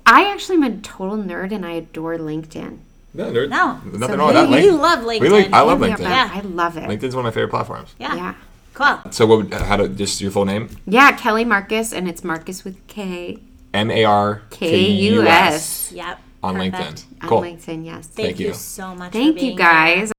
I 0.06 0.32
actually 0.32 0.56
am 0.58 0.64
a 0.64 0.78
total 0.78 1.18
nerd 1.18 1.52
and 1.52 1.66
I 1.66 1.72
adore 1.74 2.18
LinkedIn. 2.18 2.80
No, 3.14 3.32
there, 3.32 3.48
No. 3.48 3.80
nothing 3.86 4.00
So 4.02 4.16
wrong 4.18 4.28
with 4.28 4.36
that. 4.36 4.50
we 4.50 4.70
Link- 4.70 4.82
love 4.82 5.00
LinkedIn. 5.00 5.32
like- 5.32 5.54
I 5.54 5.62
love 5.62 5.80
LinkedIn. 5.80 5.98
but 6.00 6.08
I 6.12 6.42
love 6.42 6.78
it. 6.78 6.84
LinkedIn's 6.90 7.16
one 7.16 7.26
of 7.26 7.32
my 7.32 7.32
favorite 7.32 7.50
platforms. 7.52 7.96
Yeah. 7.98 8.16
Yeah. 8.16 8.34
Cool. 8.74 9.00
So 9.12 9.26
what? 9.26 9.38
Would, 9.38 9.54
how 9.54 9.78
to 9.78 9.88
just 9.88 10.20
your 10.20 10.32
full 10.32 10.44
name? 10.44 10.68
Yeah, 10.86 11.14
Kelly 11.14 11.46
Markus, 11.46 11.94
and 11.94 12.10
it's 12.10 12.26
Marcus 12.26 12.66
with 12.66 12.76
K. 12.88 13.40
M 13.74 13.90
A 13.90 14.04
R 14.04 14.42
K 14.50 14.90
U 14.90 15.22
S. 15.26 15.92
Yep. 15.94 16.20
on 16.44 16.56
Perfect. 16.56 16.76
LinkedIn. 16.76 17.24
On 17.24 17.30
Cool. 17.30 17.42
LinkedIn, 17.42 17.86
yes. 17.86 18.08
Thank, 18.08 18.28
Thank 18.28 18.40
you. 18.40 18.48
you. 18.50 18.54
so 18.54 18.94
much. 18.94 19.14
for 19.14 19.18
Thank 19.18 19.36
being 19.36 19.52
you 19.52 19.52
here. 19.52 19.58
guys. 19.58 20.12